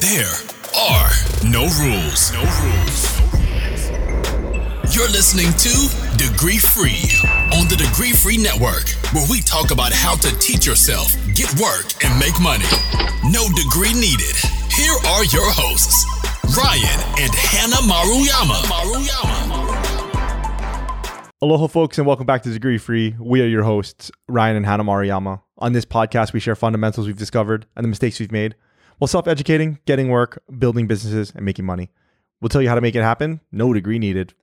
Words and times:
There 0.00 0.32
are 0.78 1.10
no 1.44 1.68
rules. 1.76 2.32
No 2.32 2.40
rules. 2.40 3.20
You're 4.96 5.10
listening 5.12 5.52
to 5.60 6.16
Degree 6.16 6.56
Free 6.56 7.04
on 7.52 7.68
the 7.68 7.76
Degree 7.76 8.12
Free 8.12 8.38
Network, 8.38 8.88
where 9.12 9.26
we 9.30 9.42
talk 9.42 9.72
about 9.72 9.92
how 9.92 10.14
to 10.16 10.38
teach 10.38 10.64
yourself, 10.64 11.12
get 11.34 11.52
work, 11.60 11.84
and 12.02 12.18
make 12.18 12.40
money. 12.40 12.64
No 13.28 13.44
degree 13.52 13.92
needed. 13.92 14.36
Here 14.72 14.96
are 15.04 15.24
your 15.26 15.52
hosts, 15.52 16.08
Ryan 16.56 17.00
and 17.20 17.34
Hannah 17.34 17.84
Maruyama. 17.84 18.64
Maruyama. 18.72 19.68
Aloha, 21.42 21.66
folks, 21.66 21.98
and 21.98 22.06
welcome 22.06 22.24
back 22.24 22.42
to 22.44 22.50
Degree 22.50 22.78
Free. 22.78 23.16
We 23.20 23.42
are 23.42 23.46
your 23.46 23.64
hosts, 23.64 24.10
Ryan 24.28 24.56
and 24.56 24.64
Hannah 24.64 24.84
Maruyama. 24.84 25.42
On 25.58 25.74
this 25.74 25.84
podcast, 25.84 26.32
we 26.32 26.40
share 26.40 26.56
fundamentals 26.56 27.06
we've 27.06 27.18
discovered 27.18 27.66
and 27.76 27.84
the 27.84 27.88
mistakes 27.88 28.18
we've 28.18 28.32
made 28.32 28.54
while 29.00 29.08
self 29.08 29.26
educating, 29.26 29.78
getting 29.86 30.10
work, 30.10 30.42
building 30.58 30.86
businesses, 30.86 31.32
and 31.34 31.44
making 31.44 31.64
money. 31.64 31.90
We'll 32.40 32.50
tell 32.50 32.60
you 32.60 32.68
how 32.68 32.74
to 32.74 32.82
make 32.82 32.94
it 32.94 33.02
happen. 33.02 33.40
No 33.50 33.72
degree 33.72 33.98
needed. 33.98 34.34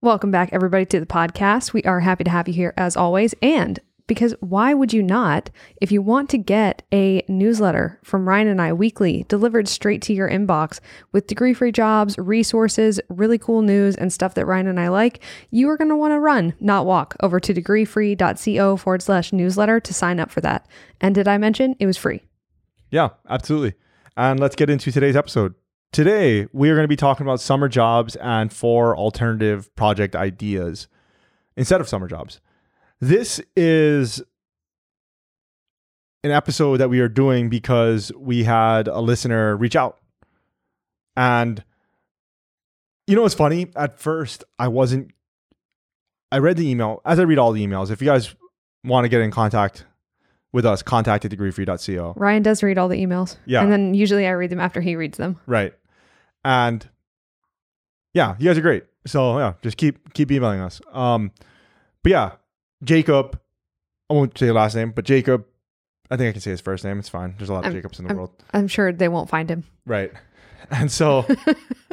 Welcome 0.00 0.30
back, 0.30 0.50
everybody, 0.52 0.86
to 0.86 1.00
the 1.00 1.06
podcast. 1.06 1.72
We 1.72 1.82
are 1.82 2.00
happy 2.00 2.22
to 2.22 2.30
have 2.30 2.46
you 2.46 2.54
here 2.54 2.72
as 2.76 2.96
always. 2.96 3.34
And 3.42 3.80
because 4.06 4.32
why 4.38 4.74
would 4.74 4.92
you 4.92 5.02
not? 5.02 5.50
If 5.80 5.90
you 5.90 6.02
want 6.02 6.30
to 6.30 6.38
get 6.38 6.82
a 6.92 7.24
newsletter 7.26 7.98
from 8.04 8.28
Ryan 8.28 8.46
and 8.46 8.62
I 8.62 8.72
weekly 8.72 9.24
delivered 9.26 9.66
straight 9.66 10.02
to 10.02 10.12
your 10.12 10.30
inbox 10.30 10.78
with 11.10 11.26
degree 11.26 11.52
free 11.52 11.72
jobs, 11.72 12.16
resources, 12.16 13.00
really 13.08 13.38
cool 13.38 13.62
news, 13.62 13.96
and 13.96 14.12
stuff 14.12 14.34
that 14.34 14.46
Ryan 14.46 14.68
and 14.68 14.78
I 14.78 14.86
like, 14.86 15.18
you 15.50 15.68
are 15.68 15.76
going 15.76 15.90
to 15.90 15.96
want 15.96 16.12
to 16.12 16.20
run, 16.20 16.54
not 16.60 16.86
walk, 16.86 17.16
over 17.18 17.40
to 17.40 17.52
degreefree.co 17.52 18.76
forward 18.76 19.02
slash 19.02 19.32
newsletter 19.32 19.80
to 19.80 19.92
sign 19.92 20.20
up 20.20 20.30
for 20.30 20.42
that. 20.42 20.64
And 21.00 21.12
did 21.12 21.26
I 21.26 21.38
mention 21.38 21.74
it 21.80 21.86
was 21.86 21.96
free? 21.96 22.22
Yeah, 22.88 23.08
absolutely. 23.28 23.74
And 24.16 24.40
let's 24.40 24.56
get 24.56 24.70
into 24.70 24.90
today's 24.90 25.14
episode. 25.14 25.54
Today, 25.92 26.46
we 26.52 26.70
are 26.70 26.74
going 26.74 26.84
to 26.84 26.88
be 26.88 26.96
talking 26.96 27.26
about 27.26 27.40
summer 27.40 27.68
jobs 27.68 28.16
and 28.16 28.50
four 28.50 28.96
alternative 28.96 29.74
project 29.76 30.16
ideas 30.16 30.88
instead 31.56 31.82
of 31.82 31.88
summer 31.88 32.08
jobs. 32.08 32.40
This 32.98 33.42
is 33.56 34.22
an 36.24 36.30
episode 36.30 36.78
that 36.78 36.88
we 36.88 37.00
are 37.00 37.08
doing 37.08 37.50
because 37.50 38.10
we 38.16 38.44
had 38.44 38.88
a 38.88 39.00
listener 39.00 39.54
reach 39.54 39.76
out. 39.76 39.98
And 41.14 41.62
you 43.06 43.16
know 43.16 43.22
what's 43.22 43.34
funny? 43.34 43.70
At 43.76 44.00
first, 44.00 44.44
I 44.58 44.68
wasn't, 44.68 45.10
I 46.32 46.38
read 46.38 46.56
the 46.56 46.68
email. 46.68 47.02
As 47.04 47.20
I 47.20 47.24
read 47.24 47.38
all 47.38 47.52
the 47.52 47.64
emails, 47.64 47.90
if 47.90 48.00
you 48.00 48.06
guys 48.06 48.34
want 48.82 49.04
to 49.04 49.08
get 49.10 49.20
in 49.20 49.30
contact 49.30 49.84
with 50.52 50.64
us, 50.66 50.82
contact 50.82 51.24
at 51.24 51.30
degreefree.co. 51.30 52.14
Ryan 52.16 52.42
does 52.42 52.62
read 52.62 52.78
all 52.78 52.88
the 52.88 53.04
emails. 53.04 53.36
Yeah. 53.46 53.62
And 53.62 53.70
then 53.72 53.94
usually 53.94 54.26
I 54.26 54.30
read 54.30 54.50
them 54.50 54.60
after 54.60 54.80
he 54.80 54.96
reads 54.96 55.18
them. 55.18 55.38
Right. 55.46 55.74
And 56.44 56.88
yeah, 58.14 58.36
you 58.38 58.48
guys 58.48 58.56
are 58.58 58.62
great. 58.62 58.84
So 59.06 59.38
yeah, 59.38 59.54
just 59.62 59.76
keep 59.76 60.14
keep 60.14 60.30
emailing 60.32 60.60
us. 60.60 60.80
Um 60.92 61.30
but 62.02 62.10
yeah, 62.12 62.32
Jacob, 62.84 63.38
I 64.08 64.14
won't 64.14 64.36
say 64.38 64.46
your 64.46 64.54
last 64.54 64.74
name, 64.76 64.92
but 64.92 65.04
Jacob, 65.04 65.44
I 66.10 66.16
think 66.16 66.28
I 66.28 66.32
can 66.32 66.40
say 66.40 66.50
his 66.52 66.60
first 66.60 66.84
name. 66.84 66.98
It's 66.98 67.08
fine. 67.08 67.34
There's 67.36 67.50
a 67.50 67.52
lot 67.52 67.60
of 67.60 67.64
I'm- 67.66 67.74
Jacobs 67.74 67.98
in 67.98 68.04
the 68.04 68.10
I'm- 68.10 68.16
world. 68.16 68.30
I'm 68.54 68.68
sure 68.68 68.92
they 68.92 69.08
won't 69.08 69.28
find 69.28 69.50
him. 69.50 69.64
Right. 69.84 70.12
And 70.70 70.90
so 70.90 71.24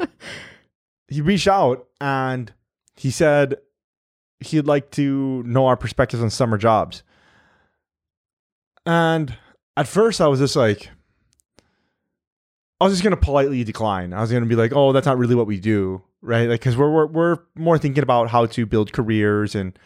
he 1.08 1.22
reached 1.22 1.48
out 1.48 1.88
and 2.02 2.52
he 2.96 3.12
said 3.12 3.56
he'd 4.40 4.66
like 4.66 4.90
to 4.92 5.44
know 5.44 5.68
our 5.68 5.78
perspectives 5.78 6.24
on 6.24 6.30
summer 6.30 6.58
jobs. 6.58 7.04
And 8.86 9.36
at 9.78 9.88
first 9.88 10.22
I 10.22 10.28
was 10.28 10.40
just 10.40 10.56
like, 10.56 10.90
I 12.82 12.86
was 12.86 12.94
just 12.94 13.04
gonna 13.04 13.18
politely 13.18 13.64
decline. 13.64 14.14
I 14.14 14.22
was 14.22 14.32
gonna 14.32 14.46
be 14.46 14.56
like, 14.56 14.74
"Oh, 14.76 14.92
that's 14.92 15.06
not 15.06 15.18
really 15.18 15.36
what 15.36 15.48
we 15.48 15.60
do, 15.60 16.02
right?" 16.22 16.50
Like, 16.50 16.60
because 16.60 16.76
we're, 16.76 16.92
we're 16.92 17.06
we're 17.08 17.40
more 17.56 17.78
thinking 17.78 18.04
about 18.04 18.30
how 18.30 18.46
to 18.46 18.66
build 18.66 18.92
careers 18.92 19.56
and 19.56 19.78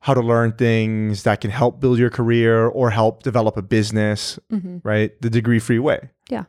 how 0.00 0.12
to 0.14 0.20
learn 0.20 0.52
things 0.52 1.22
that 1.22 1.40
can 1.40 1.50
help 1.50 1.80
build 1.80 1.98
your 1.98 2.10
career 2.10 2.66
or 2.66 2.90
help 2.90 3.22
develop 3.22 3.56
a 3.56 3.62
business, 3.62 4.38
hmm 4.50 4.78
right? 4.82 5.18
The 5.22 5.30
degree 5.30 5.58
free 5.58 5.78
way. 5.78 6.10
Yeah. 6.28 6.44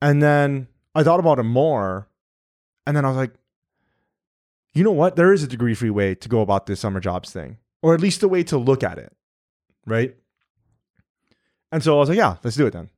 And 0.00 0.22
then 0.22 0.68
I 0.94 1.02
thought 1.02 1.20
about 1.20 1.38
it 1.38 1.42
more, 1.44 2.08
and 2.86 2.96
then 2.96 3.04
I 3.04 3.08
was 3.08 3.16
like, 3.16 3.34
you 4.72 4.82
know 4.82 4.92
what? 4.92 5.16
There 5.16 5.32
is 5.32 5.42
a 5.42 5.46
degree 5.46 5.74
free 5.74 5.90
way 5.90 6.14
to 6.14 6.28
go 6.28 6.40
about 6.40 6.66
this 6.66 6.80
summer 6.80 7.00
jobs 7.00 7.32
thing, 7.32 7.58
or 7.82 7.92
at 7.94 8.00
least 8.00 8.22
a 8.22 8.28
way 8.28 8.42
to 8.44 8.56
look 8.56 8.82
at 8.82 8.98
it, 8.98 9.14
right? 9.86 10.14
And 11.72 11.82
so 11.82 11.96
I 11.96 11.98
was 11.98 12.08
like, 12.08 12.18
yeah, 12.18 12.36
let's 12.42 12.56
do 12.56 12.66
it 12.66 12.72
then. 12.72 12.90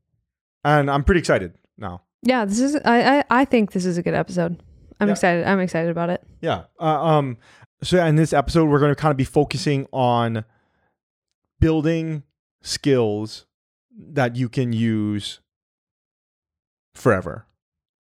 And 0.64 0.90
I'm 0.90 1.04
pretty 1.04 1.20
excited 1.20 1.54
now. 1.76 2.02
Yeah, 2.22 2.44
this 2.44 2.60
is. 2.60 2.76
I, 2.84 3.18
I 3.18 3.24
I 3.30 3.44
think 3.44 3.72
this 3.72 3.84
is 3.86 3.96
a 3.98 4.02
good 4.02 4.14
episode. 4.14 4.60
I'm 5.00 5.08
Yeah. 5.08 5.12
excited. 5.12 5.46
I'm 5.46 5.60
excited 5.60 5.90
about 5.90 6.10
it. 6.10 6.22
Yeah. 6.40 6.64
Uh, 6.80 6.84
um. 7.02 7.36
So 7.82 8.04
in 8.04 8.16
this 8.16 8.32
episode, 8.32 8.68
we're 8.68 8.80
going 8.80 8.94
to 8.94 9.00
kind 9.00 9.12
of 9.12 9.16
be 9.16 9.24
focusing 9.24 9.86
on 9.92 10.44
building 11.60 12.24
skills 12.60 13.46
that 13.96 14.34
you 14.34 14.48
can 14.48 14.72
use 14.72 15.40
forever, 16.94 17.46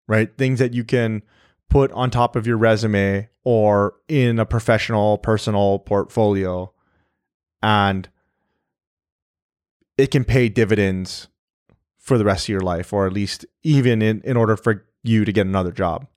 right? 0.08 0.35
Things 0.38 0.59
that 0.59 0.74
you 0.74 0.84
can 0.84 1.24
put 1.69 1.91
on 1.94 2.12
top 2.12 2.35
of 2.35 2.46
your 2.46 2.58
resume 2.58 3.28
or 3.44 3.96
in 4.08 4.38
a 4.40 4.46
professional, 4.46 5.18
personal 5.18 5.80
portfolio, 5.80 6.72
and 7.64 8.08
it 9.97 10.11
can 10.11 10.23
pay 10.23 10.50
dividends 10.50 11.28
for 11.97 12.17
the 12.17 12.25
rest 12.25 12.45
of 12.45 12.50
your 12.50 12.61
life, 12.61 12.94
or 12.94 13.07
at 13.07 13.13
least 13.13 13.45
even 13.63 14.01
in, 14.01 14.22
in 14.22 14.38
order 14.38 14.56
for 14.56 14.85
you 15.03 15.25
to 15.25 15.31
get 15.31 15.47
another 15.47 15.72
job. 15.72 16.07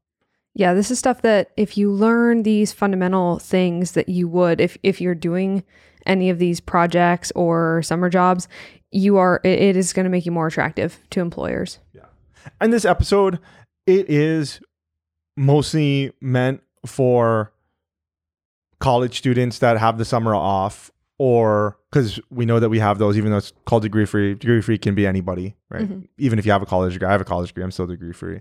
Yeah, 0.55 0.75
this 0.75 0.91
is 0.91 0.99
stuff 0.99 1.23
that 1.23 1.53
if 1.57 1.79
you 1.79 1.91
learn 1.91 2.43
these 2.43 2.73
fundamental 2.73 3.39
things 3.39 3.93
that 3.93 4.09
you 4.09 4.29
would 4.29 4.61
if 4.61 4.77
if 4.83 5.01
you're 5.01 5.15
doing 5.15 5.63
any 6.05 6.31
of 6.31 6.39
these 6.39 6.61
projects 6.61 7.31
or 7.37 7.83
summer 7.83 8.11
jobs, 8.11 8.49
you 8.91 9.17
are 9.19 9.41
it, 9.45 9.61
it 9.61 9.77
is 9.77 9.93
going 9.93 10.05
to 10.05 10.11
make 10.11 10.27
you 10.27 10.33
more 10.33 10.49
attractive 10.49 10.99
to 11.11 11.21
employers. 11.21 11.79
Yeah. 11.93 12.07
And 12.61 12.73
this 12.73 12.85
episode, 12.85 13.39
it 13.87 14.11
is 14.11 14.61
mostly 15.37 16.13
meant 16.21 16.61
for 16.85 17.53
college 18.81 19.19
students 19.19 19.61
that 19.61 19.79
have 19.79 19.99
the 19.99 20.05
summer 20.05 20.35
off, 20.35 20.91
or 21.19 21.78
because 21.91 22.21
we 22.31 22.45
know 22.45 22.61
that 22.61 22.69
we 22.69 22.79
have 22.79 22.99
those, 22.99 23.17
even 23.17 23.31
though 23.31 23.39
it's 23.39 23.53
called 23.65 23.83
degree 23.83 24.05
free. 24.05 24.35
Degree 24.35 24.61
free 24.61 24.79
can 24.79 24.95
be 24.95 25.07
anybody, 25.07 25.57
right? 25.71 25.89
Mhm. 25.89 26.09
Even 26.19 26.39
if 26.39 26.47
you 26.47 26.53
have 26.53 26.63
a 26.63 26.67
college 26.67 26.93
degree, 26.93 27.09
I 27.09 27.13
have 27.13 27.21
a 27.21 27.25
college 27.25 27.49
degree, 27.49 27.65
I'm 27.65 27.71
still 27.71 27.87
degree 27.87 28.13
free. 28.13 28.41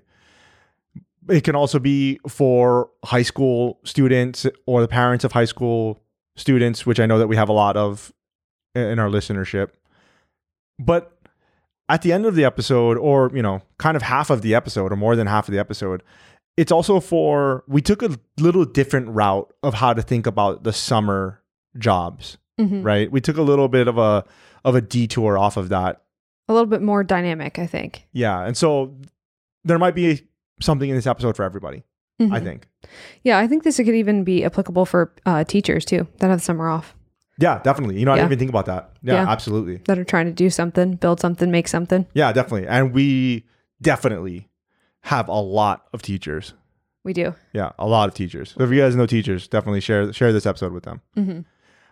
It 1.29 1.43
can 1.43 1.55
also 1.55 1.79
be 1.79 2.19
for 2.27 2.89
high 3.03 3.21
school 3.21 3.79
students 3.83 4.45
or 4.65 4.81
the 4.81 4.87
parents 4.87 5.23
of 5.25 5.33
high 5.33 5.45
school 5.45 6.01
students, 6.35 6.85
which 6.85 6.99
I 6.99 7.05
know 7.05 7.19
that 7.19 7.27
we 7.27 7.35
have 7.35 7.49
a 7.49 7.53
lot 7.53 7.75
of 7.75 8.13
in 8.75 8.99
our 8.99 9.09
listenership. 9.09 9.69
But 10.79 11.17
at 11.89 12.01
the 12.01 12.11
end 12.11 12.25
of 12.25 12.35
the 12.35 12.43
episode 12.43 12.97
or 12.97 13.31
you 13.33 13.41
know 13.41 13.61
kind 13.77 13.95
of 13.95 14.03
half 14.03 14.29
of 14.29 14.41
the 14.41 14.53
episode 14.53 14.91
or 14.91 14.95
more 14.95 15.15
than 15.15 15.27
half 15.27 15.47
of 15.47 15.53
the 15.53 15.59
episode 15.59 16.03
it's 16.55 16.71
also 16.71 16.99
for 16.99 17.63
we 17.67 17.81
took 17.81 18.01
a 18.01 18.09
little 18.39 18.65
different 18.65 19.07
route 19.09 19.51
of 19.63 19.75
how 19.75 19.93
to 19.93 20.01
think 20.01 20.27
about 20.27 20.63
the 20.63 20.73
summer 20.73 21.41
jobs 21.77 22.37
Mhm. 22.59 22.83
right 22.83 23.11
we 23.11 23.21
took 23.21 23.37
a 23.37 23.41
little 23.41 23.67
bit 23.67 23.87
of 23.87 23.97
a 23.97 24.23
of 24.65 24.75
a 24.75 24.81
detour 24.81 25.37
off 25.37 25.57
of 25.57 25.69
that 25.69 26.01
A 26.49 26.53
little 26.53 26.65
bit 26.67 26.81
more 26.81 27.03
dynamic, 27.03 27.59
I 27.59 27.67
think. 27.67 28.05
yeah 28.13 28.45
and 28.45 28.55
so 28.57 28.95
there 29.63 29.77
might 29.79 29.95
be 29.95 30.21
something 30.61 30.89
in 30.89 30.95
this 30.95 31.05
episode 31.07 31.35
for 31.35 31.43
everybody 31.43 31.83
i 32.19 32.23
Mhm. 32.23 32.43
think 32.43 32.67
Yeah, 33.23 33.37
I 33.37 33.45
think 33.47 33.63
this 33.63 33.77
could 33.77 33.89
even 33.89 34.23
be 34.23 34.43
applicable 34.43 34.85
for 34.85 35.13
uh, 35.25 35.43
teachers 35.43 35.85
too 35.85 36.07
that 36.19 36.29
have 36.29 36.41
summer 36.41 36.67
off 36.67 36.95
yeah 37.37 37.59
definitely 37.63 37.99
you 37.99 38.05
know 38.05 38.11
i 38.13 38.15
didn't 38.15 38.29
even 38.31 38.39
think 38.39 38.49
about 38.49 38.65
that 38.65 38.89
yeah, 39.03 39.13
Yeah. 39.21 39.29
absolutely 39.29 39.77
that 39.85 39.99
are 39.99 40.03
trying 40.03 40.25
to 40.25 40.31
do 40.33 40.49
something, 40.49 40.95
build 40.95 41.19
something, 41.19 41.51
make 41.51 41.67
something. 41.67 42.07
yeah 42.13 42.31
definitely 42.33 42.67
and 42.67 42.91
we 42.93 43.45
definitely 43.81 44.47
have 45.01 45.27
a 45.29 45.39
lot 45.39 45.85
of 45.93 46.01
teachers 46.01 46.53
We 47.05 47.13
do. 47.13 47.35
Yeah, 47.53 47.71
a 47.79 47.87
lot 47.87 48.09
of 48.09 48.15
teachers. 48.15 48.53
So 48.57 48.63
if 48.65 48.69
you 48.71 48.81
guys 48.81 48.93
know 48.95 49.05
teachers, 49.05 49.47
definitely 49.47 49.79
share 49.79 50.11
share 50.11 50.33
this 50.33 50.45
episode 50.45 50.73
with 50.73 50.83
them. 50.83 50.99
hmm 51.15 51.39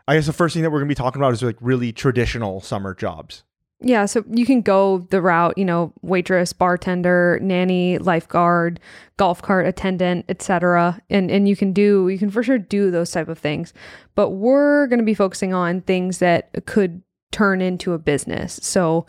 I 0.08 0.16
guess 0.16 0.28
the 0.28 0.34
first 0.34 0.54
thing 0.54 0.64
that 0.64 0.70
we're 0.70 0.80
going 0.80 0.90
to 0.90 0.92
be 0.92 0.96
talking 0.96 1.22
about 1.22 1.34
is 1.34 1.42
like 1.42 1.58
really 1.60 1.92
traditional 1.92 2.62
summer 2.62 2.94
jobs. 2.94 3.44
Yeah, 3.82 4.06
so 4.06 4.24
you 4.32 4.46
can 4.46 4.62
go 4.62 5.00
the 5.10 5.22
route, 5.22 5.58
you 5.58 5.66
know, 5.66 5.92
waitress, 6.02 6.54
bartender, 6.54 7.40
nanny, 7.42 7.98
lifeguard, 7.98 8.80
golf 9.18 9.42
cart 9.42 9.68
attendant, 9.68 10.26
etc. 10.30 11.02
And 11.10 11.30
and 11.30 11.48
you 11.48 11.56
can 11.56 11.74
do 11.74 12.08
you 12.08 12.18
can 12.18 12.30
for 12.30 12.42
sure 12.42 12.58
do 12.58 12.90
those 12.90 13.12
type 13.12 13.28
of 13.28 13.38
things. 13.38 13.74
But 14.16 14.30
we're 14.30 14.88
going 14.88 15.00
to 15.00 15.06
be 15.06 15.14
focusing 15.14 15.54
on 15.54 15.82
things 15.82 16.20
that 16.20 16.66
could 16.66 17.02
turn 17.32 17.62
into 17.62 17.92
a 17.94 18.00
business. 18.00 18.60
So 18.64 19.06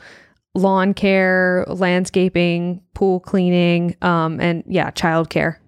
lawn 0.54 0.94
care, 0.94 1.64
landscaping, 1.68 2.82
pool 2.92 3.20
cleaning, 3.20 3.96
um 4.02 4.40
and 4.40 4.64
yeah, 4.66 4.90
childcare. 4.90 5.58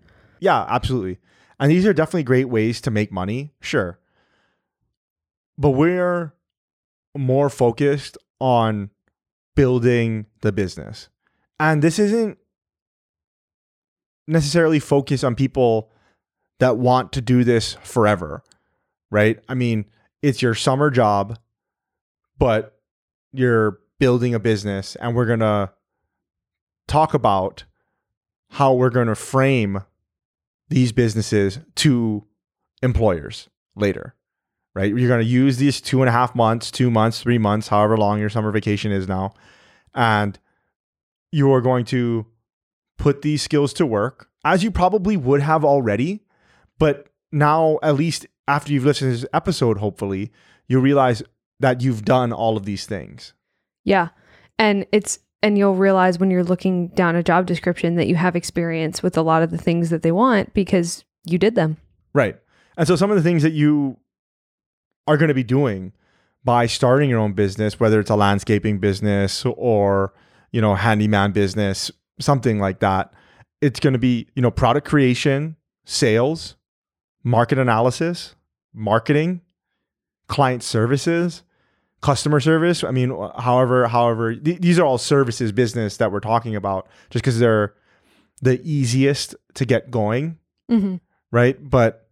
Yeah, 0.40 0.66
absolutely. 0.68 1.18
And 1.60 1.70
these 1.70 1.86
are 1.86 1.92
definitely 1.92 2.24
great 2.24 2.48
ways 2.48 2.80
to 2.82 2.90
make 2.90 3.12
money, 3.12 3.52
sure. 3.60 3.98
But 5.58 5.70
we're 5.70 6.32
more 7.16 7.50
focused 7.50 8.16
on 8.40 8.90
building 9.56 10.26
the 10.40 10.52
business. 10.52 11.08
And 11.58 11.82
this 11.82 11.98
isn't 11.98 12.38
necessarily 14.28 14.78
focused 14.78 15.24
on 15.24 15.34
people 15.34 15.90
that 16.60 16.76
want 16.76 17.12
to 17.12 17.20
do 17.20 17.42
this 17.42 17.74
forever, 17.82 18.44
right? 19.10 19.40
I 19.48 19.54
mean, 19.54 19.86
it's 20.22 20.42
your 20.42 20.54
summer 20.54 20.90
job, 20.90 21.38
but 22.38 22.78
you're 23.32 23.80
building 23.98 24.34
a 24.34 24.38
business, 24.38 24.96
and 24.96 25.16
we're 25.16 25.26
going 25.26 25.40
to 25.40 25.72
talk 26.86 27.14
about 27.14 27.64
how 28.50 28.74
we're 28.74 28.90
going 28.90 29.08
to 29.08 29.14
frame 29.14 29.82
these 30.68 30.92
businesses 30.92 31.58
to 31.76 32.24
employers 32.82 33.48
later, 33.74 34.14
right? 34.78 34.94
You're 34.94 35.08
going 35.08 35.20
to 35.20 35.26
use 35.26 35.56
these 35.56 35.80
two 35.80 36.02
and 36.02 36.08
a 36.08 36.12
half 36.12 36.36
months, 36.36 36.70
two 36.70 36.88
months, 36.88 37.20
three 37.20 37.36
months, 37.36 37.66
however 37.66 37.96
long 37.96 38.20
your 38.20 38.30
summer 38.30 38.52
vacation 38.52 38.92
is 38.92 39.08
now, 39.08 39.34
and 39.92 40.38
you 41.32 41.52
are 41.52 41.60
going 41.60 41.84
to 41.86 42.26
put 42.96 43.22
these 43.22 43.42
skills 43.42 43.72
to 43.72 43.84
work 43.84 44.28
as 44.44 44.62
you 44.62 44.70
probably 44.70 45.16
would 45.16 45.40
have 45.40 45.64
already. 45.64 46.20
But 46.78 47.08
now, 47.32 47.80
at 47.82 47.96
least 47.96 48.26
after 48.46 48.72
you've 48.72 48.84
listened 48.84 49.12
to 49.12 49.20
this 49.20 49.28
episode, 49.32 49.78
hopefully, 49.78 50.30
you 50.68 50.78
realize 50.78 51.24
that 51.58 51.80
you've 51.80 52.04
done 52.04 52.32
all 52.32 52.56
of 52.56 52.64
these 52.64 52.86
things. 52.86 53.32
Yeah. 53.82 54.10
And 54.60 54.86
it's 54.92 55.18
and 55.42 55.58
you'll 55.58 55.74
realize 55.74 56.20
when 56.20 56.30
you're 56.30 56.44
looking 56.44 56.88
down 56.88 57.16
a 57.16 57.22
job 57.24 57.46
description 57.46 57.96
that 57.96 58.06
you 58.06 58.14
have 58.14 58.36
experience 58.36 59.02
with 59.02 59.16
a 59.16 59.22
lot 59.22 59.42
of 59.42 59.50
the 59.50 59.58
things 59.58 59.90
that 59.90 60.02
they 60.02 60.12
want 60.12 60.54
because 60.54 61.04
you 61.24 61.36
did 61.36 61.56
them. 61.56 61.78
Right. 62.14 62.38
And 62.76 62.86
so 62.86 62.94
some 62.94 63.10
of 63.10 63.16
the 63.16 63.24
things 63.24 63.42
that 63.42 63.52
you 63.52 63.98
are 65.08 65.16
going 65.16 65.28
to 65.28 65.34
be 65.34 65.42
doing 65.42 65.92
by 66.44 66.66
starting 66.66 67.10
your 67.10 67.18
own 67.18 67.32
business, 67.32 67.80
whether 67.80 67.98
it's 67.98 68.10
a 68.10 68.16
landscaping 68.16 68.78
business 68.78 69.44
or, 69.44 70.12
you 70.52 70.60
know, 70.60 70.74
handyman 70.76 71.32
business, 71.32 71.90
something 72.20 72.58
like 72.60 72.78
that, 72.80 73.12
it's 73.60 73.80
going 73.80 73.92
to 73.92 73.98
be, 73.98 74.28
you 74.36 74.42
know, 74.42 74.50
product 74.50 74.86
creation, 74.86 75.56
sales, 75.84 76.56
market 77.24 77.58
analysis, 77.58 78.34
marketing, 78.72 79.40
client 80.28 80.62
services, 80.62 81.42
customer 82.00 82.38
service. 82.38 82.84
I 82.84 82.92
mean, 82.92 83.10
however, 83.38 83.88
however, 83.88 84.34
th- 84.36 84.60
these 84.60 84.78
are 84.78 84.84
all 84.86 84.98
services 84.98 85.50
business 85.52 85.96
that 85.96 86.12
we're 86.12 86.20
talking 86.20 86.54
about 86.54 86.86
just 87.10 87.24
because 87.24 87.38
they're 87.40 87.74
the 88.40 88.60
easiest 88.62 89.34
to 89.54 89.64
get 89.64 89.90
going, 89.90 90.38
Mm-hmm. 90.70 90.96
right? 91.32 91.56
But 91.68 92.07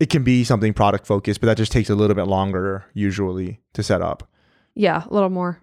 it 0.00 0.10
can 0.10 0.22
be 0.22 0.44
something 0.44 0.72
product 0.72 1.06
focused, 1.06 1.40
but 1.40 1.46
that 1.46 1.56
just 1.56 1.72
takes 1.72 1.90
a 1.90 1.94
little 1.94 2.14
bit 2.14 2.26
longer 2.26 2.84
usually 2.94 3.60
to 3.74 3.82
set 3.82 4.00
up. 4.00 4.28
Yeah, 4.74 5.04
a 5.08 5.12
little 5.12 5.30
more, 5.30 5.60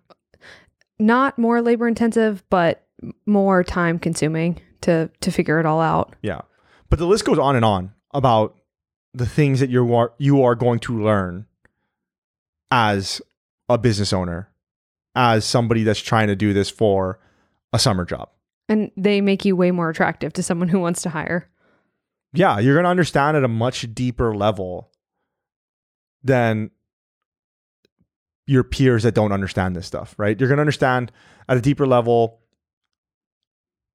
not 0.99 1.37
more 1.37 1.61
labor 1.61 1.87
intensive, 1.87 2.43
but 2.49 2.85
more 3.25 3.63
time 3.63 3.99
consuming 3.99 4.59
to 4.81 5.09
to 5.21 5.31
figure 5.31 5.59
it 5.59 5.65
all 5.65 5.81
out. 5.81 6.15
Yeah. 6.21 6.41
But 6.89 6.99
the 6.99 7.07
list 7.07 7.25
goes 7.25 7.39
on 7.39 7.55
and 7.55 7.65
on 7.65 7.93
about 8.13 8.55
the 9.13 9.25
things 9.25 9.59
that 9.59 9.69
you 9.69 9.93
are 9.95 10.13
you 10.17 10.43
are 10.43 10.55
going 10.55 10.79
to 10.79 11.01
learn 11.01 11.45
as 12.71 13.21
a 13.69 13.77
business 13.77 14.11
owner, 14.11 14.49
as 15.15 15.45
somebody 15.45 15.83
that's 15.83 15.99
trying 15.99 16.27
to 16.27 16.35
do 16.35 16.53
this 16.53 16.69
for 16.69 17.19
a 17.71 17.79
summer 17.79 18.05
job. 18.05 18.29
And 18.67 18.91
they 18.97 19.21
make 19.21 19.45
you 19.45 19.55
way 19.55 19.71
more 19.71 19.89
attractive 19.89 20.33
to 20.33 20.43
someone 20.43 20.67
who 20.67 20.79
wants 20.79 21.01
to 21.03 21.09
hire. 21.09 21.49
Yeah, 22.37 22.59
you're 22.59 22.75
going 22.75 22.83
to 22.85 22.89
understand 22.89 23.37
at 23.37 23.43
a 23.43 23.47
much 23.47 23.93
deeper 23.93 24.35
level 24.35 24.91
than 26.23 26.71
your 28.47 28.63
peers 28.63 29.03
that 29.03 29.13
don't 29.15 29.31
understand 29.31 29.75
this 29.75 29.87
stuff, 29.87 30.13
right? 30.17 30.39
You're 30.39 30.49
going 30.49 30.57
to 30.57 30.61
understand 30.61 31.11
at 31.49 31.57
a 31.57 31.61
deeper 31.61 31.87
level 31.87 32.39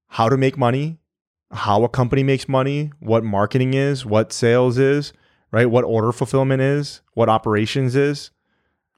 how 0.08 0.28
to 0.28 0.36
make 0.36 0.58
money, 0.58 0.98
how 1.52 1.84
a 1.84 1.88
company 1.88 2.22
makes 2.22 2.48
money, 2.48 2.92
what 3.00 3.22
marketing 3.24 3.74
is, 3.74 4.04
what 4.04 4.32
sales 4.32 4.76
is, 4.78 5.12
right? 5.52 5.66
What 5.70 5.84
order 5.84 6.10
fulfillment 6.12 6.62
is, 6.62 7.00
what 7.14 7.28
operations 7.28 7.94
is. 7.94 8.30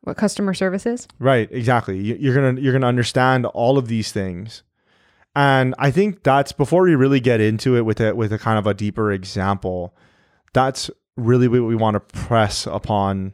What 0.03 0.17
customer 0.17 0.53
service 0.55 0.85
is? 0.87 1.07
Right, 1.19 1.49
exactly. 1.53 1.99
You- 1.99 2.17
You're 2.19 2.35
gonna 2.35 2.61
you're 2.61 2.73
gonna 2.73 2.87
understand 2.89 3.47
all 3.47 3.79
of 3.79 3.87
these 3.89 4.11
things, 4.11 4.63
and 5.35 5.75
I 5.79 5.91
think 5.91 6.23
that's 6.23 6.53
before 6.53 6.83
we 6.83 6.95
really 6.95 7.21
get 7.21 7.41
into 7.41 7.77
it 7.77 7.83
with 7.83 8.01
it 8.01 8.17
with 8.17 8.33
a 8.33 8.39
kind 8.39 8.59
of 8.59 8.67
a 8.67 8.75
deeper 8.75 9.11
example. 9.13 9.95
That's 10.53 10.91
really 11.17 11.49
what 11.49 11.63
we 11.63 11.77
want 11.77 11.95
to 11.95 12.01
press 12.01 12.67
upon 12.67 13.33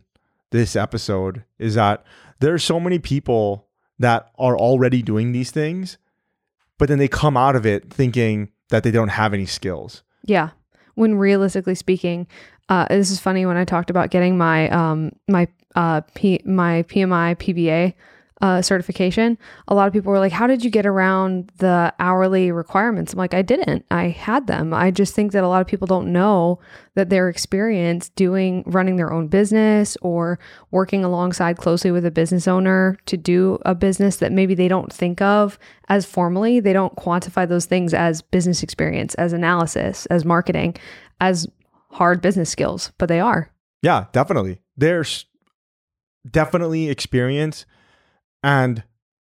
this 0.51 0.77
episode 0.77 1.45
is 1.59 1.75
that 1.75 2.05
there 2.41 2.55
are 2.55 2.59
so 2.59 2.79
many 2.79 2.99
people 2.99 3.67
that 3.99 4.31
are 4.39 4.57
already 4.57 5.03
doing 5.03 5.33
these 5.33 5.51
things, 5.51 5.99
but 6.79 6.89
then 6.89 6.99
they 6.99 7.09
come 7.09 7.37
out 7.37 7.57
of 7.57 7.67
it 7.67 7.93
thinking 7.93 8.51
that 8.69 8.85
they 8.85 8.91
don't 8.91 9.09
have 9.09 9.35
any 9.35 9.47
skills. 9.47 10.03
Yeah. 10.25 10.51
When 10.95 11.17
realistically 11.17 11.75
speaking, 11.75 12.27
uh, 12.69 12.87
this 12.89 13.11
is 13.11 13.19
funny 13.19 13.47
when 13.47 13.57
I 13.57 13.65
talked 13.65 13.91
about 13.91 14.11
getting 14.11 14.37
my 14.39 14.69
um 14.71 15.13
my 15.27 15.49
uh 15.75 16.03
P- 16.15 16.43
my 16.45 16.85
PMI 16.85 17.37
PBA 17.37 17.95
uh, 18.41 18.63
certification. 18.63 19.37
A 19.67 19.75
lot 19.75 19.87
of 19.87 19.93
people 19.93 20.13
were 20.13 20.19
like, 20.19 20.33
"How 20.33 20.47
did 20.47 20.65
you 20.65 20.71
get 20.71 20.87
around 20.87 21.51
the 21.59 21.93
hourly 21.99 22.53
requirements?" 22.53 23.13
I'm 23.13 23.19
like, 23.19 23.35
"I 23.35 23.43
didn't. 23.43 23.85
I 23.91 24.09
had 24.09 24.47
them. 24.47 24.73
I 24.73 24.91
just 24.91 25.15
think 25.15 25.33
that 25.33 25.45
a 25.45 25.49
lot 25.49 25.61
of 25.61 25.67
people 25.67 25.87
don't 25.87 26.13
know 26.13 26.61
that 26.95 27.11
their 27.11 27.29
experience 27.29 28.09
doing 28.11 28.65
running 28.67 28.97
their 28.97 29.13
own 29.13 29.29
business 29.29 29.97
or 30.03 30.39
working 30.71 31.05
alongside 31.05 31.57
closely 31.57 31.91
with 31.91 32.05
a 32.05 32.11
business 32.11 32.49
owner 32.49 32.97
to 33.07 33.17
do 33.17 33.59
a 33.65 33.75
business 33.75 34.17
that 34.17 34.33
maybe 34.33 34.55
they 34.55 34.69
don't 34.69 34.93
think 34.93 35.21
of 35.21 35.59
as 35.89 36.05
formally. 36.05 36.61
They 36.61 36.73
don't 36.73 36.97
quantify 36.97 37.49
those 37.49 37.67
things 37.67 37.95
as 37.95 38.23
business 38.23 38.63
experience, 38.63 39.15
as 39.15 39.33
analysis, 39.33 40.07
as 40.07 40.25
marketing, 40.25 40.77
as 41.21 41.47
hard 41.91 42.21
business 42.21 42.51
skills, 42.51 42.93
but 42.99 43.09
they 43.09 43.21
are. 43.21 43.51
Yeah, 43.83 44.07
definitely. 44.13 44.61
There's 44.77 45.27
definitely 46.29 46.89
experience 46.89 47.65
and 48.43 48.83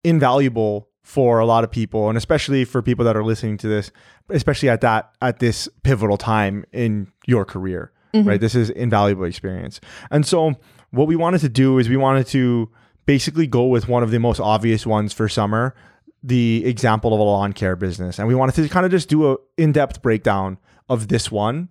invaluable 0.04 0.90
for 1.04 1.40
a 1.40 1.46
lot 1.46 1.64
of 1.64 1.70
people 1.72 2.10
and 2.10 2.18
especially 2.18 2.66
for 2.66 2.82
people 2.82 3.06
that 3.06 3.16
are 3.16 3.24
listening 3.24 3.58
to 3.58 3.68
this, 3.68 3.92
especially 4.30 4.70
at 4.70 4.82
that 4.82 5.12
at 5.22 5.40
this 5.40 5.70
pivotal 5.84 6.18
time 6.18 6.66
in 6.74 7.08
your 7.28 7.46
career, 7.46 7.92
Mhm. 8.14 8.26
right? 8.28 8.42
This 8.42 8.56
is 8.56 8.70
invaluable 8.72 9.26
experience. 9.26 9.80
And 10.10 10.26
so 10.26 10.56
what 10.92 11.08
we 11.08 11.16
wanted 11.16 11.42
to 11.42 11.50
do 11.50 11.78
is 11.78 11.90
we 11.90 11.98
wanted 11.98 12.26
to 12.28 12.70
basically 13.06 13.46
go 13.46 13.66
with 13.68 13.88
one 13.88 14.02
of 14.02 14.10
the 14.10 14.20
most 14.20 14.40
obvious 14.40 14.86
ones 14.86 15.14
for 15.14 15.30
summer, 15.30 15.76
the 16.24 16.64
example 16.66 17.14
of 17.14 17.20
a 17.20 17.24
lawn 17.24 17.54
care 17.54 17.76
business. 17.76 18.18
And 18.18 18.28
we 18.28 18.34
wanted 18.34 18.56
to 18.56 18.68
kind 18.70 18.84
of 18.86 18.92
just 18.92 19.08
do 19.10 19.32
a 19.32 19.38
in-depth 19.58 20.02
breakdown 20.02 20.58
of 20.90 21.08
this 21.10 21.32
one 21.32 21.70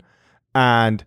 and 0.54 1.04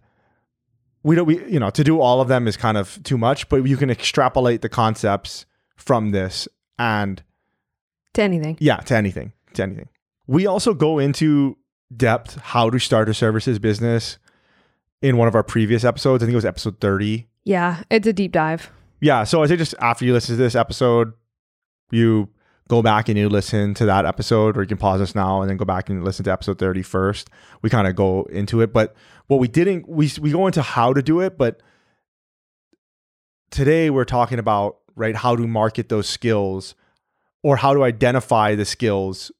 we 1.03 1.15
don't 1.15 1.25
we 1.25 1.41
you 1.49 1.59
know 1.59 1.69
to 1.69 1.83
do 1.83 2.01
all 2.01 2.19
of 2.19 2.27
them 2.27 2.47
is 2.47 2.57
kind 2.57 2.77
of 2.77 3.01
too 3.03 3.17
much 3.17 3.47
but 3.49 3.63
you 3.65 3.77
can 3.77 3.89
extrapolate 3.89 4.61
the 4.61 4.67
concepts 4.69 5.45
from 5.77 6.11
this 6.11 6.47
and 6.77 7.23
To 8.15 8.21
anything. 8.21 8.57
yeah 8.59 8.77
to 8.77 8.95
anything 8.95 9.31
to 9.53 9.63
anything 9.63 9.87
we 10.27 10.45
also 10.45 10.73
go 10.73 10.99
into 10.99 11.57
depth 11.95 12.35
how 12.41 12.69
to 12.69 12.77
start 12.79 13.07
a 13.07 13.13
services 13.13 13.57
business 13.59 14.17
in 15.01 15.15
one 15.17 15.27
of 15.27 15.35
our 15.35 15.43
previous 15.43 15.83
episodes 15.85 16.21
i 16.21 16.25
think 16.25 16.33
it 16.33 16.35
was 16.35 16.45
episode 16.45 16.79
30 16.81 17.27
Yeah, 17.45 17.83
it's 17.89 18.05
a 18.07 18.11
deep 18.13 18.33
dive. 18.33 18.69
yeah 18.99 19.23
so 19.23 19.41
i 19.41 19.47
say 19.47 19.55
just 19.55 19.73
after 19.79 20.03
you 20.03 20.11
listen 20.13 20.35
to 20.35 20.41
this 20.41 20.55
episode 20.55 21.13
you 21.91 22.27
go 22.67 22.81
back 22.81 23.07
and 23.07 23.17
you 23.17 23.29
listen 23.29 23.73
to 23.75 23.85
that 23.85 24.05
episode 24.05 24.57
or 24.57 24.61
you 24.61 24.67
can 24.67 24.77
pause 24.77 24.99
us 24.99 25.15
now 25.15 25.39
and 25.41 25.49
then 25.49 25.55
go 25.55 25.63
back 25.63 25.89
and 25.89 26.03
listen 26.03 26.25
to 26.25 26.31
episode 26.31 26.59
30 26.59 26.81
first 26.81 27.29
we 27.61 27.69
kind 27.69 27.87
of 27.87 27.95
go 27.95 28.23
into 28.23 28.59
it 28.59 28.73
but 28.73 28.93
what 29.27 29.39
we 29.39 29.47
didn't 29.47 29.87
we 29.87 30.11
we 30.19 30.31
go 30.31 30.45
into 30.47 30.61
how 30.61 30.91
to 30.91 31.01
do 31.01 31.21
it 31.21 31.37
but 31.37 31.61
today 33.51 33.89
we're 33.89 34.03
talking 34.05 34.39
about 34.39 34.77
right? 34.97 35.15
How 35.15 35.35
to 35.35 35.47
market 35.47 35.87
those 35.89 36.07
skills 36.09 36.75
or 37.43 37.55
how 37.57 37.73
to 37.73 37.83
identify 37.83 38.55
the 38.55 38.65
skills 38.65 39.31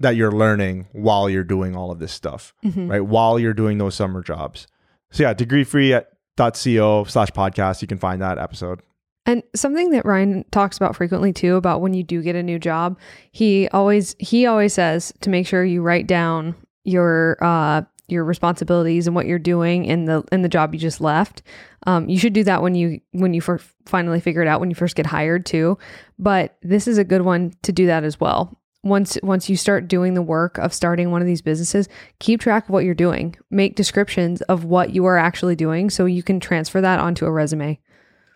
that 0.00 0.16
you're 0.16 0.32
learning 0.32 0.86
while 0.92 1.28
you're 1.28 1.44
doing 1.44 1.76
all 1.76 1.90
of 1.90 1.98
this 1.98 2.12
stuff 2.12 2.54
Mhm. 2.64 2.88
right? 2.90 3.04
While 3.04 3.38
you're 3.38 3.54
doing 3.54 3.78
those 3.78 3.94
summer 3.94 4.22
jobs. 4.22 4.66
So 5.10 5.22
yeah 5.24 5.34
degree 5.34 5.64
free 5.64 5.92
at 5.92 6.08
.co 6.36 7.04
slash 7.04 7.28
podcast. 7.30 7.82
You 7.82 7.88
can 7.88 7.98
find 7.98 8.22
that 8.22 8.38
episode. 8.38 8.80
And 9.26 9.42
something 9.54 9.90
that 9.90 10.06
Ryan 10.06 10.44
talks 10.52 10.76
about 10.76 10.96
frequently 10.96 11.32
too 11.32 11.56
about 11.56 11.80
when 11.82 11.92
you 11.94 12.02
do 12.02 12.22
get 12.22 12.34
a 12.36 12.42
new 12.42 12.58
job, 12.58 12.96
he 13.32 13.68
always 13.68 14.14
he 14.18 14.46
always 14.46 14.72
says 14.72 15.12
to 15.20 15.30
make 15.30 15.46
sure 15.46 15.64
you 15.64 15.82
write 15.82 16.06
down 16.06 16.54
your 16.84 17.36
uh 17.42 17.82
your 18.08 18.24
responsibilities 18.24 19.06
and 19.06 19.14
what 19.14 19.26
you're 19.26 19.38
doing 19.38 19.84
in 19.84 20.06
the 20.06 20.24
in 20.32 20.42
the 20.42 20.48
job 20.48 20.74
you 20.74 20.80
just 20.80 21.00
left. 21.00 21.42
Um, 21.86 22.08
you 22.08 22.18
should 22.18 22.32
do 22.32 22.44
that 22.44 22.62
when 22.62 22.74
you 22.74 23.00
when 23.12 23.34
you 23.34 23.40
fir- 23.40 23.60
finally 23.86 24.20
figure 24.20 24.42
it 24.42 24.48
out 24.48 24.60
when 24.60 24.70
you 24.70 24.74
first 24.74 24.96
get 24.96 25.06
hired 25.06 25.46
too. 25.46 25.78
But 26.18 26.56
this 26.62 26.88
is 26.88 26.98
a 26.98 27.04
good 27.04 27.22
one 27.22 27.52
to 27.62 27.72
do 27.72 27.86
that 27.86 28.04
as 28.04 28.18
well. 28.18 28.58
Once 28.82 29.18
once 29.22 29.48
you 29.50 29.56
start 29.56 29.88
doing 29.88 30.14
the 30.14 30.22
work 30.22 30.56
of 30.58 30.72
starting 30.72 31.10
one 31.10 31.20
of 31.20 31.26
these 31.26 31.42
businesses, 31.42 31.88
keep 32.20 32.40
track 32.40 32.64
of 32.64 32.70
what 32.70 32.84
you're 32.84 32.94
doing. 32.94 33.36
Make 33.50 33.74
descriptions 33.76 34.40
of 34.42 34.64
what 34.64 34.90
you 34.94 35.04
are 35.04 35.18
actually 35.18 35.56
doing 35.56 35.90
so 35.90 36.04
you 36.06 36.22
can 36.22 36.40
transfer 36.40 36.80
that 36.80 36.98
onto 37.00 37.26
a 37.26 37.30
resume. 37.30 37.78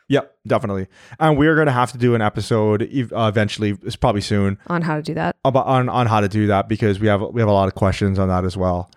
Yep, 0.09 0.35
definitely. 0.47 0.89
And 1.21 1.39
we're 1.39 1.57
gonna 1.57 1.73
have 1.73 1.93
to 1.93 1.99
do 1.99 2.15
an 2.15 2.21
episode 2.21 2.83
uh, 2.83 3.29
eventually. 3.29 3.79
It's 3.83 3.97
probably 3.97 4.21
soon 4.21 4.59
On 4.67 4.83
how 4.83 4.97
to 4.97 5.03
do 5.03 5.15
that. 5.15 5.37
about 5.45 5.67
on, 5.67 5.89
on 5.89 6.07
how 6.07 6.21
to 6.21 6.29
do 6.29 6.49
that 6.49 6.69
because 6.69 7.01
we 7.01 7.07
have 7.07 7.23
we 7.23 7.41
have 7.41 7.49
a 7.49 7.53
lot 7.53 7.69
of 7.69 7.75
questions 7.75 8.19
on 8.19 8.29
that 8.29 8.45
as 8.45 8.57
well. 8.57 8.91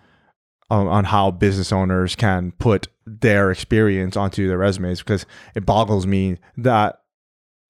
Um, 0.68 0.88
on 0.88 1.04
how 1.04 1.30
business 1.30 1.70
owners 1.70 2.16
can 2.16 2.50
put 2.50 2.88
their 3.06 3.52
experience 3.52 4.16
onto 4.16 4.48
their 4.48 4.58
resumes 4.58 4.98
because 4.98 5.24
it 5.54 5.64
boggles 5.64 6.08
me 6.08 6.38
that 6.56 7.02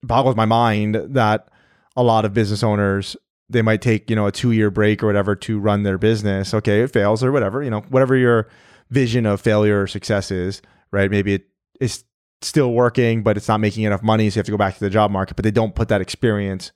boggles 0.01 0.35
my 0.35 0.45
mind 0.45 0.95
that 0.95 1.47
a 1.95 2.01
lot 2.01 2.25
of 2.25 2.33
business 2.33 2.63
owners 2.63 3.15
they 3.49 3.61
might 3.61 3.81
take 3.81 4.09
you 4.09 4.15
know 4.15 4.27
a 4.27 4.31
two 4.31 4.51
year 4.51 4.69
break 4.69 5.01
or 5.01 5.07
whatever 5.07 5.35
to 5.35 5.59
run 5.59 5.83
their 5.83 5.97
business. 5.97 6.53
Okay, 6.53 6.81
it 6.81 6.91
fails 6.91 7.23
or 7.23 7.31
whatever 7.31 7.63
you 7.63 7.69
know 7.69 7.81
whatever 7.89 8.15
your 8.15 8.47
vision 8.89 9.25
of 9.25 9.41
failure 9.41 9.83
or 9.83 9.87
success 9.87 10.31
is. 10.31 10.61
Right? 10.91 11.11
Maybe 11.11 11.33
it 11.33 11.47
is 11.79 12.03
still 12.41 12.71
working, 12.71 13.23
but 13.23 13.37
it's 13.37 13.47
not 13.47 13.59
making 13.59 13.83
enough 13.83 14.03
money, 14.03 14.29
so 14.29 14.37
you 14.37 14.39
have 14.39 14.45
to 14.45 14.51
go 14.51 14.57
back 14.57 14.75
to 14.75 14.79
the 14.79 14.89
job 14.89 15.11
market. 15.11 15.35
But 15.35 15.43
they 15.43 15.51
don't 15.51 15.75
put 15.75 15.89
that 15.89 16.01
experience 16.01 16.71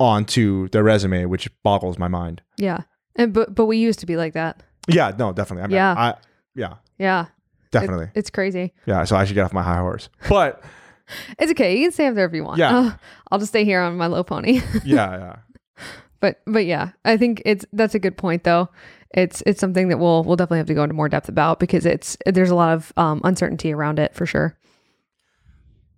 onto 0.00 0.68
their 0.68 0.82
resume, 0.82 1.24
which 1.26 1.50
boggles 1.62 1.98
my 1.98 2.08
mind. 2.08 2.42
Yeah. 2.56 2.82
And 3.16 3.32
but 3.32 3.54
but 3.54 3.66
we 3.66 3.78
used 3.78 4.00
to 4.00 4.06
be 4.06 4.16
like 4.16 4.34
that. 4.34 4.62
Yeah, 4.88 5.12
no, 5.18 5.32
definitely. 5.32 5.64
I 5.64 5.66
mean, 5.68 5.74
Yeah. 5.76 5.94
I, 5.96 6.14
yeah, 6.54 6.74
Yeah. 6.98 7.22
It- 7.26 7.70
definitely. 7.70 8.08
it's 8.14 8.30
crazy. 8.30 8.72
yeah, 8.86 9.04
so 9.04 9.16
I 9.16 9.24
should 9.24 9.34
get 9.34 9.44
off 9.44 9.52
my 9.52 9.62
high 9.62 9.78
horse. 9.78 10.08
But 10.28 10.62
It's 11.38 11.50
okay. 11.52 11.76
You 11.76 11.84
can 11.84 11.92
stay 11.92 12.06
up 12.06 12.14
there 12.14 12.26
if 12.26 12.34
you 12.34 12.44
want. 12.44 12.58
Yeah. 12.58 12.76
Uh, 12.76 12.92
I'll 13.30 13.38
just 13.38 13.50
stay 13.52 13.64
here 13.64 13.80
on 13.80 13.96
my 13.96 14.06
low 14.06 14.22
pony. 14.22 14.60
yeah, 14.84 15.36
yeah. 15.74 15.84
but 16.20 16.40
but 16.46 16.66
yeah, 16.66 16.90
I 17.04 17.16
think 17.16 17.40
it's 17.46 17.64
that's 17.72 17.94
a 17.94 17.98
good 17.98 18.16
point 18.18 18.44
though. 18.44 18.68
It's 19.14 19.42
it's 19.46 19.58
something 19.58 19.88
that 19.88 19.98
we'll 19.98 20.22
we'll 20.24 20.36
definitely 20.36 20.58
have 20.58 20.66
to 20.66 20.74
go 20.74 20.82
into 20.82 20.94
more 20.94 21.08
depth 21.08 21.30
about 21.30 21.60
because 21.60 21.86
it's 21.86 22.18
there's 22.26 22.50
a 22.50 22.54
lot 22.54 22.74
of 22.74 22.92
um, 22.98 23.22
uncertainty 23.24 23.72
around 23.72 23.98
it 23.98 24.14
for 24.14 24.26
sure. 24.26 24.58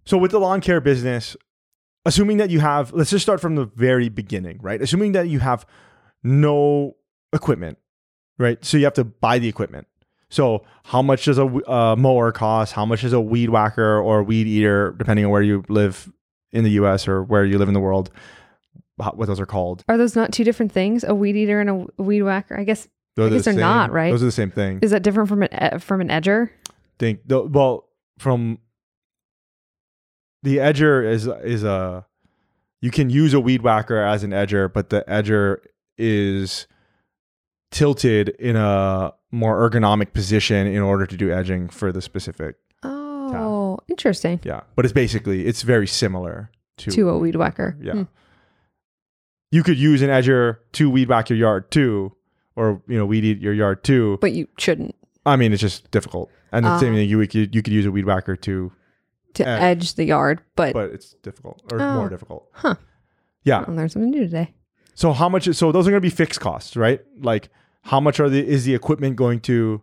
So 0.04 0.16
with 0.16 0.30
the 0.30 0.38
lawn 0.38 0.60
care 0.60 0.80
business, 0.80 1.36
assuming 2.06 2.36
that 2.36 2.50
you 2.50 2.60
have, 2.60 2.92
let's 2.92 3.10
just 3.10 3.22
start 3.24 3.40
from 3.40 3.56
the 3.56 3.64
very 3.66 4.08
beginning, 4.08 4.58
right? 4.62 4.80
Assuming 4.80 5.12
that 5.12 5.28
you 5.28 5.40
have 5.40 5.66
no 6.22 6.96
equipment, 7.32 7.78
right? 8.40 8.64
So 8.64 8.76
you 8.76 8.84
have 8.84 8.94
to 8.94 9.04
buy 9.04 9.38
the 9.38 9.46
equipment. 9.48 9.86
So 10.30 10.64
how 10.84 11.02
much 11.02 11.24
does 11.26 11.38
a 11.38 11.44
uh, 11.44 11.94
mower 11.96 12.32
cost? 12.32 12.72
How 12.72 12.84
much 12.86 13.04
is 13.04 13.12
a 13.12 13.20
weed 13.20 13.50
whacker 13.50 13.98
or 14.00 14.20
a 14.20 14.22
weed 14.22 14.46
eater, 14.48 14.92
depending 14.96 15.24
on 15.24 15.30
where 15.30 15.42
you 15.42 15.64
live 15.68 16.10
in 16.52 16.64
the 16.64 16.70
U.S. 16.72 17.06
or 17.06 17.22
where 17.22 17.44
you 17.44 17.58
live 17.58 17.68
in 17.68 17.74
the 17.74 17.80
world? 17.80 18.10
how- 19.00 19.12
What 19.12 19.26
those 19.26 19.40
are 19.40 19.46
called? 19.46 19.84
Are 19.88 19.96
those 19.96 20.14
not 20.16 20.32
two 20.32 20.44
different 20.44 20.72
things? 20.72 21.04
A 21.04 21.14
weed 21.14 21.36
eater 21.36 21.60
and 21.60 21.70
a 21.98 22.02
weed 22.02 22.22
whacker? 22.22 22.58
I 22.58 22.64
guess 22.64 22.86
Those 23.16 23.32
I 23.32 23.34
guess 23.36 23.44
the 23.44 23.52
they're 23.52 23.60
not, 23.60 23.90
right? 23.92 24.10
Those 24.10 24.22
are 24.22 24.26
the 24.26 24.32
same 24.32 24.50
thing. 24.50 24.78
is 24.82 24.90
that 24.92 25.02
different 25.02 25.28
from 25.28 25.42
an 25.42 25.48
e- 25.76 25.78
from 25.78 26.00
an 26.00 26.08
edger? 26.08 26.50
think 26.98 27.20
well 27.28 27.88
from 28.18 28.58
the 30.42 30.58
edger 30.58 31.04
is 31.10 31.26
is 31.26 31.64
a 31.64 32.04
you 32.82 32.90
can 32.90 33.10
use 33.10 33.32
a 33.34 33.40
weed 33.40 33.62
whacker 33.62 33.96
as 33.98 34.22
an 34.22 34.30
edger 34.30 34.70
but 34.72 34.90
the 34.90 35.02
edger 35.08 35.56
is 35.98 36.66
tilted 37.70 38.30
in 38.40 38.56
a 38.56 39.12
more 39.30 39.68
ergonomic 39.70 40.12
position 40.12 40.66
in 40.66 40.80
order 40.82 41.06
to 41.06 41.16
do 41.16 41.30
edging 41.32 41.68
for 41.68 41.92
the 41.92 42.02
specific 42.02 42.56
Oh, 42.82 43.78
interesting. 43.88 44.40
yeah 44.42 44.62
but 44.74 44.84
it's 44.84 44.92
basically 44.92 45.46
it's 45.46 45.62
very 45.62 45.86
similar 45.86 46.50
to, 46.78 46.90
To 46.90 47.10
a 47.10 47.18
weed 47.18 47.36
whacker. 47.36 47.76
yeah 47.80 47.92
Hmm. 47.92 48.02
you 49.50 49.62
could 49.62 49.78
use 49.78 50.02
an 50.02 50.08
edger 50.10 50.56
to 50.72 50.90
weed 50.90 51.08
whack 51.08 51.30
your 51.30 51.38
yard 51.38 51.70
too 51.70 52.12
or 52.56 52.82
you 52.88 52.98
know 52.98 53.06
weed 53.06 53.24
eat 53.24 53.38
your 53.40 53.52
yard 53.54 53.84
too 53.84 54.18
But 54.20 54.32
you 54.32 54.48
shouldn't 54.58 54.96
i 55.24 55.36
mean 55.36 55.52
it's 55.52 55.60
just 55.62 55.88
difficult 55.92 56.28
and 56.50 56.64
the 56.64 56.78
same 56.80 56.92
Ah. 56.92 56.96
thing 56.96 57.08
you 57.08 57.24
could 57.28 57.54
you 57.54 57.62
could 57.62 57.72
use 57.72 57.86
a 57.86 57.92
weed 57.92 58.04
whacker 58.06 58.34
to 58.36 58.72
to 59.34 59.46
Edge. 59.46 59.62
edge 59.62 59.94
the 59.94 60.04
yard, 60.04 60.40
but, 60.56 60.72
but 60.72 60.90
it's 60.90 61.14
difficult 61.22 61.62
or 61.72 61.80
Oh. 61.80 61.94
more 61.94 62.08
difficult. 62.08 62.48
Huh. 62.52 62.74
Yeah. 63.44 63.64
I 63.64 63.70
learned 63.70 63.92
something 63.92 64.10
new 64.10 64.24
today. 64.24 64.52
So 64.96 65.12
how 65.12 65.28
much? 65.28 65.44
So 65.54 65.70
those 65.70 65.86
are 65.86 65.90
going 65.92 66.02
to 66.02 66.04
be 66.04 66.10
fixed 66.10 66.40
costs, 66.40 66.74
right? 66.76 67.00
Like 67.20 67.48
how 67.82 68.00
much 68.00 68.20
are 68.20 68.28
the 68.28 68.46
is 68.46 68.64
the 68.64 68.74
equipment 68.74 69.16
going 69.16 69.40
to 69.40 69.82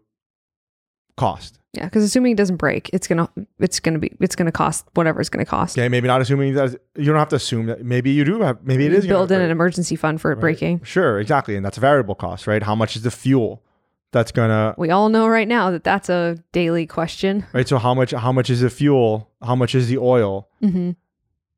cost? 1.15 1.59
Yeah, 1.73 1.85
because 1.85 2.03
assuming 2.03 2.31
it 2.31 2.35
doesn't 2.37 2.55
break, 2.57 2.89
it's 2.91 3.07
gonna 3.07 3.29
it's 3.59 3.79
gonna 3.79 3.99
be 3.99 4.11
it's 4.19 4.35
gonna 4.35 4.51
cost 4.51 4.85
whatever 4.95 5.19
it's 5.19 5.29
gonna 5.29 5.45
cost. 5.45 5.77
Okay, 5.77 5.89
maybe 5.89 6.07
not 6.07 6.21
assuming 6.21 6.53
that 6.55 6.71
you 6.95 7.05
don't 7.05 7.17
have 7.17 7.29
to 7.29 7.35
assume 7.35 7.67
that. 7.67 7.83
Maybe 7.85 8.09
you 8.11 8.23
do 8.25 8.41
have. 8.41 8.63
Maybe 8.63 8.85
it 8.87 8.93
is 8.93 9.05
You 9.05 9.09
build 9.09 9.31
in 9.31 9.41
an 9.41 9.51
emergency 9.51 9.95
fund 9.95 10.19
for 10.19 10.31
it 10.31 10.35
right? 10.35 10.41
breaking. 10.41 10.81
Sure, 10.83 11.19
exactly, 11.19 11.55
and 11.55 11.63
that's 11.65 11.77
a 11.77 11.81
variable 11.81 12.15
cost, 12.15 12.47
right? 12.47 12.63
How 12.63 12.73
much 12.73 12.95
is 12.95 13.03
the 13.03 13.11
fuel 13.11 13.61
that's 14.11 14.31
gonna 14.31 14.73
We 14.77 14.89
all 14.89 15.09
know 15.09 15.27
right 15.27 15.47
now 15.47 15.69
that 15.71 15.83
that's 15.83 16.09
a 16.09 16.37
daily 16.51 16.87
question. 16.87 17.45
right? 17.53 17.67
So 17.67 17.77
how 17.77 17.93
much? 17.93 18.11
How 18.11 18.31
much 18.31 18.49
is 18.49 18.61
the 18.61 18.69
fuel? 18.71 19.29
How 19.43 19.53
much 19.55 19.75
is 19.75 19.87
the 19.87 19.97
oil? 19.99 20.47
hmm 20.61 20.91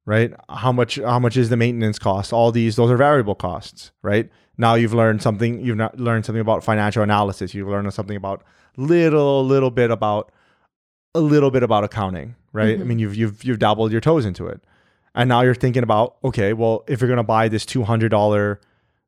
right? 0.05 0.33
How 0.49 0.71
much 0.71 0.95
how 0.97 1.19
much 1.19 1.37
is 1.37 1.49
the 1.49 1.57
maintenance 1.57 1.99
cost? 1.99 2.33
All 2.33 2.51
these 2.51 2.75
those 2.75 2.91
are 2.91 2.97
variable 2.97 3.35
costs 3.35 3.91
right? 4.01 4.29
Now 4.57 4.75
you've 4.75 4.93
learned 4.93 5.21
something 5.21 5.59
you've 5.61 5.77
not 5.77 5.99
learned 5.99 6.25
something 6.25 6.41
about 6.41 6.63
financial 6.63 7.03
analysis. 7.03 7.53
You've 7.53 7.67
learned 7.69 7.93
something 7.93 8.17
about 8.17 8.43
little 8.77 9.45
little 9.45 9.71
bit 9.71 9.91
about 9.91 10.31
a 11.15 11.19
little 11.19 11.51
bit 11.51 11.63
about 11.63 11.83
accounting 11.83 12.35
right? 12.53 12.79
I 12.79 12.81
Mhm. 12.81 12.85
mean 12.87 12.99
you've 12.99 13.15
you've 13.15 13.43
you've 13.43 13.59
dabbled 13.59 13.91
your 13.91 14.01
toes 14.01 14.25
into 14.25 14.47
it. 14.47 14.61
And 15.15 15.27
now 15.29 15.41
you're 15.41 15.55
thinking 15.55 15.83
about 15.83 16.15
okay 16.23 16.53
well 16.53 16.83
if 16.87 17.01
you're 17.01 17.07
going 17.07 17.17
to 17.17 17.23
buy 17.23 17.47
this 17.47 17.65
$200 17.65 18.57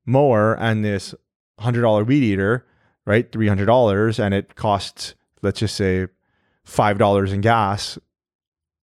mower 0.05 0.55
and 0.59 0.83
this 0.83 1.13
$100 1.59 2.05
weed 2.07 2.23
eater 2.23 2.65
right 3.05 3.31
$300 3.31 4.19
and 4.19 4.33
it 4.33 4.55
costs 4.55 5.15
let's 5.41 5.59
just 5.59 5.75
say 5.75 6.07
$5 6.67 7.31
in 7.33 7.41
gas 7.41 7.97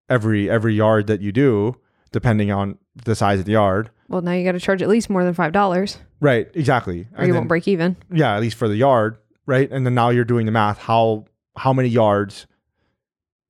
every 0.08 0.48
every 0.50 0.74
yard 0.74 1.06
that 1.06 1.20
you 1.20 1.32
do 1.32 1.76
depending 2.12 2.50
on 2.50 2.78
the 3.04 3.14
size 3.14 3.38
of 3.40 3.44
the 3.44 3.52
yard. 3.52 3.90
Well, 4.08 4.22
now 4.22 4.32
you 4.32 4.44
got 4.44 4.52
to 4.52 4.60
charge 4.60 4.82
at 4.82 4.88
least 4.88 5.10
more 5.10 5.24
than 5.24 5.34
five 5.34 5.52
dollars, 5.52 5.98
Right, 6.20 6.48
exactly. 6.54 7.02
or 7.12 7.18
And 7.18 7.26
you 7.26 7.32
then- 7.32 7.40
won't 7.42 7.48
break 7.48 7.68
even. 7.68 7.96
Yeah, 8.12 8.34
at 8.34 8.40
least 8.40 8.56
for 8.56 8.66
the 8.68 8.76
yard, 8.76 9.18
right? 9.46 9.70
And 9.70 9.84
then 9.86 9.94
now 9.94 10.08
you're 10.10 10.24
doing 10.24 10.46
the 10.46 10.52
math. 10.52 10.78
How 10.78 11.26
how 11.56 11.72
many 11.72 11.88
yards 11.88 12.46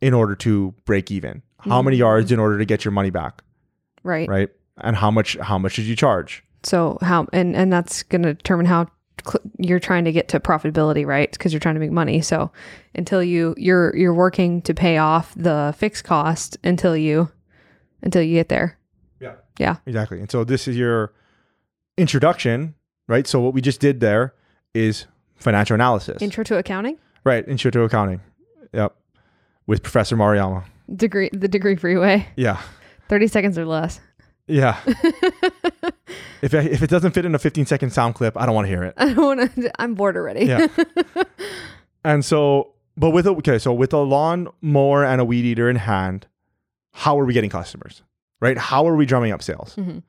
in 0.00 0.14
order 0.14 0.34
to 0.36 0.74
break 0.84 1.10
even? 1.10 1.42
How 1.60 1.82
many 1.82 1.96
Mhm. 1.96 2.00
yards 2.00 2.32
in 2.32 2.38
order 2.38 2.56
to 2.58 2.64
get 2.64 2.84
your 2.84 2.92
money 2.92 3.10
back, 3.10 3.42
Right. 4.04 4.28
right? 4.28 4.48
And 4.80 4.96
how 4.96 5.10
much 5.10 5.36
how 5.38 5.58
much 5.58 5.76
did 5.76 5.86
you 5.86 5.96
charge? 5.96 6.44
So 6.62 6.98
how 7.02 7.26
and 7.32 7.54
and 7.56 7.72
that's 7.72 8.02
going 8.04 8.22
to 8.22 8.34
determine 8.34 8.66
how 8.66 8.86
cl- 9.26 9.42
you're 9.58 9.80
trying 9.80 10.04
to 10.04 10.12
get 10.12 10.28
to 10.28 10.40
profitability, 10.40 11.04
right? 11.06 11.30
Because 11.30 11.52
you're 11.52 11.60
trying 11.60 11.74
to 11.74 11.80
make 11.80 11.90
money. 11.90 12.20
So 12.20 12.50
until 12.94 13.22
you 13.22 13.54
you're 13.58 13.94
you're 13.96 14.14
working 14.14 14.62
to 14.62 14.74
pay 14.74 14.98
off 14.98 15.34
the 15.36 15.74
fixed 15.76 16.04
cost 16.04 16.56
until 16.64 16.96
you 16.96 17.28
until 18.02 18.22
you 18.22 18.34
get 18.34 18.48
there. 18.48 18.78
Yeah. 19.20 19.34
Yeah. 19.58 19.76
Exactly. 19.86 20.20
And 20.20 20.30
so 20.30 20.44
this 20.44 20.68
is 20.68 20.76
your 20.76 21.12
introduction, 21.96 22.74
right? 23.08 23.26
So 23.26 23.40
what 23.40 23.54
we 23.54 23.60
just 23.60 23.80
did 23.80 24.00
there 24.00 24.34
is 24.74 25.06
financial 25.36 25.74
analysis. 25.74 26.20
Intro 26.22 26.44
to 26.44 26.56
accounting, 26.58 26.98
right, 27.24 27.46
intro 27.48 27.70
to 27.70 27.82
accounting. 27.82 28.20
Yep. 28.72 28.94
With 29.66 29.82
Professor 29.82 30.16
Maruyama. 30.16 30.64
degree 30.94 31.30
the 31.32 31.48
degree 31.48 31.76
freeway, 31.76 32.26
Yeah. 32.36 32.60
thirty 33.08 33.26
seconds 33.26 33.58
or 33.58 33.66
less. 33.66 34.00
Yeah. 34.46 34.78
if 36.40 36.54
it, 36.54 36.66
if 36.72 36.82
it 36.82 36.88
doesn't 36.88 37.10
fit 37.12 37.26
in 37.26 37.34
a 37.34 37.38
15 37.38 37.66
second 37.66 37.90
sound 37.90 38.14
clip, 38.14 38.34
I 38.36 38.46
don't 38.46 38.54
want 38.54 38.64
to 38.64 38.68
hear 38.70 38.82
it. 38.84 38.94
I 38.96 39.12
don't 39.12 39.38
want 39.38 39.54
to. 39.56 39.70
I'm 39.80 39.94
bored 39.94 40.16
already. 40.16 40.46
Yeah. 40.46 40.66
And 42.04 42.24
so, 42.24 42.74
but 42.96 43.10
with 43.10 43.26
a 43.26 43.30
okay, 43.32 43.58
so 43.58 43.72
with 43.74 43.92
a 43.92 43.98
lawn 43.98 44.48
mower 44.62 45.04
and 45.04 45.20
a 45.20 45.24
weed 45.24 45.44
eater 45.44 45.68
in 45.68 45.76
hand, 45.76 46.26
how 46.92 47.18
are 47.18 47.24
we 47.24 47.32
getting 47.32 47.50
customers? 47.50 48.02
Right? 48.40 48.56
How 48.56 48.86
are 48.86 48.94
we 48.96 49.04
drumming 49.06 49.32
up 49.32 49.42
sales? 49.42 49.74
Mhm. 49.76 50.02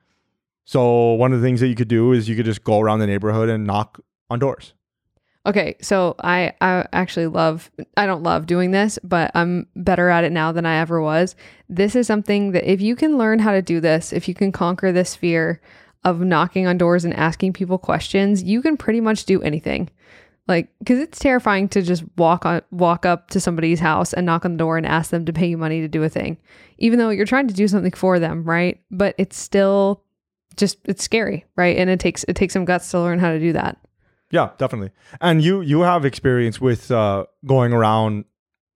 So 0.64 1.14
one 1.14 1.32
of 1.32 1.40
the 1.40 1.46
things 1.46 1.60
that 1.60 1.68
you 1.68 1.74
could 1.74 1.88
do 1.88 2.12
is 2.12 2.28
you 2.28 2.36
could 2.36 2.44
just 2.44 2.62
go 2.62 2.80
around 2.80 3.00
the 3.00 3.06
neighborhood 3.06 3.48
and 3.48 3.66
knock 3.66 4.00
on 4.28 4.38
doors. 4.38 4.72
Okay, 5.46 5.74
so 5.80 6.14
I 6.22 6.52
I 6.60 6.86
actually 6.92 7.26
love 7.26 7.70
I 7.96 8.06
don't 8.06 8.22
love 8.22 8.46
doing 8.46 8.70
this, 8.70 8.98
but 9.02 9.30
I'm 9.34 9.66
better 9.74 10.08
at 10.10 10.22
it 10.24 10.32
now 10.32 10.52
than 10.52 10.66
I 10.66 10.76
ever 10.76 11.00
was. 11.00 11.34
This 11.68 11.96
is 11.96 12.06
something 12.06 12.52
that 12.52 12.70
if 12.70 12.80
you 12.80 12.94
can 12.94 13.16
learn 13.18 13.38
how 13.38 13.52
to 13.52 13.62
do 13.62 13.80
this, 13.80 14.12
if 14.12 14.28
you 14.28 14.34
can 14.34 14.52
conquer 14.52 14.92
this 14.92 15.16
fear 15.16 15.60
of 16.04 16.20
knocking 16.20 16.66
on 16.66 16.78
doors 16.78 17.04
and 17.04 17.14
asking 17.14 17.54
people 17.54 17.78
questions, 17.78 18.42
you 18.42 18.62
can 18.62 18.76
pretty 18.76 19.00
much 19.00 19.24
do 19.24 19.42
anything. 19.42 19.88
Like 20.50 20.68
cuz 20.84 20.98
it's 20.98 21.18
terrifying 21.18 21.68
to 21.70 21.80
just 21.80 22.04
walk 22.18 22.44
on 22.44 22.60
walk 22.72 23.06
up 23.06 23.30
to 23.30 23.40
somebody's 23.40 23.80
house 23.80 24.12
and 24.12 24.26
knock 24.26 24.44
on 24.44 24.52
the 24.52 24.58
door 24.58 24.76
and 24.76 24.84
ask 24.84 25.10
them 25.10 25.24
to 25.24 25.32
pay 25.32 25.46
you 25.46 25.56
money 25.56 25.80
to 25.80 25.88
do 25.88 26.02
a 26.02 26.08
thing. 26.08 26.36
Even 26.78 26.98
though 26.98 27.08
you're 27.10 27.24
trying 27.24 27.48
to 27.48 27.54
do 27.54 27.68
something 27.68 27.92
for 27.92 28.18
them, 28.18 28.44
right? 28.44 28.80
But 28.90 29.14
it's 29.16 29.38
still 29.38 30.02
just 30.56 30.78
it's 30.84 31.02
scary, 31.02 31.46
right? 31.56 31.76
And 31.78 31.88
it 31.88 32.00
takes 32.00 32.24
it 32.24 32.34
takes 32.34 32.52
some 32.52 32.64
guts 32.66 32.90
to 32.90 33.00
learn 33.00 33.18
how 33.20 33.30
to 33.30 33.38
do 33.38 33.52
that. 33.54 33.78
Yeah, 34.32 34.50
definitely. 34.58 34.90
And 35.20 35.42
you 35.42 35.60
you 35.60 35.80
have 35.80 36.04
experience 36.04 36.60
with 36.60 36.90
uh, 36.90 37.26
going 37.46 37.72
around 37.72 38.24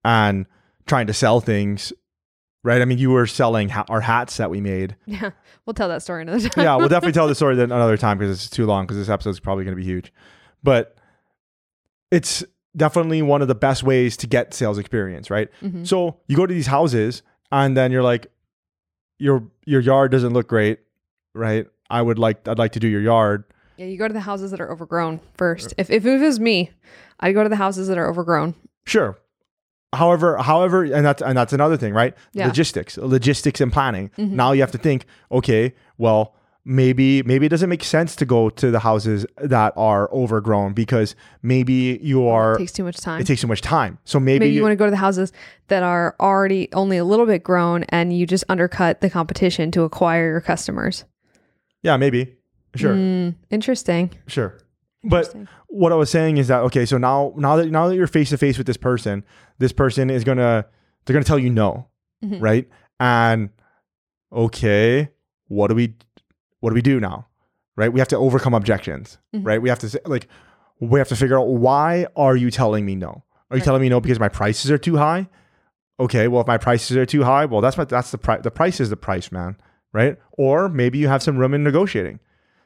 and 0.04 0.46
trying 0.86 1.06
to 1.06 1.12
sell 1.14 1.40
things, 1.40 1.92
right? 2.62 2.82
I 2.82 2.84
mean, 2.84 2.98
you 2.98 3.10
were 3.10 3.26
selling 3.26 3.68
ha- 3.68 3.84
our 3.88 4.00
hats 4.00 4.36
that 4.36 4.50
we 4.50 4.60
made. 4.60 4.96
Yeah, 5.06 5.30
we'll 5.64 5.74
tell 5.74 5.88
that 5.88 6.02
story 6.02 6.22
another 6.22 6.48
time. 6.48 6.64
yeah, 6.64 6.76
we'll 6.76 6.88
definitely 6.88 7.12
tell 7.12 7.28
the 7.28 7.34
story 7.42 7.56
then 7.56 7.72
another 7.72 7.96
time 7.96 8.18
because 8.18 8.36
it's 8.44 8.50
too 8.50 8.66
long 8.66 8.84
because 8.84 8.96
this 8.96 9.08
episode 9.08 9.30
is 9.30 9.40
probably 9.40 9.64
going 9.64 9.76
to 9.76 9.80
be 9.80 9.86
huge. 9.86 10.12
But 10.62 10.96
it's 12.14 12.44
definitely 12.76 13.22
one 13.22 13.42
of 13.42 13.48
the 13.48 13.54
best 13.54 13.82
ways 13.82 14.16
to 14.18 14.26
get 14.26 14.54
sales 14.54 14.78
experience, 14.78 15.30
right? 15.30 15.48
Mhm. 15.62 15.86
So 15.86 16.16
you 16.28 16.36
go 16.36 16.46
to 16.46 16.54
these 16.54 16.66
houses 16.66 17.22
and 17.52 17.76
then 17.76 17.92
you're 17.92 18.02
like, 18.02 18.26
your 19.18 19.44
your 19.64 19.80
yard 19.80 20.10
doesn't 20.12 20.32
look 20.32 20.48
great, 20.48 20.78
right? 21.34 21.66
I 21.90 22.02
would 22.02 22.18
like 22.18 22.46
I'd 22.48 22.58
like 22.58 22.72
to 22.72 22.80
do 22.80 22.88
your 22.88 23.00
yard. 23.00 23.44
Yeah, 23.76 23.86
you 23.86 23.96
go 23.98 24.06
to 24.08 24.14
the 24.14 24.20
houses 24.20 24.50
that 24.52 24.60
are 24.60 24.70
overgrown 24.70 25.20
first. 25.36 25.74
If, 25.76 25.90
if 25.90 26.04
it 26.06 26.18
was 26.20 26.38
me, 26.38 26.70
I'd 27.20 27.32
go 27.32 27.42
to 27.42 27.48
the 27.48 27.56
houses 27.56 27.88
that 27.88 27.98
are 27.98 28.08
overgrown. 28.08 28.54
Sure. 28.86 29.18
However, 29.92 30.36
however, 30.38 30.82
and 30.84 31.06
that's 31.06 31.22
and 31.22 31.36
that's 31.38 31.52
another 31.52 31.76
thing, 31.76 31.94
right? 31.94 32.14
Yeah. 32.32 32.46
Logistics, 32.48 32.96
logistics 32.98 33.60
and 33.60 33.72
planning. 33.72 34.10
Mhm. 34.18 34.30
Now 34.30 34.52
you 34.52 34.60
have 34.60 34.72
to 34.72 34.78
think, 34.78 35.06
okay, 35.30 35.74
well, 35.98 36.34
maybe 36.64 37.22
maybe 37.24 37.44
it 37.46 37.50
doesn't 37.50 37.68
make 37.68 37.84
sense 37.84 38.16
to 38.16 38.24
go 38.24 38.48
to 38.48 38.70
the 38.70 38.78
houses 38.80 39.26
that 39.36 39.72
are 39.76 40.10
overgrown 40.12 40.72
because 40.72 41.14
maybe 41.42 41.98
you 42.02 42.26
are 42.26 42.54
It 42.54 42.58
takes 42.58 42.72
too 42.72 42.84
much 42.84 42.96
time. 42.98 43.20
it 43.20 43.26
takes 43.26 43.40
too 43.42 43.46
much 43.46 43.60
time. 43.60 43.98
So 44.04 44.18
maybe, 44.18 44.46
Maybe 44.46 44.54
you 44.54 44.62
want 44.62 44.72
to 44.72 44.76
go 44.76 44.86
to 44.86 44.90
the 44.90 44.96
houses 44.96 45.32
that 45.68 45.82
are 45.82 46.16
already 46.20 46.68
only 46.72 46.96
a 46.96 47.04
little 47.04 47.26
bit 47.26 47.42
grown 47.42 47.84
and 47.90 48.16
you 48.16 48.26
just 48.26 48.44
undercut 48.48 49.00
the 49.02 49.10
competition 49.10 49.70
to 49.72 49.82
acquire 49.82 50.26
your 50.30 50.40
customers. 50.40 51.04
yeah, 51.82 51.96
maybe. 51.98 52.34
Sure. 52.76 52.94
Mm, 52.94 53.34
interesting. 53.50 54.10
Sure. 54.26 54.58
But 55.04 55.34
what 55.68 55.92
I 55.92 55.96
was 55.96 56.08
saying 56.10 56.38
is 56.38 56.48
that 56.48 56.60
okay, 56.62 56.86
so 56.86 56.96
now 56.96 57.34
now 57.36 57.56
that 57.56 57.70
now 57.70 57.88
that 57.88 57.94
you're 57.94 58.06
face 58.06 58.30
to 58.30 58.38
face 58.38 58.56
with 58.56 58.66
this 58.66 58.78
person, 58.78 59.22
this 59.58 59.70
person 59.72 60.08
is 60.08 60.24
gonna 60.24 60.64
they're 61.04 61.12
gonna 61.14 61.24
tell 61.24 61.38
you 61.38 61.50
no, 61.50 61.88
Mhm. 62.24 62.40
right? 62.40 62.66
And 62.98 63.50
okay, 64.32 65.10
what 65.48 65.68
do 65.68 65.74
we 65.74 65.94
what 66.64 66.70
do 66.70 66.74
we 66.74 66.80
do 66.82 66.98
now? 66.98 67.26
Right? 67.76 67.92
We 67.92 68.00
have 68.00 68.08
to 68.08 68.16
overcome 68.16 68.54
objections, 68.54 69.18
Mhm. 69.34 69.44
right? 69.44 69.60
We 69.60 69.68
have 69.68 69.80
to 69.80 69.88
say, 69.90 69.98
like 70.06 70.28
we 70.80 70.98
have 70.98 71.08
to 71.08 71.16
figure 71.16 71.38
out 71.38 71.48
why 71.48 72.06
are 72.16 72.36
you 72.36 72.50
telling 72.50 72.86
me 72.86 72.94
no? 72.94 73.22
Are 73.50 73.56
you 73.56 73.60
Right. 73.60 73.64
telling 73.64 73.82
me 73.82 73.88
no 73.90 74.00
because 74.00 74.18
my 74.18 74.28
prices 74.30 74.70
are 74.70 74.78
too 74.78 74.96
high? 74.96 75.28
Okay, 76.00 76.26
well 76.26 76.40
if 76.40 76.46
my 76.46 76.56
prices 76.58 76.96
are 76.96 77.04
too 77.06 77.22
high, 77.24 77.44
well 77.44 77.60
that's 77.60 77.76
my 77.76 77.84
that's 77.84 78.10
the 78.10 78.18
price. 78.18 78.40
The 78.42 78.50
price 78.50 78.80
is 78.80 78.88
the 78.90 78.96
price, 78.96 79.30
man, 79.30 79.56
right? 79.92 80.16
Or 80.32 80.68
maybe 80.70 80.96
you 80.98 81.08
have 81.08 81.22
some 81.22 81.36
room 81.36 81.52
in 81.54 81.62
negotiating. 81.62 82.18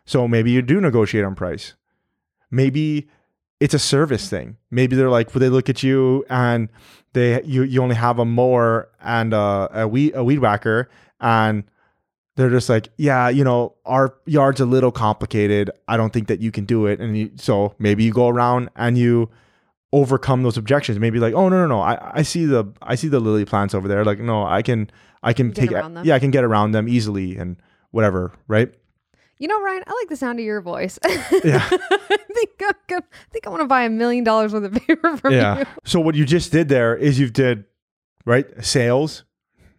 So 0.07 0.28
maybe 0.28 0.50
you 0.52 0.62
do 0.62 0.81
negotiate 0.81 1.25
on 1.25 1.35
price. 1.35 1.75
Maybe 2.50 3.09
it's 3.61 3.75
a 3.75 3.78
service 3.78 4.28
thing. 4.31 4.57
Maybe 4.71 4.95
they're 4.97 5.11
like, 5.11 5.35
well, 5.35 5.40
they 5.40 5.49
look 5.49 5.69
at 5.69 5.83
you 5.83 6.25
and 6.31 6.69
they 7.12 7.43
you 7.43 7.62
you 7.64 7.83
only 7.83 7.97
have 7.97 8.19
a 8.19 8.25
mower 8.25 8.88
and 9.02 9.35
a, 9.35 9.69
a 9.83 9.88
weed 9.88 10.12
a 10.14 10.23
weed 10.25 10.38
whacker, 10.38 10.88
and 11.21 11.64
they're 12.38 12.50
just 12.50 12.68
like, 12.68 12.88
yeah, 12.99 13.28
you 13.28 13.42
know, 13.42 13.75
our 13.85 14.14
yard's 14.25 14.61
a 14.61 14.64
little 14.64 14.92
complicated. 14.92 15.73
I 15.88 15.97
don't 15.97 16.12
think 16.12 16.28
that 16.28 16.40
you 16.40 16.52
can 16.52 16.66
do 16.66 16.87
it. 16.87 17.00
And 17.00 17.18
you, 17.18 17.33
so 17.35 17.75
maybe 17.80 18.04
you 18.04 18.12
go 18.12 18.28
around 18.28 18.68
and 18.76 18.97
you 18.97 19.28
overcome 19.92 20.45
those 20.45 20.57
objections. 20.57 21.00
Maybe 21.00 21.18
like, 21.18 21.35
oh 21.35 21.49
no 21.49 21.59
no 21.59 21.66
no, 21.66 21.80
I, 21.80 22.18
I 22.18 22.23
see 22.23 22.45
the 22.45 22.73
I 22.80 22.95
see 22.95 23.09
the 23.09 23.18
lily 23.18 23.45
plants 23.45 23.75
over 23.75 23.88
there. 23.88 24.04
Like 24.04 24.21
no, 24.21 24.45
I 24.47 24.62
can 24.62 24.88
I 25.21 25.33
can 25.33 25.52
take 25.52 25.73
yeah 25.73 26.14
I 26.14 26.21
can 26.21 26.30
get 26.30 26.45
around 26.45 26.71
them 26.71 26.88
easily 26.88 27.37
and 27.37 27.57
whatever, 27.90 28.33
right? 28.47 28.73
You 29.38 29.49
know, 29.49 29.61
Ryan, 29.61 29.83
I 29.88 29.92
like 30.00 30.09
the 30.09 30.16
sound 30.16 30.38
of 30.38 30.45
your 30.45 30.61
voice. 30.61 30.97
Yeah. 31.45 31.68
I 31.71 32.18
think 32.35 32.50
I'm 32.62 32.73
gonna, 32.87 33.04
I 33.11 33.33
think 33.33 33.47
I 33.49 33.50
want 33.50 33.62
to 33.62 33.66
buy 33.66 33.83
a 33.83 33.90
million 33.90 34.23
dollars 34.23 34.52
worth 34.52 34.62
of 34.62 34.73
paper 34.87 35.16
from 35.16 35.33
yeah. 35.33 35.59
you. 35.59 35.66
So 35.85 35.99
what 35.99 36.14
you 36.14 36.25
just 36.25 36.52
did 36.52 36.68
there 36.68 36.95
is 36.95 37.18
you 37.18 37.30
did 37.30 37.64
right 38.25 38.47
sales, 38.64 39.25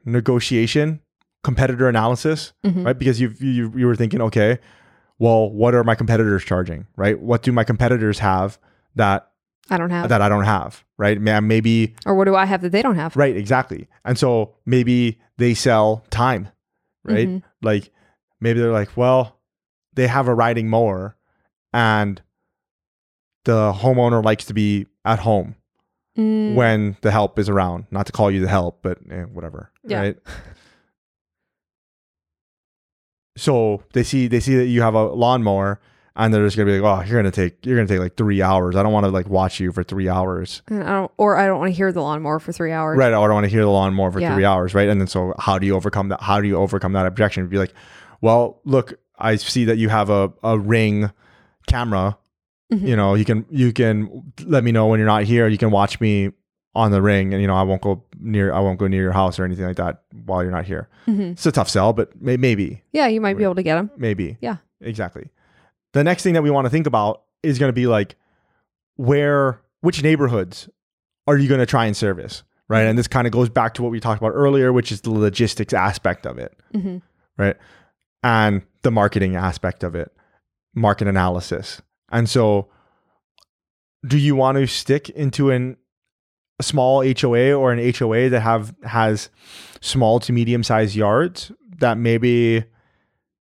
negotiation, 0.04 1.00
competitor 1.44 1.88
analysis, 1.88 2.54
Mhm. 2.66 2.86
right? 2.86 2.98
Because 3.00 3.20
you 3.22 3.34
you 3.40 3.72
you 3.76 3.86
were 3.88 3.96
thinking, 3.96 4.22
okay, 4.22 4.60
well, 5.20 5.50
what 5.50 5.74
are 5.76 5.84
my 5.84 5.96
competitors 5.96 6.44
charging, 6.44 6.88
right? 6.96 7.20
What 7.20 7.42
do 7.44 7.52
my 7.52 7.64
competitors 7.64 8.20
have 8.20 8.58
that 8.96 9.32
I 9.70 9.78
don't 9.78 9.90
have. 9.92 10.10
that 10.10 10.22
I 10.22 10.30
don't 10.30 10.46
have, 10.46 10.84
right? 10.98 11.20
Ma- 11.22 11.42
Maybe 11.42 11.96
or 12.06 12.16
what 12.16 12.26
do 12.26 12.36
I 12.36 12.46
have 12.46 12.62
that 12.62 12.72
they 12.72 12.82
don't 12.82 12.96
have? 12.96 13.16
right, 13.16 13.36
exactly. 13.36 13.88
And 14.06 14.18
so 14.18 14.56
maybe 14.66 15.20
they 15.38 15.54
sell 15.54 16.04
time, 16.10 16.50
right? 17.04 17.28
Mhm. 17.28 17.44
Like 17.62 17.92
maybe 18.42 18.60
they're 18.60 18.72
like, 18.72 18.96
well, 18.98 19.40
they 19.94 20.08
have 20.08 20.28
a 20.28 20.34
riding 20.34 20.70
mower 20.70 21.16
and 21.74 22.22
the 23.46 23.74
homeowner 23.74 24.24
likes 24.24 24.46
to 24.46 24.54
be 24.54 24.88
at 25.06 25.20
home 25.20 25.56
Mm, 26.18 26.56
when 26.56 26.98
the 27.02 27.12
help 27.12 27.40
is 27.40 27.48
around. 27.48 27.86
Not 27.92 28.06
to 28.08 28.12
call 28.12 28.30
you 28.30 28.42
the 28.42 28.50
help, 28.50 28.80
but 28.82 28.98
eh, 29.10 29.24
whatever. 29.24 29.72
Yeah. 29.86 30.02
Right. 30.02 30.18
so 33.40 33.84
they 33.94 34.04
see 34.04 34.28
they 34.28 34.40
see 34.40 34.56
that 34.58 34.66
you 34.68 34.82
have 34.82 34.94
a 34.96 35.06
lawnmower 35.08 35.80
and 36.16 36.34
they're 36.34 36.46
just 36.46 36.58
gonna 36.58 36.66
be 36.72 36.80
like, 36.80 37.00
Oh, 37.00 37.04
you're 37.08 37.18
gonna 37.20 37.32
take 37.32 37.66
you're 37.66 37.78
gonna 37.78 37.88
take 37.88 38.00
like 38.00 38.18
three 38.18 38.42
hours. 38.42 38.76
I 38.76 38.84
don't 38.84 38.92
wanna 38.92 39.10
like 39.10 39.28
watch 39.30 39.60
you 39.60 39.72
for 39.72 39.84
three 39.84 40.10
hours. 40.10 40.62
I 40.70 40.74
don't, 40.80 41.12
or 41.18 41.38
I 41.38 41.48
don't 41.48 41.60
want 41.60 41.70
to 41.72 41.76
hear 41.78 41.92
the 41.92 42.02
lawnmower 42.02 42.40
for 42.40 42.52
three 42.52 42.72
hours. 42.74 42.98
Right. 42.98 43.14
Or 43.14 43.24
I 43.24 43.28
don't 43.28 43.36
want 43.36 43.46
to 43.46 43.50
hear 43.50 43.62
the 43.62 43.70
lawnmower 43.70 44.12
for 44.12 44.20
Yeah. 44.20 44.34
three 44.34 44.46
hours, 44.46 44.74
right? 44.74 44.90
And 44.90 45.00
then 45.00 45.08
so 45.08 45.34
how 45.40 45.58
do 45.60 45.66
you 45.66 45.76
overcome 45.76 46.10
that? 46.10 46.22
How 46.22 46.42
do 46.42 46.48
you 46.48 46.58
overcome 46.58 46.94
that 46.94 47.06
objection? 47.06 47.48
Be 47.48 47.58
like, 47.58 47.74
well, 48.22 48.60
look, 48.66 48.96
I 49.18 49.36
see 49.38 49.66
that 49.66 49.78
you 49.78 49.90
have 49.90 50.10
a, 50.10 50.32
a 50.44 50.58
ring 50.60 51.12
camera. 51.68 52.18
Mhm. 52.74 52.88
You 52.88 52.96
know, 52.96 53.16
you 53.16 53.26
can 53.26 53.46
you 53.50 53.72
can 53.74 54.32
let 54.46 54.64
me 54.64 54.72
know 54.72 54.88
when 54.88 55.00
you're 55.00 55.08
not 55.08 55.24
here. 55.24 55.48
You 55.48 55.58
can 55.58 55.72
watch 55.72 56.00
me 56.02 56.32
on 56.80 56.92
the 56.92 57.02
ring, 57.02 57.34
and 57.34 57.42
you 57.42 57.48
know 57.48 57.56
I 57.56 57.64
won't 57.64 57.82
go 57.82 58.04
near 58.20 58.52
I 58.54 58.60
won't 58.60 58.80
go 58.80 58.88
near 58.88 59.02
your 59.04 59.12
house 59.12 59.38
or 59.40 59.46
anything 59.46 59.66
like 59.66 59.76
that 59.78 60.02
while 60.26 60.42
you're 60.44 60.52
not 60.52 60.66
here. 60.66 60.88
Mhm. 61.08 61.32
It's 61.34 61.46
a 61.46 61.52
tough 61.52 61.70
sell, 61.70 61.94
but 61.94 62.20
may, 62.22 62.38
maybe 62.38 62.84
Yeah, 62.92 63.08
you 63.08 63.22
might 63.22 63.38
be 63.38 63.44
able 63.44 63.56
to 63.56 63.64
get 63.64 63.76
them. 63.76 63.92
maybe 63.98 64.38
Yeah. 64.42 64.58
exactly. 64.82 65.30
The 65.94 66.04
next 66.04 66.24
thing 66.24 66.34
that 66.36 66.44
we 66.44 66.50
want 66.52 66.66
to 66.66 66.70
think 66.70 66.88
about 66.88 67.24
is 67.44 67.58
going 67.60 67.70
to 67.70 67.74
be 67.74 67.88
like 67.88 68.16
where 68.96 69.62
which 69.82 70.04
neighborhoods 70.04 70.70
are 71.28 71.38
you 71.38 71.48
going 71.48 71.60
to 71.60 71.66
try 71.66 71.86
and 71.86 71.96
service, 71.96 72.44
right? 72.68 72.84
And 72.84 72.98
this 72.98 73.08
kind 73.08 73.26
of 73.28 73.34
goes 73.34 73.50
back 73.50 73.74
to 73.76 73.84
what 73.84 73.92
we 73.92 74.00
talked 74.00 74.22
about 74.22 74.32
earlier, 74.36 74.74
which 74.74 74.92
is 74.92 75.02
the 75.02 75.12
logistics 75.12 75.74
aspect 75.74 76.26
of 76.26 76.38
it 76.38 76.54
hmm 76.74 76.98
right? 77.38 77.56
And 78.24 78.64
the 78.84 78.92
marketing 78.92 79.36
aspect 79.38 79.84
of 79.84 79.96
it, 79.96 80.12
market 80.76 81.08
analysis. 81.08 81.82
And 82.12 82.30
so, 82.30 82.68
do 84.06 84.18
you 84.18 84.36
want 84.36 84.58
to 84.58 84.68
stick 84.68 85.10
into 85.10 85.50
an 85.52 85.78
a 86.60 86.64
small 86.64 87.04
HOA 87.04 87.54
or 87.54 87.72
an 87.72 87.94
HOA 87.94 88.30
that 88.30 88.42
have 88.42 88.74
has 88.84 89.30
small 89.82 90.20
to 90.20 90.34
medium 90.34 90.64
sized 90.64 90.96
yards 90.96 91.52
that 91.78 91.98
maybe 91.98 92.64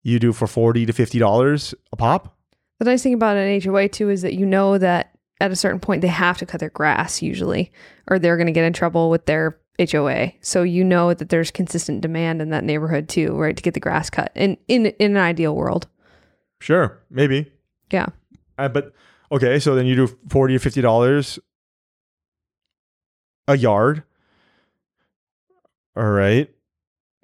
you 0.02 0.18
do 0.18 0.32
for 0.32 0.46
forty 0.46 0.86
to 0.86 0.92
fifty 0.92 1.18
dollars 1.18 1.74
a 1.92 1.96
pop? 1.96 2.36
The 2.78 2.86
nice 2.86 3.02
thing 3.02 3.14
about 3.14 3.36
an 3.36 3.60
HOA 3.60 3.88
too 3.88 4.10
is 4.10 4.22
that 4.22 4.34
you 4.34 4.46
know 4.46 4.78
that 4.78 5.10
at 5.40 5.50
a 5.50 5.56
certain 5.56 5.80
point 5.80 6.00
they 6.02 6.08
have 6.08 6.38
to 6.38 6.46
cut 6.46 6.60
their 6.60 6.70
grass 6.70 7.20
usually, 7.22 7.70
or 8.08 8.18
they're 8.18 8.36
going 8.36 8.46
to 8.46 8.52
get 8.52 8.64
in 8.64 8.72
trouble 8.72 9.10
with 9.10 9.26
their 9.26 9.58
HOA. 9.90 10.32
So 10.40 10.62
you 10.62 10.84
know 10.84 11.12
that 11.14 11.28
there's 11.30 11.50
consistent 11.50 12.00
demand 12.00 12.40
in 12.40 12.50
that 12.50 12.64
neighborhood 12.64 13.08
too, 13.08 13.34
right? 13.36 13.56
To 13.56 13.62
get 13.62 13.74
the 13.74 13.80
grass 13.80 14.08
cut. 14.10 14.30
In 14.34 14.56
in 14.68 14.86
in 14.86 15.12
an 15.12 15.22
ideal 15.22 15.54
world, 15.54 15.88
Sure, 16.60 17.00
maybe. 17.10 17.50
yeah. 17.90 18.06
Uh, 18.56 18.68
but 18.68 18.92
okay, 19.32 19.58
so 19.58 19.74
then 19.74 19.86
you 19.86 19.94
do 19.96 20.06
forty 20.28 20.54
or 20.56 20.58
fifty 20.60 20.80
dollars 20.80 21.38
a 23.48 23.57
yard. 23.57 24.02
All 25.96 26.11
right, 26.11 26.50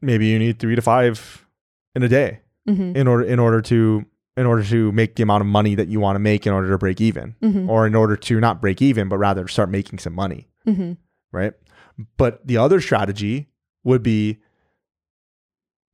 maybe 0.00 0.26
you 0.26 0.38
need 0.38 0.59
three 0.59 0.76
to 0.76 0.83
five 0.83 1.46
in 1.94 2.02
a 2.02 2.09
day 2.09 2.40
hmm 2.66 2.94
in 2.94 3.09
order 3.09 3.24
in 3.24 3.38
order 3.40 3.61
to 3.62 4.04
in 4.37 4.46
order 4.46 4.62
to 4.64 4.92
make 4.92 5.16
the 5.16 5.22
amount 5.24 5.40
of 5.40 5.46
money 5.48 5.74
that 5.74 5.88
you 5.88 5.98
want 5.98 6.14
to 6.14 6.20
make 6.20 6.46
in 6.46 6.52
order 6.52 6.70
to 6.70 6.78
break 6.78 7.00
even, 7.00 7.35
hmm 7.40 7.68
or 7.68 7.87
in 7.87 7.94
order 7.94 8.16
to 8.16 8.38
not 8.40 8.61
break 8.61 8.80
even, 8.80 9.09
but 9.09 9.18
rather 9.18 9.48
start 9.48 9.70
making 9.70 9.98
some 9.98 10.14
money, 10.14 10.48
hmm 10.64 10.92
right? 11.33 11.52
But 12.16 12.46
the 12.46 12.56
other 12.56 12.80
strategy 12.80 13.48
would 13.83 14.02
be 14.02 14.38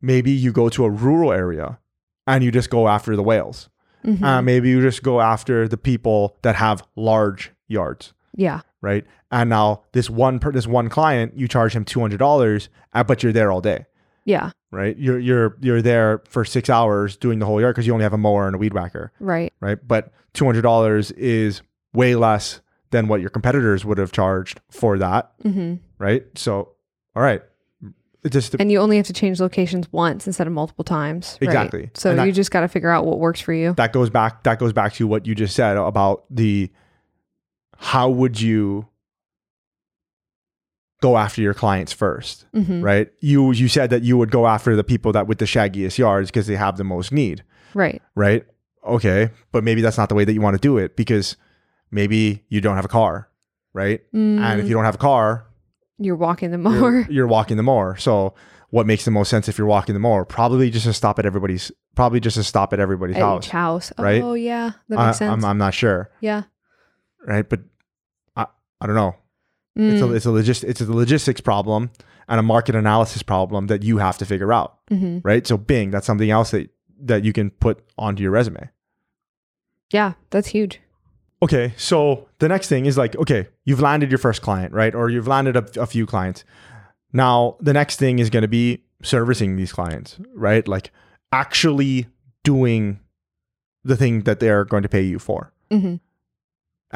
maybe 0.03 0.31
you 0.31 0.53
go 0.53 0.69
to 0.69 0.85
a 0.85 0.91
rural 0.91 1.33
area 1.33 1.79
and 2.27 2.45
you 2.45 2.51
just 2.51 2.69
go 2.71 2.89
after 2.89 3.17
the 3.17 3.23
whales. 3.23 3.71
hmm 4.05 4.23
Uh, 4.23 4.43
maybe 4.43 4.69
you 4.69 4.83
just 4.83 5.03
go 5.03 5.21
after 5.21 5.67
the 5.67 5.77
people 5.79 6.37
that 6.43 6.57
have 6.57 6.83
large 6.95 7.53
yards, 7.69 8.13
yeah. 8.37 8.61
Right? 8.87 9.05
And 9.33 9.51
now 9.51 9.83
this 9.93 10.09
one 10.09 10.39
per, 10.39 10.53
this 10.53 10.67
one 10.69 10.89
client, 10.89 11.37
you 11.37 11.49
charge 11.49 11.75
him 11.75 11.85
two 11.85 12.01
hundred 12.01 12.19
dollars, 12.19 12.69
uh, 12.95 13.03
but 13.05 13.23
you're 13.23 13.33
there 13.33 13.51
all 13.51 13.61
day, 13.61 13.85
Yeah. 14.25 14.53
right? 14.71 14.97
You're 14.97 15.19
you're 15.19 15.57
you're 15.61 15.83
there 15.83 16.23
for 16.29 16.45
six 16.45 16.71
hours 16.71 17.17
doing 17.17 17.41
the 17.41 17.47
whole 17.47 17.61
yard 17.61 17.75
because 17.75 17.87
you 17.87 17.93
only 17.93 18.05
have 18.05 18.13
a 18.15 18.19
mower 18.19 18.47
and 18.47 18.55
a 18.55 18.59
weed 18.59 18.73
whacker, 18.73 19.13
Right. 19.19 19.53
right? 19.61 19.79
But 19.87 20.13
two 20.33 20.45
hundred 20.45 20.63
dollars 20.63 21.11
is 21.13 21.63
way 21.93 22.15
less 22.15 22.61
than 22.93 23.09
what 23.09 23.21
your 23.21 23.31
competitors 23.31 23.85
would 23.85 23.99
have 23.99 24.13
charged 24.13 24.61
for 24.71 24.97
that, 24.99 25.33
hmm 25.43 25.75
right? 25.99 26.25
So, 26.37 26.73
all 27.17 27.23
right, 27.23 27.43
it 28.23 28.31
just 28.31 28.55
And 28.61 28.71
you 28.71 28.79
only 28.79 28.97
have 28.99 29.07
to 29.07 29.13
change 29.13 29.41
locations 29.41 29.91
once 29.93 30.27
instead 30.27 30.47
of 30.47 30.53
multiple 30.53 30.85
times. 30.85 31.37
right? 31.41 31.49
Exactly. 31.49 31.91
So 31.95 32.11
And 32.11 32.19
that- 32.21 32.27
you 32.27 32.33
just 32.33 32.51
got 32.53 32.61
to 32.61 32.69
figure 32.69 32.91
out 32.91 33.05
what 33.05 33.19
works 33.19 33.41
for 33.41 33.53
you. 33.53 33.73
that 33.75 33.93
goes 33.93 34.09
back 34.11 34.45
that 34.45 34.59
goes 34.61 34.73
back 34.73 34.93
to 34.95 35.07
what 35.09 35.27
you 35.27 35.35
just 35.35 35.57
said 35.57 35.77
about 35.77 36.25
the 36.31 36.71
how 37.79 38.09
would 38.09 38.41
you 38.41 38.87
go 41.03 41.19
after 41.19 41.43
your 41.43 41.55
clients 41.55 41.93
first 41.93 42.47
hmm 42.55 42.83
right 42.83 43.11
you 43.21 43.53
you 43.53 43.69
said 43.69 43.91
that 43.91 44.03
you 44.03 44.17
would 44.17 44.31
go 44.31 44.47
after 44.47 44.75
the 44.75 44.85
people 44.85 45.13
that 45.13 45.27
with 45.27 45.39
the 45.39 45.45
shaggiest 45.45 45.99
yards 45.99 46.31
because 46.31 46.47
they 46.47 46.57
have 46.57 46.77
the 46.77 46.85
most 46.85 47.13
need 47.13 47.43
Right. 47.75 48.01
right 48.15 48.45
okay 48.87 49.31
but 49.53 49.63
maybe 49.63 49.83
that's 49.83 49.99
not 49.99 50.09
the 50.09 50.15
way 50.15 50.25
that 50.25 50.33
you 50.33 50.41
want 50.41 50.55
to 50.55 50.61
do 50.61 50.79
it 50.79 50.97
because 50.97 51.37
maybe 51.91 52.45
you 52.49 52.61
don't 52.63 52.77
have 52.77 52.85
a 52.87 52.89
car 52.89 53.29
right 53.75 54.01
and 54.15 54.59
if 54.61 54.69
you 54.69 54.75
don't 54.75 54.85
have 54.85 54.95
a 54.95 54.99
car 54.99 55.47
You're 55.99 56.17
walking 56.17 56.51
the 56.51 56.71
you're, 56.71 57.03
you're 57.11 57.27
walking 57.27 57.57
the 57.59 57.63
more. 57.63 57.97
So 57.99 58.35
what 58.71 58.87
makes 58.87 59.05
the 59.05 59.11
most 59.11 59.29
sense 59.31 59.49
if 59.49 59.57
you're 59.59 59.67
walking 59.67 59.93
the 59.95 60.01
more? 60.01 60.25
Probably 60.27 60.71
just 60.71 60.85
to 60.87 60.93
stop 60.93 61.19
at 61.19 61.25
everybody's 61.27 61.71
probably 61.95 62.21
just 62.21 62.37
to 62.37 62.43
stop 62.45 62.73
at 62.73 62.81
everybody's 62.81 63.17
At 63.17 63.23
house. 63.23 63.49
house. 63.49 63.93
right? 63.99 64.23
Oh 64.23 64.35
yeah, 64.35 64.73
that 64.89 64.99
I, 64.99 65.07
makes 65.07 65.19
sense. 65.19 65.31
I'm, 65.33 65.45
I'm 65.45 65.59
not 65.59 65.73
sure, 65.75 66.11
yeah. 66.21 66.43
Right? 67.27 67.47
But 67.49 67.61
I, 68.37 68.47
I 68.81 68.87
don't 68.87 68.97
know. 68.97 69.17
It's 69.79 70.01
a 70.01 70.07
Mm, 70.07 70.17
it's 70.17 70.25
a 70.25 70.31
logis- 70.31 70.65
it's 70.65 70.81
a 70.81 70.91
logistics 70.91 71.43
problem 71.43 71.91
and 72.29 72.41
a 72.41 72.43
market 72.43 72.75
analysis 72.75 73.23
problem 73.23 73.67
that 73.67 73.83
you 73.83 73.99
have 73.99 74.17
to 74.19 74.25
figure 74.25 74.51
out, 74.53 74.79
mhm. 74.91 75.21
right? 75.23 75.47
So 75.47 75.59
Bing, 75.59 75.91
that's 75.91 76.07
something 76.07 76.31
else 76.31 76.53
that 76.53 76.71
that 77.03 77.25
you 77.25 77.35
can 77.35 77.51
put 77.51 77.85
onto 77.99 78.23
your 78.23 78.31
resume. 78.33 78.71
Yeah, 79.93 80.15
that's 80.31 80.49
huge. 80.49 80.81
Okay, 81.43 81.75
so 81.77 82.27
the 82.39 82.49
next 82.49 82.69
thing 82.69 82.87
is 82.87 82.97
like, 82.97 83.15
okay, 83.17 83.49
you've 83.67 83.81
landed 83.81 84.11
your 84.11 84.19
first 84.19 84.41
client, 84.41 84.73
right? 84.73 84.95
Or 84.95 85.11
you've 85.11 85.29
landed 85.29 85.57
a, 85.57 85.83
a 85.83 85.87
few 85.87 86.07
clients. 86.07 86.45
Now, 87.13 87.57
the 87.61 87.75
next 87.75 87.99
thing 87.99 88.19
is 88.19 88.31
going 88.31 88.43
to 88.43 88.49
be 88.49 88.83
servicing 89.03 89.57
these 89.57 89.73
clients, 89.73 90.19
right? 90.35 90.67
Like 90.67 90.91
actually 91.33 92.07
doing 92.43 93.01
the 93.85 93.97
thing 93.97 94.23
that 94.23 94.41
they're 94.41 94.65
going 94.65 94.83
to 94.85 94.89
pay 94.89 95.03
you 95.03 95.19
for. 95.19 95.53
hmm 95.71 95.97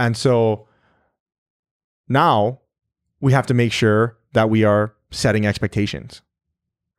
And 0.01 0.17
so 0.17 0.67
now 2.09 2.61
we 3.21 3.33
have 3.35 3.47
to 3.49 3.55
make 3.55 3.71
sure 3.71 4.17
that 4.33 4.49
we 4.49 4.65
are 4.65 4.95
setting 5.11 5.47
expectations, 5.47 6.23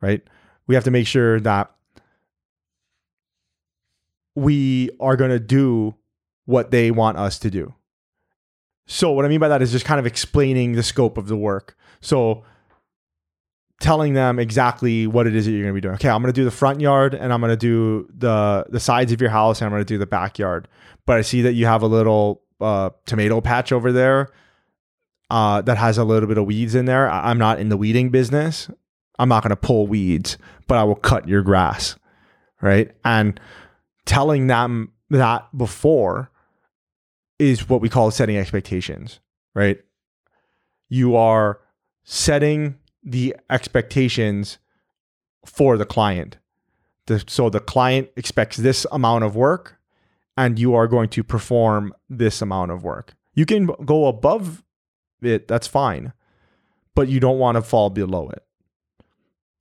right? 0.01 0.21
We 0.67 0.75
have 0.75 0.83
to 0.83 0.91
make 0.91 1.07
sure 1.07 1.39
that 1.39 1.71
we 4.35 4.91
are 4.99 5.17
going 5.17 5.31
to 5.31 5.39
do 5.39 5.95
what 6.45 6.69
they 6.69 6.91
want 6.91 7.17
us 7.17 7.39
to 7.39 7.49
do. 7.49 7.73
So, 8.85 9.11
what 9.11 9.25
I 9.25 9.29
mean 9.29 9.39
by 9.39 9.47
that 9.47 9.63
is 9.63 9.71
just 9.71 9.85
kind 9.85 9.99
of 9.99 10.05
explaining 10.05 10.73
the 10.73 10.83
scope 10.83 11.17
of 11.17 11.27
the 11.27 11.35
work. 11.35 11.75
So, 12.01 12.43
telling 13.79 14.13
them 14.13 14.37
exactly 14.37 15.07
what 15.07 15.25
it 15.25 15.35
is 15.35 15.45
that 15.45 15.51
you're 15.51 15.63
going 15.63 15.73
to 15.73 15.77
be 15.77 15.81
doing. 15.81 15.95
Okay, 15.95 16.09
I'm 16.09 16.21
going 16.21 16.33
to 16.33 16.39
do 16.39 16.45
the 16.45 16.51
front 16.51 16.81
yard 16.81 17.15
and 17.15 17.33
I'm 17.33 17.41
going 17.41 17.51
to 17.51 17.57
do 17.57 18.07
the 18.15 18.65
the 18.69 18.79
sides 18.79 19.11
of 19.11 19.21
your 19.21 19.31
house 19.31 19.59
and 19.59 19.65
I'm 19.65 19.71
going 19.71 19.81
to 19.81 19.85
do 19.85 19.97
the 19.97 20.05
backyard. 20.05 20.67
But 21.07 21.17
I 21.17 21.21
see 21.21 21.41
that 21.41 21.53
you 21.53 21.65
have 21.65 21.81
a 21.81 21.87
little 21.87 22.43
uh, 22.61 22.91
tomato 23.05 23.41
patch 23.41 23.71
over 23.71 23.91
there 23.91 24.29
uh, 25.29 25.61
that 25.61 25.77
has 25.77 25.97
a 25.97 26.03
little 26.03 26.27
bit 26.27 26.37
of 26.37 26.45
weeds 26.45 26.75
in 26.75 26.85
there. 26.85 27.09
I- 27.09 27.29
I'm 27.29 27.37
not 27.37 27.59
in 27.59 27.69
the 27.69 27.77
weeding 27.77 28.09
business. 28.09 28.69
I'm 29.19 29.29
not 29.29 29.43
going 29.43 29.51
to 29.51 29.55
pull 29.55 29.87
weeds, 29.87 30.37
but 30.67 30.77
I 30.77 30.83
will 30.83 30.95
cut 30.95 31.27
your 31.27 31.41
grass, 31.41 31.95
right? 32.61 32.91
And 33.05 33.39
telling 34.05 34.47
them 34.47 34.91
that 35.09 35.45
before 35.55 36.31
is 37.37 37.67
what 37.69 37.81
we 37.81 37.89
call 37.89 38.09
setting 38.11 38.37
expectations, 38.37 39.19
right? 39.53 39.79
You 40.89 41.15
are 41.15 41.59
setting 42.03 42.77
the 43.03 43.35
expectations 43.49 44.57
for 45.45 45.77
the 45.77 45.85
client. 45.85 46.37
The, 47.07 47.23
so 47.27 47.49
the 47.49 47.59
client 47.59 48.09
expects 48.15 48.57
this 48.57 48.85
amount 48.91 49.23
of 49.23 49.35
work 49.35 49.77
and 50.37 50.57
you 50.57 50.73
are 50.75 50.87
going 50.87 51.09
to 51.09 51.23
perform 51.23 51.93
this 52.09 52.41
amount 52.41 52.71
of 52.71 52.83
work. 52.83 53.13
You 53.33 53.45
can 53.45 53.67
go 53.85 54.07
above 54.07 54.63
it, 55.21 55.47
that's 55.47 55.67
fine, 55.67 56.13
but 56.95 57.07
you 57.07 57.19
don't 57.19 57.39
want 57.39 57.55
to 57.55 57.61
fall 57.61 57.89
below 57.89 58.29
it. 58.29 58.43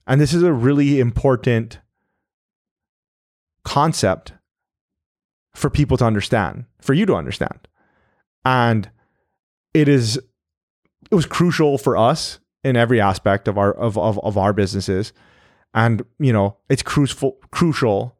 And 0.06 0.20
this 0.20 0.32
is 0.32 0.42
a 0.42 0.52
really 0.52 0.98
important 0.98 1.80
concept 3.64 4.32
for 5.54 5.70
people 5.70 5.96
to 5.98 6.04
understand, 6.04 6.64
for 6.80 6.94
you 6.94 7.06
to 7.06 7.14
understand. 7.14 7.68
And 8.44 8.90
it 9.74 9.88
is 9.88 10.16
it 11.10 11.14
was 11.14 11.26
crucial 11.26 11.76
for 11.78 11.96
us 11.96 12.38
in 12.64 12.76
every 12.76 13.00
aspect 13.00 13.48
of 13.48 13.58
our 13.58 13.72
of 13.72 13.98
of, 13.98 14.18
of 14.20 14.38
our 14.38 14.52
businesses. 14.52 15.12
And 15.74 16.04
you 16.18 16.32
know, 16.32 16.56
it's 16.68 16.82
crucial 16.82 17.36
crucial 17.50 18.16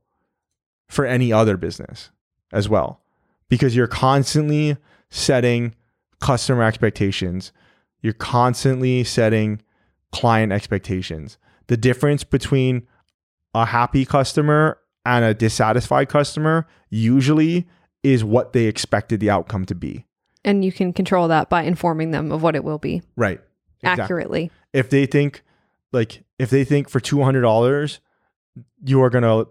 for 0.88 1.06
any 1.06 1.32
other 1.32 1.56
business 1.56 2.10
as 2.52 2.68
well. 2.68 3.00
Because 3.48 3.74
you're 3.74 3.86
constantly 3.86 4.76
setting 5.10 5.74
customer 6.20 6.62
expectations. 6.62 7.52
You're 8.02 8.12
constantly 8.12 9.04
setting 9.04 9.60
client 10.12 10.52
expectations. 10.52 11.38
The 11.66 11.76
difference 11.76 12.24
between 12.24 12.86
a 13.54 13.66
happy 13.66 14.04
customer 14.04 14.78
and 15.04 15.24
a 15.24 15.34
dissatisfied 15.34 16.08
customer 16.08 16.66
usually 16.88 17.66
is 18.02 18.24
what 18.24 18.52
they 18.52 18.64
expected 18.64 19.20
the 19.20 19.30
outcome 19.30 19.64
to 19.66 19.74
be. 19.74 20.06
And 20.44 20.64
you 20.64 20.72
can 20.72 20.92
control 20.92 21.28
that 21.28 21.48
by 21.50 21.62
informing 21.62 22.12
them 22.12 22.32
of 22.32 22.42
what 22.42 22.56
it 22.56 22.64
will 22.64 22.78
be 22.78 23.02
Right. 23.16 23.40
Exactly. 23.82 24.02
accurately. 24.02 24.50
If 24.72 24.90
they 24.90 25.06
think 25.06 25.42
like 25.92 26.22
if 26.38 26.50
they 26.50 26.64
think 26.64 26.88
for 26.88 27.00
$200 27.00 27.98
you 28.84 29.02
are 29.02 29.10
going 29.10 29.24
to 29.24 29.48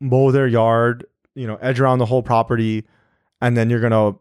mow 0.00 0.30
their 0.30 0.46
yard, 0.46 1.06
you 1.36 1.46
know, 1.46 1.56
edge 1.62 1.78
around 1.78 1.98
the 1.98 2.06
whole 2.06 2.22
property 2.22 2.84
and 3.40 3.56
then 3.56 3.70
you're 3.70 3.80
going 3.80 3.92
to 3.92 4.18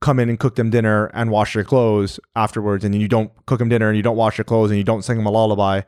come 0.00 0.18
in 0.20 0.28
and 0.28 0.38
cook 0.38 0.54
them 0.56 0.70
dinner 0.70 1.06
and 1.14 1.30
wash 1.30 1.54
their 1.54 1.64
clothes 1.64 2.20
afterwards 2.36 2.84
and 2.84 2.92
then 2.94 3.00
you 3.00 3.08
don't 3.08 3.30
cook 3.46 3.58
them 3.58 3.68
dinner 3.68 3.88
and 3.88 3.96
you 3.96 4.02
don't 4.02 4.16
wash 4.16 4.36
their 4.36 4.44
clothes 4.44 4.70
and 4.70 4.76
you 4.78 4.84
don't 4.84 5.02
sing 5.02 5.16
them 5.16 5.26
a 5.26 5.30
lullaby, 5.30 5.80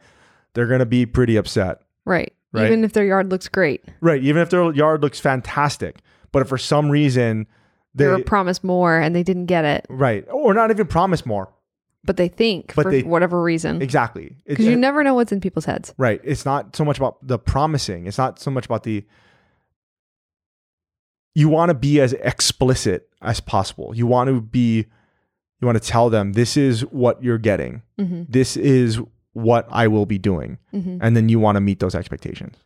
they're 0.55 0.67
going 0.67 0.79
to 0.81 0.87
be 0.87 1.05
pretty 1.07 1.37
upset. 1.37 1.81
Right. 2.05 2.33
Right. 2.53 2.67
Even 2.67 2.85
if 2.85 2.93
their 2.93 3.05
yard 3.05 3.31
looks 3.31 3.49
great. 3.49 3.85
Right. 4.01 4.23
Even 4.23 4.41
if 4.43 4.51
their 4.51 4.73
yard 4.73 5.03
looks 5.03 5.19
fantastic, 5.21 6.01
but 6.33 6.43
if 6.43 6.49
for 6.49 6.59
some 6.59 6.89
reason 6.91 7.47
They 7.95 8.05
they 8.05 8.11
were 8.11 8.19
promised 8.25 8.63
more 8.65 8.97
and 8.99 9.15
they 9.15 9.23
didn't 9.25 9.47
get 9.47 9.65
it, 9.65 9.87
right 9.89 10.25
or 10.31 10.55
not 10.55 10.71
even 10.71 10.87
promised 10.87 11.27
more. 11.27 11.53
but 12.05 12.17
they 12.17 12.29
think 12.29 12.73
But 12.77 12.83
for 12.85 12.91
they- 12.93 13.03
whatever 13.03 13.43
reason. 13.43 13.83
Exactly. 13.83 14.37
Because 14.47 14.67
you 14.67 14.77
never 14.77 15.03
know 15.03 15.15
what's 15.15 15.33
in 15.33 15.41
people's 15.41 15.65
heads. 15.65 15.93
right. 15.99 16.21
It's 16.23 16.45
not 16.45 16.77
so 16.77 16.85
much 16.85 16.99
about 16.99 17.17
the 17.27 17.39
promising. 17.39 18.07
It's 18.07 18.19
not 18.19 18.39
so 18.39 18.51
much 18.53 18.65
about 18.67 18.85
the. 18.85 19.05
You 21.35 21.49
want 21.49 21.71
to 21.71 21.75
be 21.75 22.01
as 22.01 22.13
explicit 22.15 23.09
as 23.23 23.41
possible. 23.41 23.95
You 23.95 24.07
want 24.07 24.29
to 24.29 24.41
be. 24.41 24.87
You 25.61 25.67
want 25.67 25.83
to 25.83 25.89
tell 25.89 26.11
them 26.11 26.35
this 26.35 26.57
is 26.57 26.83
what 26.87 27.23
you're 27.23 27.39
getting. 27.39 27.83
hmm 27.99 28.25
This 28.29 28.57
is 28.57 29.01
what 29.33 29.67
I 29.71 29.89
will 29.89 30.07
be 30.07 30.19
doing, 30.19 30.59
hmm 30.71 30.99
and 31.01 31.17
then 31.17 31.29
you 31.29 31.41
want 31.41 31.57
to 31.57 31.61
meet 31.61 31.81
those 31.81 31.95
expectations. 31.95 32.57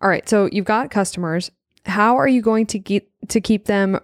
All 0.00 0.08
right. 0.08 0.28
So 0.28 0.48
you've 0.52 0.64
got 0.64 0.90
customers. 0.90 1.50
How 1.86 2.16
are 2.16 2.28
you 2.28 2.42
going 2.42 2.66
to 2.66 2.78
get 2.78 3.08
to 3.28 3.40
keep 3.40 3.66
them 3.66 3.98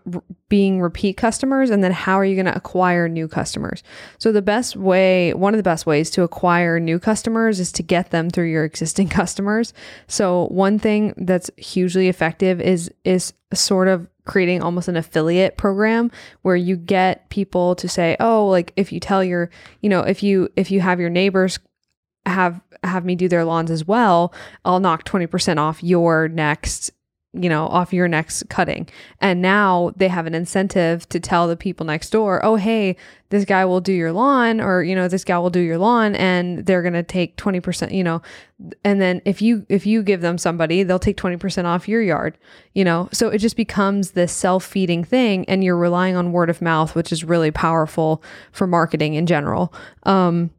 being 0.48 0.80
repeat 0.80 1.16
customers? 1.16 1.70
And 1.70 1.82
then 1.82 1.92
how 1.92 2.18
are 2.18 2.24
you 2.24 2.34
going 2.34 2.46
to 2.46 2.56
acquire 2.56 3.08
new 3.08 3.28
customers? 3.28 3.82
So 4.18 4.32
the 4.32 4.42
best 4.42 4.76
way, 4.76 5.34
one 5.34 5.54
of 5.54 5.58
the 5.58 5.64
best 5.64 5.86
ways 5.86 6.10
to 6.10 6.22
acquire 6.22 6.80
new 6.80 6.98
customers 6.98 7.60
is 7.60 7.72
to 7.72 7.82
get 7.82 8.10
them 8.10 8.30
through 8.30 8.50
your 8.50 8.64
existing 8.64 9.08
customers. 9.20 9.72
So 10.06 10.46
one 10.50 10.78
thing 10.78 11.14
that's 11.16 11.50
hugely 11.56 12.08
effective 12.08 12.60
is 12.60 12.90
is 13.04 13.32
sort 13.52 13.88
of 13.88 14.08
creating 14.24 14.62
almost 14.62 14.88
an 14.88 14.96
affiliate 14.96 15.56
program 15.56 16.10
where 16.42 16.56
you 16.56 16.76
get 16.76 17.28
people 17.28 17.74
to 17.76 17.88
say, 17.88 18.16
"Oh, 18.20 18.48
like 18.48 18.72
if 18.76 18.92
you 18.92 19.00
tell 19.00 19.22
your, 19.22 19.50
you 19.80 19.88
know, 19.88 20.00
if 20.00 20.22
you 20.22 20.48
if 20.56 20.70
you 20.70 20.80
have 20.80 21.00
your 21.00 21.10
neighbors 21.10 21.58
have 22.26 22.60
have 22.82 23.04
me 23.04 23.14
do 23.14 23.28
their 23.28 23.44
lawns 23.44 23.70
as 23.70 23.86
well, 23.86 24.32
I'll 24.64 24.80
knock 24.80 25.04
20% 25.04 25.58
off 25.58 25.82
your 25.82 26.28
next, 26.28 26.90
you 27.34 27.48
know, 27.48 27.66
off 27.66 27.92
your 27.92 28.08
next 28.08 28.48
cutting. 28.48 28.88
And 29.20 29.42
now 29.42 29.92
they 29.96 30.08
have 30.08 30.26
an 30.26 30.34
incentive 30.34 31.08
to 31.10 31.20
tell 31.20 31.48
the 31.48 31.56
people 31.56 31.84
next 31.84 32.10
door, 32.10 32.44
"Oh, 32.44 32.56
hey, 32.56 32.96
this 33.34 33.44
guy 33.44 33.64
will 33.64 33.80
do 33.80 33.92
your 33.92 34.12
lawn 34.12 34.60
or, 34.60 34.84
you 34.84 34.94
know, 34.94 35.08
this 35.08 35.24
guy 35.24 35.36
will 35.38 35.50
do 35.50 35.60
your 35.60 35.76
lawn 35.76 36.14
and 36.14 36.64
they're 36.66 36.82
going 36.82 36.94
to 36.94 37.02
take 37.02 37.36
20%, 37.36 37.92
you 37.92 38.04
know, 38.04 38.22
and 38.84 39.00
then 39.00 39.20
if 39.24 39.42
you 39.42 39.66
if 39.68 39.84
you 39.84 40.04
give 40.04 40.20
them 40.20 40.38
somebody, 40.38 40.84
they'll 40.84 41.00
take 41.00 41.16
20% 41.16 41.64
off 41.64 41.88
your 41.88 42.00
yard, 42.00 42.38
you 42.74 42.84
know. 42.84 43.08
So 43.12 43.28
it 43.28 43.38
just 43.38 43.56
becomes 43.56 44.12
this 44.12 44.32
self-feeding 44.32 45.02
thing 45.02 45.44
and 45.46 45.64
you're 45.64 45.76
relying 45.76 46.14
on 46.14 46.30
word 46.30 46.48
of 46.48 46.62
mouth, 46.62 46.94
which 46.94 47.10
is 47.10 47.24
really 47.24 47.50
powerful 47.50 48.22
for 48.52 48.68
marketing 48.68 49.14
in 49.14 49.26
general. 49.26 49.74
Um 50.04 50.50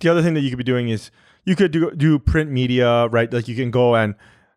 the 0.00 0.08
other 0.08 0.22
thing 0.22 0.32
that 0.32 0.40
you 0.40 0.48
could 0.48 0.58
be 0.58 0.64
doing 0.64 0.88
is 0.88 1.10
you 1.44 1.54
could 1.54 1.70
do, 1.70 1.90
do 1.90 2.18
print 2.18 2.50
media, 2.50 3.06
right? 3.08 3.30
Like 3.30 3.48
you 3.48 3.54
can 3.54 3.70
go 3.70 3.94
and 3.94 4.14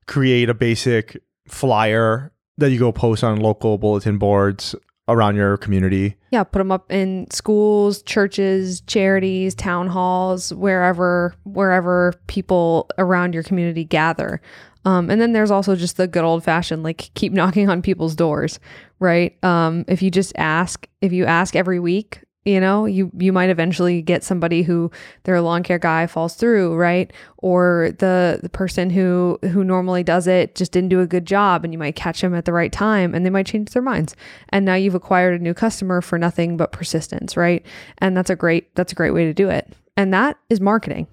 create 0.08 0.50
a 0.50 0.54
basic 0.54 1.22
flyer 1.48 2.32
that 2.58 2.72
you 2.72 2.80
go 2.80 2.92
post 2.92 3.24
on 3.24 3.40
local 3.40 3.78
bulletin 3.78 4.18
boards 4.18 4.76
around 5.08 5.36
your 5.36 5.58
community. 5.58 6.16
Yeah, 6.32 6.44
put 6.44 6.60
them 6.60 6.72
up 6.72 6.92
in 6.92 7.30
schools, 7.32 8.02
churches, 8.04 8.82
charities, 8.82 9.56
town 9.56 9.88
halls, 9.88 10.54
wherever 10.54 11.34
wherever 11.44 12.14
people 12.28 12.90
around 12.98 13.34
your 13.34 13.44
community 13.44 13.84
gather. 13.84 14.42
Um, 14.86 15.10
and 15.10 15.20
then 15.20 15.34
there's 15.34 15.52
also 15.52 15.76
just 15.76 15.98
the 15.98 16.08
good 16.08 16.24
old 16.24 16.44
fashioned 16.44 16.84
like 16.84 17.12
keep 17.14 17.34
knocking 17.34 17.70
on 17.70 17.82
people's 17.82 18.16
doors, 18.16 18.60
right? 19.00 19.42
Um, 19.44 19.86
if 19.88 20.02
you 20.02 20.10
just 20.10 20.34
ask, 20.38 20.88
if 21.02 21.12
you 21.12 21.26
ask 21.26 21.56
every 21.56 21.80
week, 21.80 22.22
you 22.48 22.60
know 22.60 22.86
you 22.86 23.12
you 23.18 23.34
might 23.34 23.50
eventually 23.50 24.02
get 24.02 24.24
somebody 24.24 24.64
who 24.64 24.90
their 25.24 25.42
lawn 25.42 25.62
care 25.64 25.78
guy 25.80 26.08
falls 26.08 26.36
through 26.36 26.76
right? 26.76 27.12
Or 27.40 27.92
the 28.00 28.40
the 28.42 28.50
person 28.50 28.90
who 28.90 29.38
who 29.52 29.64
normally 29.64 30.04
does 30.04 30.28
it 30.28 30.56
just 30.56 30.72
didn't 30.72 30.90
do 30.90 31.02
a 31.02 31.08
good 31.08 31.26
job 31.26 31.64
and 31.64 31.74
you 31.74 31.78
might 31.80 31.96
catch 31.96 32.22
them 32.22 32.34
at 32.34 32.46
the 32.46 32.54
right 32.54 32.72
time 32.72 33.14
and 33.14 33.26
they 33.26 33.30
might 33.30 33.46
change 33.46 33.72
their 33.72 33.82
minds. 33.82 34.16
And 34.50 34.66
now 34.66 34.76
you've 34.76 34.96
acquired 34.96 35.40
a 35.40 35.44
new 35.44 35.54
customer 35.54 36.02
for 36.02 36.18
nothing 36.18 36.58
but 36.58 36.72
persistence 36.72 37.36
right? 37.36 37.66
And 38.00 38.16
that's 38.16 38.30
a 38.30 38.36
great 38.36 38.74
that's 38.76 38.94
a 38.94 38.96
great 38.96 39.12
way 39.12 39.26
to 39.26 39.34
do 39.34 39.50
it. 39.50 39.74
And 39.98 40.14
that 40.14 40.38
is 40.50 40.62
marketing. 40.62 41.08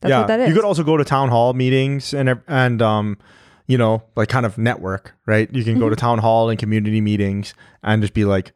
That's 0.00 0.10
yeah, 0.10 0.18
what 0.20 0.28
that 0.28 0.40
is 0.40 0.48
you 0.48 0.54
could 0.54 0.64
also 0.64 0.84
go 0.84 0.96
to 0.96 1.04
town 1.04 1.28
hall 1.28 1.54
meetings 1.54 2.14
and 2.14 2.40
and 2.46 2.80
um, 2.80 3.18
you 3.66 3.76
know, 3.76 4.02
like 4.16 4.28
kind 4.28 4.46
of 4.46 4.56
network, 4.58 5.14
right? 5.26 5.52
You 5.52 5.64
can 5.64 5.78
go 5.78 5.88
to 5.88 5.96
Mm-hmm. 5.96 6.00
town 6.00 6.18
hall 6.20 6.48
and 6.48 6.58
community 6.58 7.00
meetings 7.00 7.52
and 7.82 8.00
just 8.00 8.14
be 8.14 8.24
like, 8.24 8.52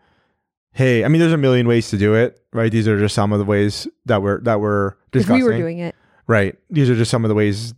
"Hey, 0.72 1.04
I 1.04 1.08
mean, 1.08 1.20
there's 1.20 1.32
a 1.32 1.37
million 1.38 1.66
ways 1.68 1.90
to 1.90 1.98
do 1.98 2.14
it, 2.14 2.40
right? 2.52 2.70
These 2.72 2.88
are 2.88 2.98
just 2.98 3.14
some 3.14 3.32
of 3.32 3.38
the 3.38 3.44
ways 3.44 3.87
that 4.06 4.22
we're 4.22 4.40
that 4.42 4.61
we're 4.61 4.94
discussing, 5.11 5.37
we 5.37 5.42
were 5.44 5.56
doing 5.56 5.78
it 5.78 5.94
right? 6.28 6.56
These 6.70 6.88
are 6.88 6.94
just 6.94 7.11
some 7.11 7.24
of 7.24 7.28
the 7.28 7.35
ways 7.35 7.74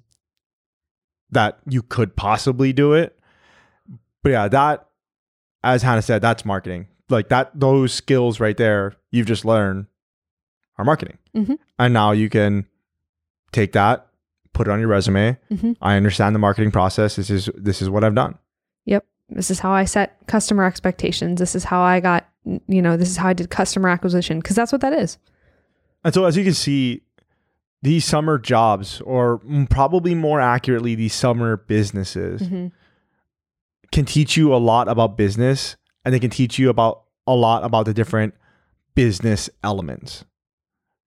that 1.31 1.59
you 1.69 1.83
could 1.83 2.15
possibly 2.15 2.73
do 2.73 2.93
it. 2.93 3.19
But 4.23 4.31
yeah, 4.33 4.49
that, 4.49 4.87
as 5.65 5.83
Hannah 5.83 6.03
said, 6.03 6.23
that's 6.23 6.45
marketing. 6.45 6.87
Like 7.09 7.31
that, 7.31 7.51
those 7.59 7.93
skills 7.93 8.39
right 8.41 8.57
there 8.57 8.95
you've 9.11 9.27
just 9.27 9.45
learned 9.45 9.87
are 10.79 10.85
marketing, 10.85 11.19
Mhm. 11.35 11.59
and 11.79 11.95
now 11.95 12.13
you 12.13 12.29
can 12.29 12.67
take 13.53 13.73
that, 13.73 14.07
put 14.53 14.69
it 14.69 14.71
on 14.71 14.79
your 14.79 14.89
resume. 14.89 15.39
Mhm. 15.51 15.77
I 15.81 15.97
understand 15.97 16.35
the 16.35 16.39
marketing 16.39 16.71
process. 16.71 17.17
This 17.17 17.31
is 17.31 17.49
this 17.57 17.81
is 17.83 17.89
what 17.91 18.05
I've 18.05 18.15
done. 18.15 18.39
Yep. 18.85 19.05
This 19.31 19.51
is 19.51 19.61
how 19.61 19.73
I 19.73 19.85
set 19.85 20.19
customer 20.27 20.65
expectations. 20.65 21.39
This 21.41 21.55
is 21.55 21.65
how 21.65 21.81
I 21.81 22.01
got, 22.01 22.29
you 22.45 22.83
know, 22.83 22.97
this 22.97 23.09
is 23.09 23.17
how 23.17 23.29
I 23.29 23.33
did 23.33 23.51
customer 23.51 23.89
acquisition 23.89 24.39
because 24.41 24.57
that's 24.57 24.73
what 24.73 24.81
that 24.83 24.93
is. 24.93 25.19
And 26.05 26.13
so, 26.13 26.25
as 26.27 26.37
you 26.37 26.45
can 26.45 26.55
see, 26.55 27.03
these 27.83 28.05
summer 28.05 28.39
jobs, 28.39 29.01
or 29.03 29.41
probably 29.71 30.15
more 30.15 30.41
accurately, 30.41 30.95
these 30.95 31.15
summer 31.15 31.57
businesses, 31.57 32.43
Mhm. 32.43 32.73
can 33.93 34.05
teach 34.05 34.37
you 34.37 34.55
a 34.55 34.57
lot 34.57 34.89
about 34.89 35.17
business 35.17 35.77
and 36.05 36.13
they 36.15 36.21
can 36.21 36.31
teach 36.31 36.59
you 36.59 36.69
about 36.71 37.03
a 37.27 37.35
lot 37.35 37.65
about 37.65 37.87
the 37.87 37.95
different 37.95 38.35
business 38.95 39.49
elements, 39.63 40.25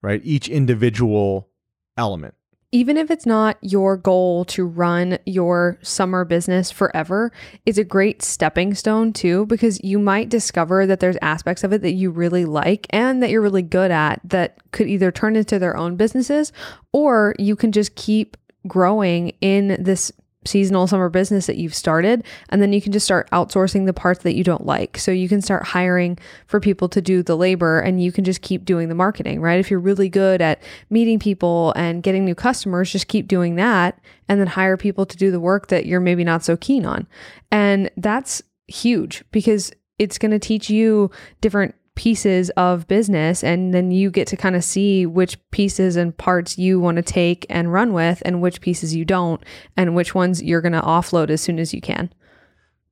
right? 0.02 0.20
Each 0.24 0.48
individual 0.48 1.48
element. 1.96 2.34
Even 2.70 2.98
if 2.98 3.10
it's 3.10 3.24
not 3.24 3.56
your 3.62 3.96
goal 3.96 4.44
to 4.44 4.66
run 4.66 5.18
your 5.24 5.78
summer 5.80 6.26
business 6.26 6.70
forever, 6.70 7.32
it's 7.64 7.78
a 7.78 7.84
great 7.84 8.22
stepping 8.22 8.74
stone 8.74 9.14
too, 9.14 9.46
because 9.46 9.82
you 9.82 9.98
might 9.98 10.28
discover 10.28 10.84
that 10.84 11.00
there's 11.00 11.16
aspects 11.22 11.64
of 11.64 11.72
it 11.72 11.80
that 11.80 11.92
you 11.92 12.10
really 12.10 12.44
like 12.44 12.86
and 12.90 13.22
that 13.22 13.30
you're 13.30 13.40
really 13.40 13.62
good 13.62 13.90
at 13.90 14.20
that 14.22 14.58
could 14.72 14.86
either 14.86 15.10
turn 15.10 15.34
into 15.34 15.58
their 15.58 15.78
own 15.78 15.96
businesses 15.96 16.52
or 16.92 17.34
you 17.38 17.56
can 17.56 17.72
just 17.72 17.94
keep 17.94 18.36
growing 18.66 19.32
in 19.40 19.82
this 19.82 20.12
seasonal 20.44 20.86
summer 20.86 21.08
business 21.08 21.46
that 21.46 21.56
you've 21.56 21.74
started 21.74 22.24
and 22.48 22.62
then 22.62 22.72
you 22.72 22.80
can 22.80 22.92
just 22.92 23.04
start 23.04 23.28
outsourcing 23.30 23.86
the 23.86 23.92
parts 23.92 24.22
that 24.22 24.34
you 24.34 24.44
don't 24.44 24.64
like. 24.64 24.96
So 24.96 25.10
you 25.10 25.28
can 25.28 25.42
start 25.42 25.64
hiring 25.64 26.18
for 26.46 26.60
people 26.60 26.88
to 26.90 27.02
do 27.02 27.22
the 27.22 27.36
labor 27.36 27.80
and 27.80 28.02
you 28.02 28.12
can 28.12 28.24
just 28.24 28.40
keep 28.40 28.64
doing 28.64 28.88
the 28.88 28.94
marketing 28.94 29.40
right? 29.40 29.58
If 29.58 29.70
you're 29.70 29.80
really 29.80 30.08
good 30.08 30.40
at 30.40 30.62
meeting 30.90 31.18
people 31.18 31.72
and 31.76 32.02
getting 32.02 32.24
new 32.24 32.34
customers 32.34 32.92
just 32.92 33.08
keep 33.08 33.28
doing 33.28 33.56
that 33.56 33.98
and 34.28 34.40
then 34.40 34.46
hire 34.46 34.76
people 34.76 35.06
to 35.06 35.16
do 35.16 35.30
the 35.30 35.40
work 35.40 35.68
that 35.68 35.86
you're 35.86 36.00
maybe 36.00 36.24
not 36.24 36.44
so 36.44 36.56
keen 36.56 36.86
on. 36.86 37.06
And 37.50 37.90
that's 37.96 38.42
huge 38.68 39.24
because 39.32 39.72
it's 39.98 40.18
going 40.18 40.30
to 40.30 40.38
teach 40.38 40.70
you 40.70 41.10
different 41.40 41.74
pieces 41.98 42.48
of 42.50 42.86
business 42.86 43.42
and 43.42 43.74
then 43.74 43.90
you 43.90 44.08
get 44.08 44.28
to 44.28 44.36
kind 44.36 44.54
of 44.54 44.62
see 44.62 45.04
which 45.04 45.36
pieces 45.50 45.96
and 45.96 46.16
parts 46.16 46.56
you 46.56 46.78
want 46.78 46.94
to 46.94 47.02
take 47.02 47.44
and 47.50 47.72
run 47.72 47.92
with 47.92 48.22
and 48.24 48.40
which 48.40 48.60
pieces 48.60 48.94
you 48.94 49.04
don't 49.04 49.42
and 49.76 49.96
which 49.96 50.14
ones 50.14 50.40
you're 50.40 50.60
going 50.60 50.72
to 50.72 50.80
offload 50.80 51.28
as 51.28 51.40
soon 51.40 51.58
as 51.58 51.74
you 51.74 51.80
can. 51.80 52.08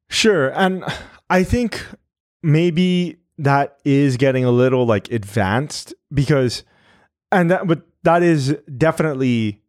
Sure. 0.09 0.49
And 0.49 0.85
I 1.31 1.45
think 1.45 1.87
maybe 2.43 3.19
that 3.39 3.79
is 3.85 4.17
getting 4.17 4.45
a 4.45 4.51
little 4.51 4.87
like 4.87 5.09
advanced 5.13 5.95
because, 6.13 6.65
and 7.31 7.49
that, 7.53 7.69
but 7.69 7.83
that 8.03 8.25
is 8.25 8.57
definitely 8.77 9.63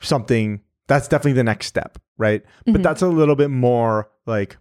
something 0.00 0.60
that's 0.86 1.08
definitely 1.08 1.32
the 1.32 1.42
next 1.42 1.66
step, 1.66 1.98
right? 2.16 2.44
But 2.64 2.74
Mhm. 2.76 2.82
that's 2.84 3.02
a 3.02 3.08
little 3.08 3.34
bit 3.34 3.50
more 3.50 4.08
like 4.24 4.56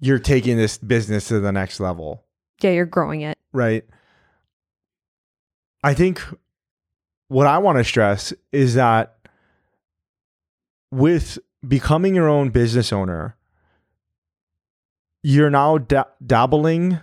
you're 0.00 0.18
taking 0.18 0.56
this 0.56 0.76
business 0.76 1.28
to 1.28 1.38
the 1.38 1.52
next 1.52 1.78
level, 1.78 2.23
Yeah, 2.60 2.70
you're 2.70 2.86
growing 2.86 3.20
it. 3.22 3.36
right? 3.52 3.84
I 5.82 5.92
think 5.94 6.22
what 7.28 7.46
I 7.46 7.58
want 7.58 7.78
to 7.78 7.84
stress 7.84 8.32
is 8.52 8.74
that 8.74 9.16
with 10.90 11.38
becoming 11.66 12.14
your 12.14 12.28
own 12.28 12.50
business 12.50 12.92
owner, 12.92 13.36
you're 15.22 15.50
now 15.50 15.78
da- 15.78 16.04
dabbling, 16.24 17.00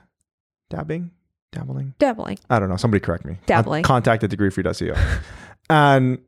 dabbing, 0.70 1.12
dabbling. 1.52 1.94
Dabbling. 2.00 2.40
I 2.50 2.60
don't 2.60 2.70
know. 2.70 2.78
Somebody 2.78 3.02
correct 3.02 3.26
me. 3.26 3.38
Dabbling. 3.46 3.84
Contact 3.84 4.24
at 4.24 4.30
degreefree.co. 4.32 5.00
and 5.70 6.20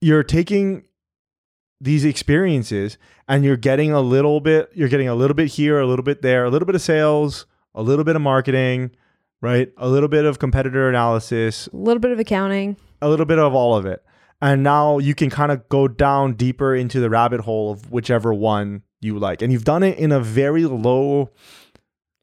you're 0.00 0.22
taking 0.24 0.84
these 1.84 2.04
experiences 2.04 2.98
and 3.28 3.44
you're 3.44 3.56
getting 3.56 3.92
a 3.92 4.00
little 4.00 4.40
bit, 4.40 4.70
you're 4.74 4.88
getting 4.88 5.08
a 5.08 5.14
little 5.14 5.34
bit 5.34 5.48
here, 5.48 5.78
a 5.78 5.86
little 5.86 6.02
bit 6.02 6.22
there, 6.22 6.44
a 6.44 6.50
little 6.50 6.66
bit 6.66 6.74
of 6.74 6.82
sales, 6.82 7.46
a 7.74 7.82
little 7.82 8.04
bit 8.04 8.16
of 8.16 8.22
marketing, 8.22 8.90
right? 9.40 9.70
A 9.76 9.88
little 9.88 10.08
bit 10.08 10.24
of 10.24 10.38
competitor 10.38 10.88
analysis, 10.88 11.68
A 11.72 11.76
little 11.76 12.00
bit 12.00 12.10
of 12.10 12.18
accounting. 12.18 12.76
a 13.02 13.08
little 13.08 13.26
bit 13.26 13.38
of 13.38 13.54
all 13.54 13.76
of 13.76 13.86
it. 13.86 14.02
And 14.42 14.62
now 14.62 14.98
you 14.98 15.14
can 15.14 15.30
kind 15.30 15.52
of 15.52 15.68
go 15.68 15.86
down 15.88 16.34
deeper 16.34 16.74
into 16.74 17.00
the 17.00 17.08
rabbit 17.10 17.40
hole 17.40 17.70
of 17.72 17.90
whichever 17.92 18.32
one 18.34 18.82
you 19.00 19.18
like. 19.18 19.42
And 19.42 19.52
you've 19.52 19.64
done 19.64 19.82
it 19.82 19.98
in 19.98 20.10
a 20.12 20.20
very 20.20 20.64
low, 20.64 21.30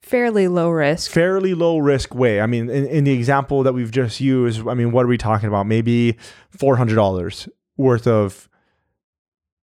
Fairly 0.02 0.48
low 0.48 0.70
risk. 0.70 1.10
fairly 1.12 1.54
low 1.54 1.78
risk 1.78 2.14
way. 2.16 2.42
I 2.42 2.46
mean, 2.48 2.70
in, 2.70 2.86
in 2.88 3.04
the 3.06 3.14
example 3.14 3.64
that 3.64 3.74
we've 3.74 3.92
just 3.92 4.20
used, 4.20 4.68
I 4.68 4.74
mean, 4.74 4.92
what 4.92 5.06
are 5.06 5.08
we 5.08 5.18
talking 5.18 5.48
about? 5.48 5.68
Maybe 5.68 6.18
$400 6.58 7.48
worth 7.78 8.08
of 8.08 8.50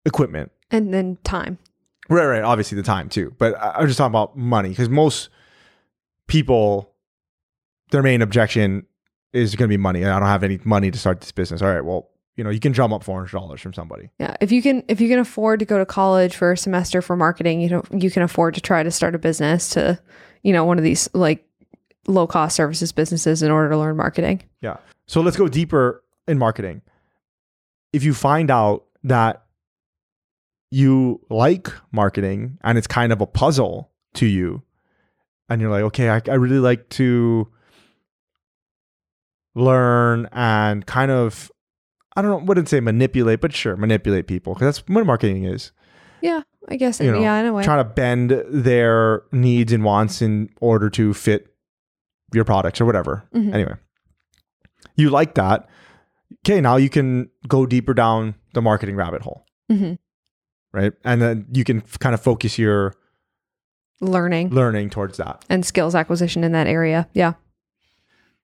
equipment. 0.07 0.51
And 0.71 0.93
then 0.93 1.17
time. 1.23 1.59
Right, 2.09 2.25
right. 2.25 2.41
Obviously, 2.43 2.75
the 2.77 2.83
time 2.83 3.09
too. 3.09 3.35
But 3.37 3.55
I- 3.61 3.73
I'm 3.77 3.87
just 3.87 3.97
talking 3.97 4.11
about 4.11 4.35
money 4.37 4.69
because 4.69 4.89
most 4.89 5.29
people, 6.27 6.91
their 7.91 8.01
main 8.01 8.21
objection 8.21 8.85
is 9.33 9.55
going 9.55 9.67
to 9.69 9.71
be 9.73 9.77
money. 9.77 10.03
I 10.03 10.17
don't 10.19 10.27
have 10.27 10.43
any 10.43 10.59
money 10.63 10.89
to 10.89 10.97
start 10.97 11.21
this 11.21 11.31
business. 11.31 11.61
All 11.61 11.67
right, 11.73 11.83
well, 11.83 12.09
you 12.35 12.43
know, 12.43 12.49
you 12.49 12.59
can 12.59 12.71
drum 12.71 12.93
up 12.93 13.03
$400 13.03 13.59
from 13.59 13.73
somebody. 13.73 14.09
Yeah, 14.19 14.35
if 14.41 14.51
you 14.51 14.61
can 14.61 14.83
if 14.87 15.01
you 15.01 15.09
can 15.09 15.19
afford 15.19 15.59
to 15.59 15.65
go 15.65 15.77
to 15.79 15.85
college 15.85 16.35
for 16.35 16.51
a 16.51 16.57
semester 16.57 17.01
for 17.01 17.15
marketing, 17.15 17.61
you 17.61 17.69
know, 17.69 17.83
you 17.91 18.11
can 18.11 18.21
afford 18.23 18.53
to 18.55 18.61
try 18.61 18.83
to 18.83 18.91
start 18.91 19.15
a 19.15 19.19
business 19.19 19.69
to, 19.71 19.99
you 20.43 20.53
know, 20.53 20.63
one 20.63 20.77
of 20.77 20.83
these 20.83 21.09
like 21.13 21.45
low 22.07 22.27
cost 22.27 22.55
services 22.55 22.91
businesses 22.91 23.41
in 23.41 23.51
order 23.51 23.69
to 23.69 23.77
learn 23.77 23.97
marketing. 23.97 24.43
Yeah. 24.61 24.77
So 25.07 25.21
let's 25.21 25.35
go 25.35 25.47
deeper 25.47 26.03
in 26.27 26.37
marketing. 26.37 26.81
If 27.91 28.03
you 28.03 28.13
find 28.13 28.51
out 28.51 28.85
that 29.03 29.43
you 30.69 31.21
like 31.29 31.69
marketing 31.91 32.57
and 32.63 32.77
it's 32.77 32.87
kind 32.87 33.11
of 33.13 33.21
a 33.21 33.25
puzzle 33.27 33.91
to 34.15 34.25
you, 34.25 34.63
and 35.49 35.61
you're 35.61 35.71
like, 35.71 35.83
okay, 35.83 36.09
I, 36.09 36.21
I 36.27 36.33
really 36.35 36.59
like 36.59 36.89
to 36.89 37.47
learn 39.55 40.27
and 40.31 40.85
kind 40.85 41.11
of, 41.11 41.51
I 42.15 42.21
don't 42.21 42.31
know, 42.31 42.37
wouldn't 42.45 42.69
say 42.69 42.79
manipulate, 42.79 43.41
but 43.41 43.53
sure, 43.53 43.75
manipulate 43.75 44.27
people 44.27 44.53
because 44.53 44.77
that's 44.77 44.87
what 44.89 45.05
marketing 45.05 45.45
is. 45.45 45.71
Yeah, 46.21 46.41
I 46.67 46.75
guess 46.77 46.99
You 46.99 47.11
know, 47.11 47.21
yeah, 47.21 47.37
in 47.39 47.45
a 47.45 47.53
way. 47.53 47.63
Trying 47.63 47.83
to 47.83 47.89
bend 47.89 48.43
their 48.49 49.23
needs 49.31 49.71
and 49.71 49.83
wants 49.83 50.21
in 50.21 50.49
order 50.61 50.89
to 50.91 51.13
fit 51.13 51.47
your 52.33 52.43
products 52.43 52.81
or 52.81 52.85
whatever. 52.85 53.27
Mhm. 53.33 53.53
Anyway, 53.53 53.75
you 54.95 55.09
like 55.09 55.35
that. 55.35 55.69
Okay, 56.45 56.59
now 56.59 56.75
you 56.75 56.89
can 56.89 57.29
go 57.47 57.65
deeper 57.65 57.93
down 57.93 58.35
the 58.53 58.61
marketing 58.61 58.95
rabbit 58.95 59.21
hole, 59.21 59.45
Mhm. 59.71 59.97
Right? 60.73 60.93
And 61.03 61.21
then 61.21 61.45
you 61.51 61.63
can 61.63 61.77
f- 61.81 61.99
kind 61.99 62.13
of 62.13 62.21
focus 62.21 62.57
your 62.57 62.93
Learning 63.99 64.49
learning 64.51 64.91
towards 64.91 65.17
that. 65.17 65.43
and 65.49 65.65
skills 65.65 65.95
acquisition 65.95 66.43
in 66.43 66.51
that 66.51 66.67
area. 66.67 67.07
Yeah. 67.13 67.33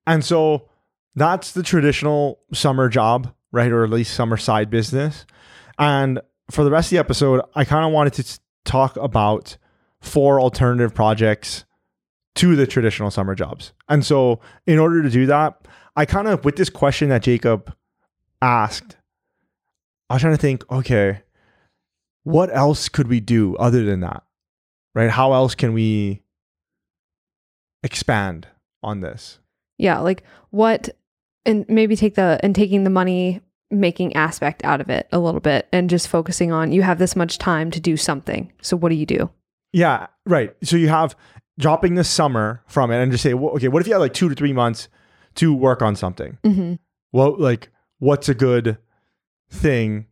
And 0.07 0.25
so 0.25 0.67
that's 1.15 1.51
the 1.51 1.62
traditional 1.62 2.39
summer 2.53 2.89
job, 2.89 3.31
right? 3.51 3.71
Or 3.71 3.83
at 3.83 3.91
least 3.91 4.15
summer 4.15 4.36
side 4.38 4.71
business. 4.71 5.25
And 5.77 6.21
for 6.49 6.63
the 6.63 6.71
rest 6.71 6.88
of 6.88 6.91
the 6.91 6.97
episode, 6.97 7.41
I 7.55 7.65
kind 7.65 7.86
of 7.86 7.91
wanted 7.91 8.13
to 8.13 8.39
talk 8.65 8.97
about 8.97 9.57
four 10.01 10.41
alternative 10.41 10.93
projects 10.95 11.65
to 12.36 12.55
the 12.55 12.65
traditional 12.65 13.12
summer 13.12 13.36
jobs. 13.36 13.73
And 13.88 14.03
so, 14.03 14.39
in 14.65 14.79
order 14.79 15.03
to 15.03 15.09
do 15.12 15.27
that, 15.27 15.67
I 15.95 16.05
kind 16.05 16.27
of, 16.27 16.43
with 16.43 16.55
this 16.55 16.69
question 16.71 17.09
that 17.09 17.21
Jacob 17.21 17.71
asked, 18.41 18.97
I 20.09 20.15
was 20.15 20.21
trying 20.21 20.33
to 20.36 20.41
think, 20.41 20.69
okay, 20.71 21.21
what 22.23 22.55
else 22.55 22.89
could 22.89 23.07
we 23.07 23.19
do 23.19 23.55
other 23.57 23.83
than 23.86 24.01
that? 24.01 24.23
Right? 24.95 25.09
How 25.09 25.33
else 25.33 25.55
can 25.55 25.73
we 25.73 26.23
expand 27.83 28.47
on 28.81 29.01
this. 29.01 29.39
Yeah, 29.77 29.99
like 29.99 30.23
what 30.49 30.89
and 31.45 31.65
maybe 31.67 31.95
take 31.95 32.15
the 32.15 32.39
and 32.41 32.55
taking 32.55 32.83
the 32.83 32.89
money 32.89 33.41
making 33.69 34.15
aspect 34.15 34.63
out 34.63 34.81
of 34.81 34.89
it 34.89 35.07
a 35.12 35.19
little 35.19 35.41
bit 35.41 35.67
and 35.73 35.89
just 35.89 36.07
focusing 36.07 36.51
on 36.51 36.71
you 36.71 36.83
have 36.83 36.99
this 36.99 37.15
much 37.15 37.38
time 37.38 37.71
to 37.71 37.79
do 37.79 37.97
something. 37.97 38.51
So 38.62 38.77
what 38.77 38.89
do 38.89 38.95
you 38.95 39.05
do? 39.05 39.29
Yeah, 39.71 40.07
right. 40.25 40.55
So 40.63 40.77
you 40.77 40.89
have 40.89 41.15
dropping 41.59 41.95
the 41.95 42.03
summer 42.03 42.63
from 42.67 42.91
it 42.91 43.01
and 43.01 43.12
just 43.12 43.23
say, 43.23 43.33
well, 43.33 43.53
okay, 43.55 43.67
what 43.67 43.81
if 43.81 43.88
you 43.88 43.93
had 43.93 43.99
like 43.99 44.13
two 44.13 44.29
to 44.29 44.36
three 44.36 44.53
months 44.53 44.88
to 45.36 45.53
work 45.53 45.81
on 45.81 45.95
something? 45.95 46.38
Mhm. 46.43 46.79
Well, 47.12 47.36
like, 47.38 47.69
what's 47.99 48.29
a 48.29 48.33
good 48.36 48.77
thing? 49.49 50.05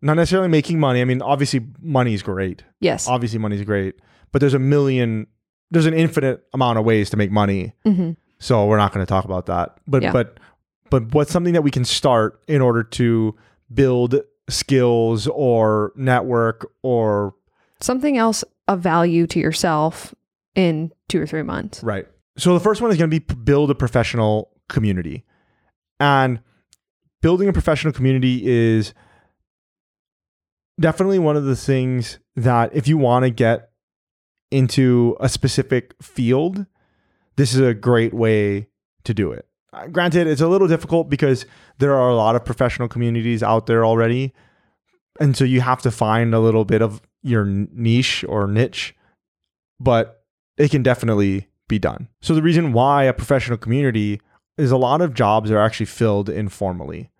Not 0.00 0.14
necessarily 0.14 0.48
making 0.48 0.78
money. 0.78 1.00
I 1.00 1.04
mean, 1.04 1.20
obviously, 1.22 1.66
money 1.80 2.14
is 2.14 2.22
great. 2.22 2.62
Yes. 2.80 3.08
Obviously, 3.08 3.38
money 3.38 3.56
is 3.56 3.64
great, 3.64 3.96
but 4.32 4.40
there's 4.40 4.54
a 4.54 4.58
million, 4.58 5.26
there's 5.70 5.86
an 5.86 5.94
infinite 5.94 6.44
amount 6.54 6.78
of 6.78 6.84
ways 6.84 7.10
to 7.10 7.16
make 7.16 7.30
money. 7.32 7.72
Mhm. 7.84 8.16
So 8.38 8.66
we're 8.66 8.76
not 8.76 8.92
going 8.92 9.04
to 9.04 9.08
talk 9.08 9.24
about 9.24 9.46
that. 9.46 9.76
But 9.86 10.02
Yeah. 10.02 10.12
but 10.12 10.38
but 10.90 11.12
what's 11.12 11.30
something 11.32 11.52
that 11.52 11.62
we 11.62 11.70
can 11.70 11.84
start 11.84 12.40
in 12.48 12.62
order 12.62 12.82
to 12.82 13.34
build 13.74 14.20
skills 14.48 15.26
or 15.26 15.92
network 15.96 16.70
or 16.82 17.34
Something 17.80 18.16
else 18.16 18.42
of 18.68 18.80
value 18.80 19.26
to 19.28 19.38
yourself 19.38 20.14
in 20.54 20.90
2 21.08 21.20
or 21.20 21.26
3 21.26 21.42
months. 21.42 21.82
Right. 21.82 22.06
So 22.38 22.54
the 22.54 22.60
first 22.60 22.80
one 22.80 22.90
is 22.90 22.96
going 22.96 23.10
to 23.10 23.14
be 23.14 23.20
p- 23.20 23.34
build 23.34 23.70
a 23.70 23.74
professional 23.74 24.50
community. 24.68 25.24
And 26.00 26.40
building 27.20 27.48
a 27.48 27.52
professional 27.52 27.92
community 27.92 28.42
is 28.46 28.94
definitely 30.78 31.18
one 31.18 31.36
of 31.36 31.44
the 31.44 31.56
things 31.56 32.18
that 32.36 32.74
if 32.74 32.86
you 32.88 32.98
want 32.98 33.24
to 33.24 33.30
get 33.30 33.70
into 34.50 35.16
a 35.20 35.28
specific 35.28 35.94
field, 36.02 36.66
this 37.36 37.54
is 37.54 37.60
a 37.60 37.74
great 37.74 38.14
way 38.14 38.68
to 39.04 39.14
do 39.14 39.32
it. 39.32 39.46
Uh, 39.72 39.86
granted, 39.86 40.26
it's 40.26 40.40
a 40.40 40.48
little 40.48 40.68
difficult 40.68 41.10
because 41.10 41.44
there 41.78 41.94
are 41.94 42.08
a 42.08 42.14
lot 42.14 42.36
of 42.36 42.44
professional 42.44 42.88
communities 42.88 43.42
out 43.42 43.66
there 43.66 43.84
already. 43.84 44.32
And 45.20 45.36
so 45.36 45.44
you 45.44 45.60
have 45.60 45.82
to 45.82 45.90
find 45.90 46.34
a 46.34 46.40
little 46.40 46.64
bit 46.64 46.80
of 46.80 47.02
your 47.22 47.44
niche 47.44 48.24
or 48.28 48.46
niche, 48.46 48.94
but 49.78 50.24
it 50.56 50.70
can 50.70 50.82
definitely 50.82 51.48
be 51.68 51.78
done. 51.78 52.08
So 52.22 52.34
the 52.34 52.42
reason 52.42 52.72
why 52.72 53.04
a 53.04 53.12
professional 53.12 53.58
community 53.58 54.20
is 54.56 54.70
a 54.70 54.76
lot 54.76 55.00
of 55.00 55.14
jobs 55.14 55.50
are 55.50 55.58
actually 55.58 55.86
filled 55.86 56.28
informally, 56.28 57.10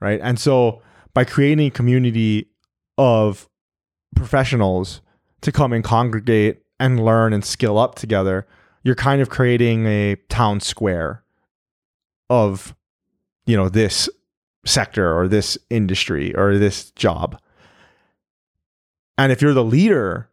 right? 0.00 0.20
And 0.22 0.38
so 0.38 0.82
by 1.14 1.24
creating 1.24 1.66
a 1.66 1.70
community 1.70 2.48
of 2.98 3.48
professionals 4.14 5.00
to 5.40 5.52
come 5.52 5.72
and 5.72 5.84
congregate 5.84 6.62
and 6.78 7.04
learn 7.04 7.32
and 7.32 7.44
skill 7.44 7.78
up 7.78 7.94
together, 7.94 8.46
you're 8.82 8.94
kind 8.94 9.22
of 9.22 9.30
creating 9.30 9.86
a 9.86 10.16
town 10.28 10.60
square 10.60 11.22
of 12.28 12.74
you 13.46 13.56
know 13.56 13.68
this 13.68 14.08
sector 14.64 15.16
or 15.16 15.28
this 15.28 15.58
industry 15.70 16.34
or 16.34 16.56
this 16.56 16.90
job. 16.92 17.40
And 19.18 19.30
if 19.32 19.42
you're 19.42 19.54
the 19.54 19.64
leader 19.64 20.30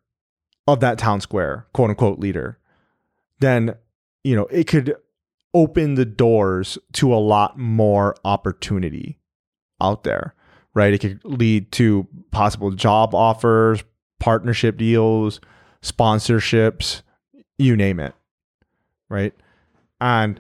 of 0.68 0.80
that 0.80 0.98
town 0.98 1.22
square, 1.22 1.68
quote 1.74 1.90
unquote 1.90 2.20
leader, 2.20 2.60
then 3.40 3.76
you 4.24 4.36
know 4.36 4.46
it 4.46 4.68
could 4.68 4.96
open 5.54 5.96
the 5.96 6.06
doors 6.06 6.78
to 6.94 7.14
a 7.14 7.18
lot 7.18 7.58
more 7.58 8.16
opportunity 8.24 9.20
out 9.82 10.04
there, 10.04 10.36
right? 10.74 10.94
It 10.94 11.00
could 11.00 11.20
lead 11.24 11.72
to 11.74 12.08
possible 12.32 12.72
job 12.72 13.14
offers, 13.16 13.84
partnership 14.20 14.78
deals, 14.78 15.40
sponsorships, 15.82 17.02
you 17.58 17.76
name 17.76 18.00
it, 18.00 18.14
right? 19.10 19.34
And 20.02 20.40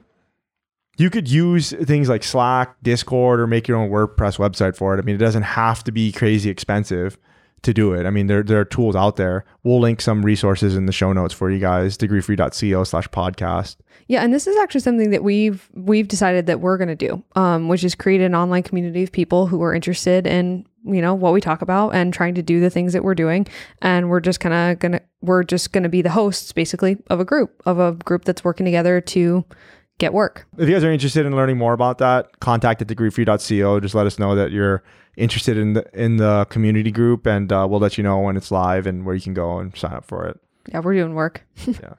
you 0.97 1.09
could 1.09 1.29
use 1.29 1.71
things 1.71 2.09
like 2.09 2.23
Slack, 2.23 2.75
Discord, 2.83 3.39
or 3.39 3.47
make 3.47 3.67
your 3.67 3.77
own 3.77 3.89
WordPress 3.89 4.37
website 4.37 4.75
for 4.75 4.93
it. 4.93 4.99
I 4.99 5.01
mean, 5.01 5.15
it 5.15 5.19
doesn't 5.19 5.43
have 5.43 5.83
to 5.85 5.91
be 5.91 6.11
crazy 6.11 6.49
expensive 6.49 7.17
to 7.63 7.73
do 7.73 7.93
it. 7.93 8.05
I 8.05 8.09
mean, 8.09 8.27
there, 8.27 8.43
there 8.43 8.59
are 8.59 8.65
tools 8.65 8.95
out 8.95 9.15
there. 9.15 9.45
We'll 9.63 9.79
link 9.79 10.01
some 10.01 10.23
resources 10.23 10.75
in 10.75 10.85
the 10.85 10.91
show 10.91 11.13
notes 11.13 11.33
for 11.33 11.51
you 11.51 11.59
guys, 11.59 11.97
degreefree.co 11.97 12.83
slash 12.83 13.07
podcast. 13.09 13.77
Yeah, 14.07 14.23
and 14.23 14.33
this 14.33 14.47
is 14.47 14.57
actually 14.57 14.81
something 14.81 15.11
that 15.11 15.23
we've 15.23 15.69
we've 15.73 16.07
decided 16.07 16.47
that 16.47 16.61
we're 16.61 16.77
going 16.77 16.87
to 16.87 16.95
do, 16.95 17.23
um, 17.35 17.67
which 17.67 17.83
is 17.83 17.93
create 17.93 18.21
an 18.21 18.33
online 18.33 18.63
community 18.63 19.03
of 19.03 19.11
people 19.11 19.45
who 19.45 19.61
are 19.61 19.73
interested 19.73 20.25
in 20.25 20.65
you 20.85 21.01
know 21.01 21.13
what 21.13 21.33
we 21.33 21.41
talk 21.41 21.61
about 21.61 21.89
and 21.89 22.13
trying 22.13 22.33
to 22.35 22.41
do 22.41 22.59
the 22.59 22.69
things 22.69 22.93
that 22.93 23.03
we're 23.03 23.13
doing, 23.13 23.45
and 23.81 24.09
we're 24.09 24.19
just 24.19 24.39
kind 24.39 24.55
of 24.55 24.79
gonna 24.79 25.01
we're 25.21 25.43
just 25.43 25.71
gonna 25.73 25.89
be 25.89 26.01
the 26.01 26.09
hosts 26.09 26.51
basically 26.53 26.97
of 27.11 27.19
a 27.19 27.25
group 27.25 27.61
of 27.65 27.79
a 27.79 27.91
group 27.93 28.25
that's 28.25 28.43
working 28.43 28.65
together 28.65 28.99
to 28.99 29.45
get 29.99 30.13
work. 30.13 30.47
If 30.57 30.67
you 30.67 30.73
guys 30.73 30.83
are 30.83 30.91
interested 30.91 31.25
in 31.25 31.35
learning 31.35 31.57
more 31.57 31.73
about 31.73 31.99
that, 31.99 32.39
contact 32.39 32.81
at 32.81 32.87
degreefree.co. 32.87 33.79
Just 33.79 33.93
let 33.93 34.07
us 34.07 34.17
know 34.17 34.33
that 34.35 34.51
you're 34.51 34.81
interested 35.15 35.57
in 35.57 35.73
the 35.73 35.85
in 35.93 36.17
the 36.17 36.45
community 36.49 36.91
group, 36.91 37.27
and 37.27 37.51
uh, 37.51 37.67
we'll 37.69 37.79
let 37.79 37.97
you 37.97 38.03
know 38.03 38.19
when 38.19 38.35
it's 38.35 38.49
live 38.49 38.87
and 38.87 39.05
where 39.05 39.13
you 39.13 39.21
can 39.21 39.33
go 39.33 39.59
and 39.59 39.77
sign 39.77 39.93
up 39.93 40.05
for 40.05 40.25
it. 40.25 40.39
Yeah, 40.69 40.79
we're 40.79 40.95
doing 40.95 41.13
work. 41.13 41.45
Yeah. 41.67 41.93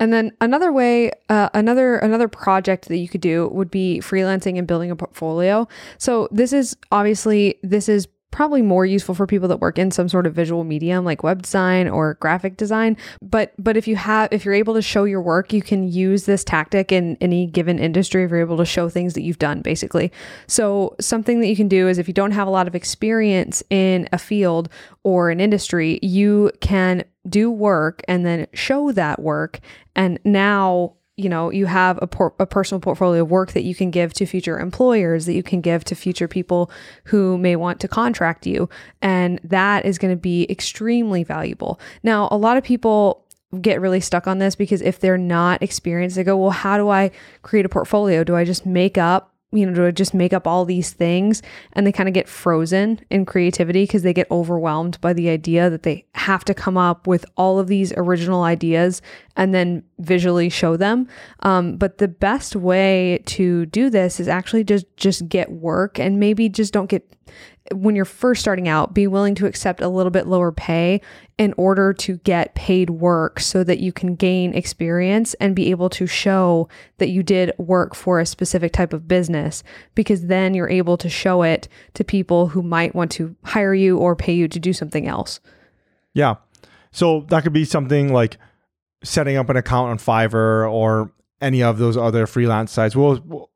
And 0.00 0.12
then 0.12 0.30
another 0.40 0.72
way, 0.72 1.10
uh, 1.28 1.48
another 1.54 1.96
another 1.96 2.28
project 2.28 2.86
that 2.86 2.98
you 2.98 3.08
could 3.08 3.20
do 3.20 3.48
would 3.48 3.68
be 3.68 3.98
freelancing 3.98 4.56
and 4.56 4.64
building 4.64 4.92
a 4.92 4.96
portfolio. 4.96 5.66
So 5.98 6.28
this 6.30 6.52
is 6.52 6.76
obviously 6.92 7.58
this 7.64 7.88
is 7.88 8.06
probably 8.30 8.62
more 8.62 8.84
useful 8.84 9.14
for 9.14 9.26
people 9.26 9.48
that 9.48 9.60
work 9.60 9.78
in 9.78 9.90
some 9.90 10.08
sort 10.08 10.26
of 10.26 10.34
visual 10.34 10.64
medium 10.64 11.04
like 11.04 11.22
web 11.22 11.42
design 11.42 11.88
or 11.88 12.14
graphic 12.14 12.56
design. 12.56 12.96
But 13.22 13.52
but 13.58 13.76
if 13.76 13.88
you 13.88 13.96
have 13.96 14.32
if 14.32 14.44
you're 14.44 14.54
able 14.54 14.74
to 14.74 14.82
show 14.82 15.04
your 15.04 15.22
work 15.22 15.52
you 15.52 15.62
can 15.62 15.88
use 15.88 16.26
this 16.26 16.44
tactic 16.44 16.92
in 16.92 17.16
any 17.20 17.46
given 17.46 17.78
industry 17.78 18.24
if 18.24 18.30
you're 18.30 18.40
able 18.40 18.58
to 18.58 18.66
show 18.66 18.88
things 18.88 19.14
that 19.14 19.22
you've 19.22 19.38
done 19.38 19.62
basically. 19.62 20.12
So 20.46 20.94
something 21.00 21.40
that 21.40 21.48
you 21.48 21.56
can 21.56 21.68
do 21.68 21.88
is 21.88 21.98
if 21.98 22.06
you 22.06 22.14
don't 22.14 22.32
have 22.32 22.46
a 22.46 22.50
lot 22.50 22.68
of 22.68 22.74
experience 22.74 23.62
in 23.70 24.08
a 24.12 24.18
field 24.18 24.68
or 25.04 25.30
an 25.30 25.40
industry 25.40 25.98
you 26.02 26.50
can 26.60 27.04
do 27.28 27.50
work 27.50 28.02
and 28.08 28.24
then 28.24 28.46
show 28.52 28.92
that 28.92 29.20
work. 29.20 29.60
And 29.96 30.18
now 30.24 30.94
you 31.18 31.28
know 31.28 31.50
you 31.50 31.66
have 31.66 31.98
a, 32.00 32.06
por- 32.06 32.34
a 32.38 32.46
personal 32.46 32.80
portfolio 32.80 33.22
of 33.22 33.30
work 33.30 33.52
that 33.52 33.64
you 33.64 33.74
can 33.74 33.90
give 33.90 34.12
to 34.14 34.24
future 34.24 34.58
employers 34.58 35.26
that 35.26 35.34
you 35.34 35.42
can 35.42 35.60
give 35.60 35.84
to 35.84 35.94
future 35.94 36.28
people 36.28 36.70
who 37.04 37.36
may 37.36 37.56
want 37.56 37.80
to 37.80 37.88
contract 37.88 38.46
you. 38.46 38.68
And 39.02 39.40
that 39.42 39.84
is 39.84 39.98
going 39.98 40.14
to 40.14 40.20
be 40.20 40.46
extremely 40.48 41.24
valuable. 41.24 41.80
Now 42.02 42.28
a 42.30 42.36
lot 42.36 42.56
of 42.56 42.64
people 42.64 43.24
get 43.60 43.80
really 43.80 44.00
stuck 44.00 44.26
on 44.26 44.38
this 44.38 44.54
because 44.54 44.80
if 44.82 45.00
they're 45.00 45.18
not 45.18 45.62
experienced 45.62 46.16
they 46.16 46.22
go 46.22 46.36
well 46.36 46.50
how 46.50 46.76
do 46.76 46.90
i 46.90 47.10
create 47.42 47.66
a 47.66 47.68
portfolio? 47.68 48.22
Do 48.22 48.36
i 48.36 48.44
just 48.44 48.64
make 48.64 48.96
up 48.96 49.34
you 49.52 49.64
know, 49.64 49.72
to 49.74 49.92
just 49.92 50.14
make 50.14 50.32
up 50.32 50.46
all 50.46 50.64
these 50.64 50.92
things? 50.92 51.42
And 51.72 51.86
they 51.86 51.92
kind 51.92 52.08
of 52.08 52.14
get 52.14 52.28
frozen 52.28 53.00
in 53.10 53.26
creativity 53.26 53.84
because 53.84 54.02
they 54.02 54.12
get 54.12 54.30
overwhelmed 54.30 55.00
by 55.00 55.12
the 55.12 55.28
idea 55.28 55.70
that 55.70 55.82
they 55.82 56.04
have 56.14 56.44
to 56.46 56.54
come 56.54 56.76
up 56.76 57.06
with 57.06 57.24
all 57.36 57.58
of 57.58 57.68
these 57.68 57.92
original 57.96 58.42
ideas 58.42 59.00
and 59.36 59.54
then 59.54 59.82
visually 59.98 60.48
show 60.48 60.76
them. 60.76 61.08
Um, 61.40 61.76
but 61.76 61.98
the 61.98 62.08
best 62.08 62.56
way 62.56 63.22
to 63.26 63.66
do 63.66 63.90
this 63.90 64.20
is 64.20 64.28
actually 64.28 64.64
just 64.64 64.84
just 64.96 65.28
get 65.28 65.50
work 65.52 65.98
and 65.98 66.18
maybe 66.18 66.48
just 66.48 66.72
don't 66.72 66.90
get 66.90 67.10
when 67.72 67.96
you're 67.96 68.04
first 68.04 68.40
starting 68.40 68.68
out, 68.68 68.94
be 68.94 69.06
willing 69.06 69.34
to 69.36 69.46
accept 69.46 69.80
a 69.80 69.88
little 69.88 70.10
bit 70.10 70.26
lower 70.26 70.52
pay 70.52 71.00
in 71.38 71.54
order 71.56 71.92
to 71.92 72.16
get 72.18 72.54
paid 72.54 72.90
work 72.90 73.40
so 73.40 73.62
that 73.64 73.78
you 73.78 73.92
can 73.92 74.14
gain 74.14 74.54
experience 74.54 75.34
and 75.34 75.54
be 75.54 75.70
able 75.70 75.88
to 75.90 76.06
show 76.06 76.68
that 76.98 77.08
you 77.08 77.22
did 77.22 77.52
work 77.58 77.94
for 77.94 78.20
a 78.20 78.26
specific 78.26 78.72
type 78.72 78.92
of 78.92 79.06
business 79.06 79.62
because 79.94 80.26
then 80.26 80.54
you're 80.54 80.68
able 80.68 80.96
to 80.96 81.08
show 81.08 81.42
it 81.42 81.68
to 81.94 82.04
people 82.04 82.48
who 82.48 82.62
might 82.62 82.94
want 82.94 83.10
to 83.12 83.36
hire 83.44 83.74
you 83.74 83.98
or 83.98 84.16
pay 84.16 84.32
you 84.32 84.48
to 84.48 84.58
do 84.58 84.72
something 84.72 85.06
else. 85.06 85.40
Yeah. 86.14 86.36
So 86.90 87.20
that 87.28 87.42
could 87.42 87.52
be 87.52 87.64
something 87.64 88.12
like 88.12 88.38
setting 89.04 89.36
up 89.36 89.48
an 89.48 89.56
account 89.56 89.90
on 89.90 89.98
Fiverr 89.98 90.70
or 90.70 91.12
any 91.40 91.62
of 91.62 91.78
those 91.78 91.96
other 91.96 92.26
freelance 92.26 92.72
sites. 92.72 92.96
We'll, 92.96 93.20
we'll 93.24 93.50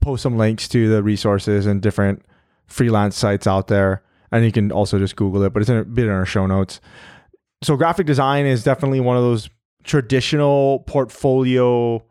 post 0.00 0.22
some 0.22 0.36
links 0.36 0.68
to 0.68 0.88
the 0.88 1.02
resources 1.02 1.66
and 1.66 1.82
different 1.82 2.24
freelance 2.66 3.16
sites 3.16 3.46
out 3.46 3.68
there. 3.68 4.02
And 4.32 4.44
you 4.44 4.52
can 4.52 4.72
also 4.72 4.98
just 4.98 5.16
Google 5.16 5.42
it, 5.44 5.52
but 5.52 5.62
it's 5.62 5.70
in 5.70 5.76
a 5.76 5.84
bit 5.84 6.06
in 6.06 6.10
our 6.10 6.26
show 6.26 6.46
notes. 6.46 6.80
So 7.62 7.76
graphic 7.76 8.06
design 8.06 8.46
is 8.46 8.64
definitely 8.64 9.00
one 9.00 9.16
of 9.16 9.22
those 9.22 9.48
traditional 9.84 10.80
portfolio 10.80 12.04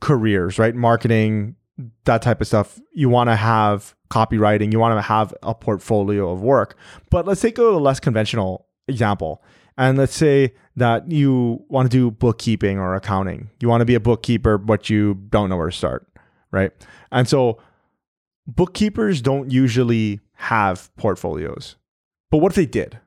careers, 0.00 0.58
right? 0.58 0.74
Marketing, 0.74 1.56
that 2.04 2.22
type 2.22 2.40
of 2.40 2.46
stuff. 2.46 2.80
You 2.94 3.08
want 3.08 3.30
to 3.30 3.36
have 3.36 3.94
copywriting, 4.10 4.72
you 4.72 4.78
want 4.78 4.96
to 4.96 5.02
have 5.02 5.34
a 5.42 5.54
portfolio 5.54 6.30
of 6.30 6.42
work. 6.42 6.76
But 7.10 7.26
let's 7.26 7.40
take 7.40 7.58
a 7.58 7.62
less 7.62 8.00
conventional 8.00 8.66
example. 8.88 9.42
And 9.78 9.96
let's 9.96 10.14
say 10.14 10.54
that 10.76 11.10
you 11.10 11.64
want 11.68 11.90
to 11.90 11.96
do 11.96 12.10
bookkeeping 12.10 12.78
or 12.78 12.94
accounting. 12.94 13.50
You 13.60 13.68
want 13.68 13.80
to 13.80 13.86
be 13.86 13.94
a 13.94 14.00
bookkeeper, 14.00 14.58
but 14.58 14.90
you 14.90 15.14
don't 15.30 15.48
know 15.48 15.56
where 15.56 15.70
to 15.70 15.76
start, 15.76 16.06
right? 16.50 16.70
And 17.12 17.28
so 17.28 17.58
bookkeepers 18.56 19.20
don't 19.22 19.50
usually 19.50 20.20
have 20.34 20.94
portfolios. 20.96 21.76
But 22.30 22.38
what 22.38 22.52
if 22.52 22.56
they 22.56 22.66
did, 22.66 22.98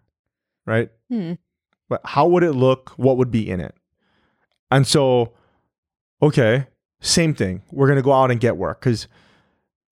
right? 0.65 0.89
Hmm. 1.09 1.33
But 1.89 2.01
how 2.05 2.27
would 2.27 2.43
it 2.43 2.53
look? 2.53 2.91
What 2.97 3.17
would 3.17 3.31
be 3.31 3.49
in 3.49 3.59
it? 3.59 3.75
And 4.71 4.85
so 4.87 5.33
okay, 6.21 6.67
same 7.01 7.33
thing. 7.33 7.61
We're 7.71 7.87
going 7.87 7.97
to 7.97 8.03
go 8.03 8.13
out 8.13 8.31
and 8.31 8.39
get 8.39 8.57
work 8.57 8.79
because 8.79 9.07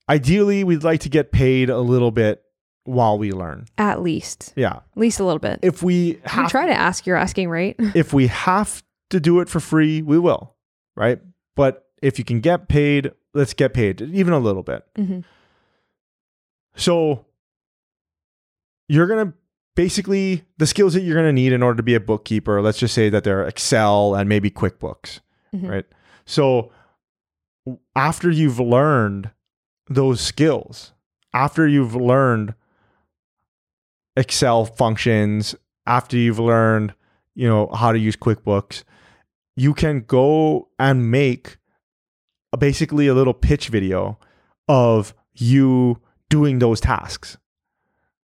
ideally 0.10 0.64
we'd 0.64 0.84
like 0.84 1.02
to 1.02 1.10
get 1.10 1.32
paid 1.32 1.70
a 1.70 1.80
little 1.80 2.12
bit 2.12 2.42
while 2.86 3.18
we 3.18 3.32
learn. 3.32 3.66
At 3.78 4.02
least, 4.02 4.54
Yeah. 4.56 4.74
at 4.78 4.84
least 4.98 5.20
a 5.20 5.24
little 5.24 5.40
bit. 5.40 5.60
If 5.62 5.84
we 5.84 5.94
You 6.14 6.22
have 6.26 6.50
try 6.50 6.66
to 6.66 6.74
ask 6.74 7.06
your 7.06 7.16
asking 7.18 7.50
rate. 7.50 7.76
if 7.96 8.14
we 8.14 8.28
have 8.28 8.82
to 9.12 9.20
do 9.20 9.40
it 9.40 9.50
for 9.50 9.60
free, 9.60 10.02
we 10.02 10.18
will, 10.18 10.56
right? 10.96 11.20
But 11.56 11.86
if 12.02 12.18
you 12.18 12.26
can 12.26 12.40
get 12.40 12.68
paid, 12.70 13.12
let's 13.34 13.54
get 13.54 13.74
paid 13.74 14.02
even 14.02 14.34
a 14.34 14.40
little 14.40 14.64
bit. 14.64 14.84
Mhm. 14.98 15.24
So 16.76 17.26
you're 18.88 19.08
going 19.08 19.28
to 19.28 19.34
basically 19.76 20.44
the 20.58 20.68
skills 20.68 20.94
that 20.94 21.02
you're 21.02 21.16
going 21.16 21.28
to 21.28 21.34
need 21.34 21.54
in 21.54 21.64
order 21.64 21.78
to 21.78 21.84
be 21.84 21.96
a 21.96 22.00
bookkeeper, 22.00 22.62
let's 22.62 22.78
just 22.80 22.94
say 22.94 23.10
that 23.10 23.24
they're 23.24 23.46
Excel 23.48 24.16
and 24.16 24.28
maybe 24.28 24.50
QuickBooks, 24.52 25.20
Mhm. 25.56 25.70
right? 25.70 25.86
So 26.26 26.72
after 27.96 28.30
you've 28.30 28.60
learned 28.60 29.32
those 29.90 30.20
skills, 30.22 30.94
after 31.34 31.68
you've 31.68 31.96
learned 31.96 32.54
Excel 34.18 34.66
functions, 34.66 35.56
after 35.86 36.18
you've 36.18 36.40
learned, 36.40 36.94
you 37.34 37.48
know, 37.48 37.68
how 37.74 37.92
to 37.92 38.00
use 38.00 38.16
QuickBooks, 38.16 38.84
you 39.56 39.74
can 39.74 40.02
go 40.02 40.70
and 40.80 41.10
make 41.10 41.58
a, 42.54 42.58
basically 42.58 43.08
a 43.08 43.14
little 43.14 43.34
pitch 43.34 43.70
video 43.70 44.20
of 44.68 45.14
you 45.34 46.02
doing 46.32 46.58
those 46.58 46.82
tasks. 46.82 47.38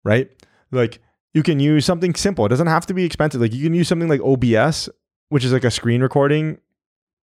Right? 0.03 0.29
Like 0.71 0.99
you 1.33 1.43
can 1.43 1.61
use 1.61 1.85
something 1.85 2.13
simple. 2.15 2.45
It 2.45 2.49
doesn't 2.49 2.67
have 2.67 2.85
to 2.87 2.93
be 2.93 3.05
expensive. 3.05 3.39
Like 3.39 3.53
you 3.53 3.63
can 3.63 3.73
use 3.73 3.87
something 3.87 4.09
like 4.09 4.19
OBS, 4.19 4.89
which 5.29 5.45
is 5.45 5.53
like 5.53 5.63
a 5.63 5.71
screen 5.71 6.01
recording 6.01 6.57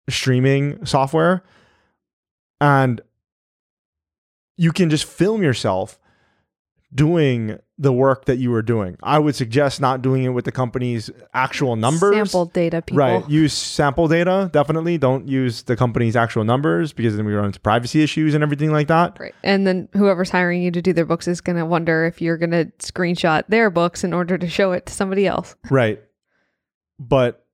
streaming 0.09 0.85
software 0.87 1.43
and 2.61 3.01
you 4.57 4.73
can 4.73 4.91
just 4.91 5.05
film 5.05 5.43
yourself 5.43 5.99
doing 6.95 7.59
the 7.77 7.93
work 7.93 8.25
that 8.25 8.39
you 8.39 8.51
were 8.51 8.63
doing. 8.63 8.97
I 9.03 9.19
would 9.19 9.37
suggest 9.37 9.81
not 9.81 10.03
doing 10.03 10.25
it 10.25 10.31
with 10.31 10.45
the 10.45 10.53
company's 10.53 11.11
actual 11.33 11.77
numbers. 11.77 12.15
Sample 12.15 12.47
data, 12.47 12.83
people. 12.83 12.99
Right. 12.99 13.29
Use 13.29 13.53
sample 13.53 14.09
data. 14.09 14.51
Definitely 14.53 14.99
don't 14.99 15.29
use 15.29 15.63
the 15.63 15.77
company's 15.77 16.17
actual 16.17 16.45
numbers 16.45 16.93
because 16.93 17.17
then 17.17 17.27
we 17.27 17.35
run 17.35 17.47
into 17.47 17.61
privacy 17.61 18.03
issues 18.03 18.35
and 18.35 18.43
everything 18.43 18.73
like 18.73 18.89
that. 18.89 19.19
Right. 19.21 19.35
And 19.45 19.67
then 19.67 19.89
whoever's 19.93 20.31
hiring 20.31 20.63
you 20.63 20.71
to 20.71 20.83
do 20.83 20.93
their 20.93 21.05
books 21.05 21.29
is 21.29 21.41
going 21.41 21.57
to 21.57 21.67
wonder 21.67 22.05
if 22.05 22.21
you're 22.21 22.39
going 22.39 22.51
to 22.51 22.67
screenshot 22.79 23.45
their 23.49 23.71
books 23.71 24.03
in 24.03 24.13
order 24.13 24.39
to 24.39 24.49
show 24.49 24.73
it 24.73 24.87
to 24.87 24.93
somebody 24.93 25.27
else. 25.27 25.55
Right. 25.71 26.03
But 26.99 27.47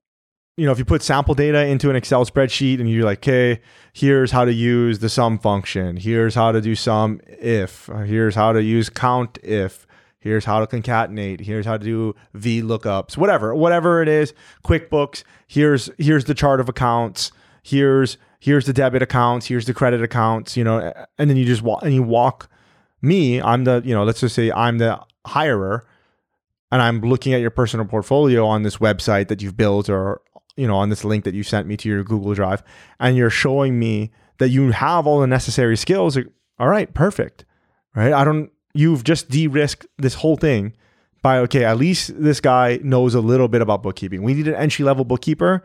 you 0.57 0.67
know, 0.67 0.73
if 0.73 0.79
you 0.79 0.85
put 0.85 1.03
sample 1.03 1.35
data 1.35 1.67
into 1.67 1.91
an 1.91 1.97
Excel 1.97 2.25
spreadsheet 2.25 2.79
and 2.79 2.89
you're 2.89 3.05
like, 3.05 3.19
okay, 3.19 3.61
here's 3.93 4.31
how 4.31 4.45
to 4.45 4.53
use 4.53 5.01
the 5.01 5.09
sum 5.09 5.39
function. 5.39 5.97
Here's 5.97 6.35
how 6.35 6.53
to 6.53 6.61
do 6.61 6.77
sum 6.77 7.21
if. 7.27 7.87
Here's 7.87 8.37
how 8.37 8.53
to 8.53 8.63
use 8.63 8.89
count 8.89 9.39
if. 9.43 9.87
Here's 10.21 10.45
how 10.45 10.65
to 10.65 10.67
concatenate. 10.67 11.41
Here's 11.41 11.67
how 11.67 11.77
to 11.77 11.85
do 11.85 12.15
V 12.35 12.63
lookups. 12.63 13.17
Whatever, 13.17 13.55
whatever 13.55 14.01
it 14.01 14.09
is. 14.09 14.33
QuickBooks. 14.65 15.25
Here's 15.47 15.91
here's 15.99 16.25
the 16.25 16.35
chart 16.35 16.61
of 16.61 16.69
accounts. 16.69 17.31
Here's 17.63 18.17
here's 18.41 18.65
the 18.65 18.73
debit 18.73 19.03
accounts. 19.03 19.47
Here's 19.47 19.67
the 19.67 19.75
credit 19.75 20.03
accounts. 20.03 20.57
You 20.57 20.65
know, 20.65 20.95
and 21.19 21.29
then 21.29 21.37
you 21.37 21.45
just 21.45 21.63
walk 21.63 21.83
and 21.83 21.93
you 21.93 22.03
walk 22.03 22.49
me. 23.03 23.43
I'm 23.43 23.65
the 23.65 23.83
you 23.85 23.95
know, 23.95 24.05
let's 24.05 24.21
just 24.21 24.35
say 24.35 24.51
I'm 24.51 24.79
the 24.79 24.99
hirer 25.27 25.83
and 26.73 26.81
I'm 26.81 27.01
looking 27.03 27.35
at 27.35 27.41
your 27.41 27.51
personal 27.51 27.85
portfolio 27.85 28.47
on 28.47 28.63
this 28.63 28.79
website 28.79 29.29
that 29.29 29.43
you've 29.43 29.57
built 29.57 29.91
or 29.91 30.23
you 30.57 30.67
know 30.67 30.77
on 30.77 30.89
this 30.89 31.05
link 31.05 31.25
that 31.25 31.35
you 31.35 31.43
sent 31.43 31.67
me 31.67 31.77
to 31.77 31.89
your 31.89 32.05
Google 32.05 32.35
Drive 32.35 32.63
and 33.01 33.17
you're 33.17 33.31
showing 33.31 33.79
me 33.79 34.11
that 34.39 34.49
you 34.49 34.71
have 34.71 35.07
all 35.07 35.21
the 35.21 35.27
necessary 35.27 35.77
skills 35.77 36.19
all 36.59 36.69
right 36.69 36.93
perfect 36.95 37.45
right? 37.95 38.13
I 38.13 38.25
don't 38.25 38.51
you've 38.75 39.05
just 39.05 39.31
de-risked 39.31 39.87
this 39.99 40.15
whole 40.15 40.37
thing 40.37 40.75
by 41.23 41.39
okay 41.39 41.65
at 41.65 41.79
least 41.79 42.13
this 42.21 42.41
guy 42.41 42.79
knows 42.83 43.15
a 43.15 43.21
little 43.21 43.49
bit 43.49 43.63
about 43.63 43.83
bookkeeping. 43.83 44.23
We 44.23 44.35
need 44.35 44.49
an 44.49 44.55
entry 44.55 44.85
level 44.85 45.05
bookkeeper. 45.05 45.65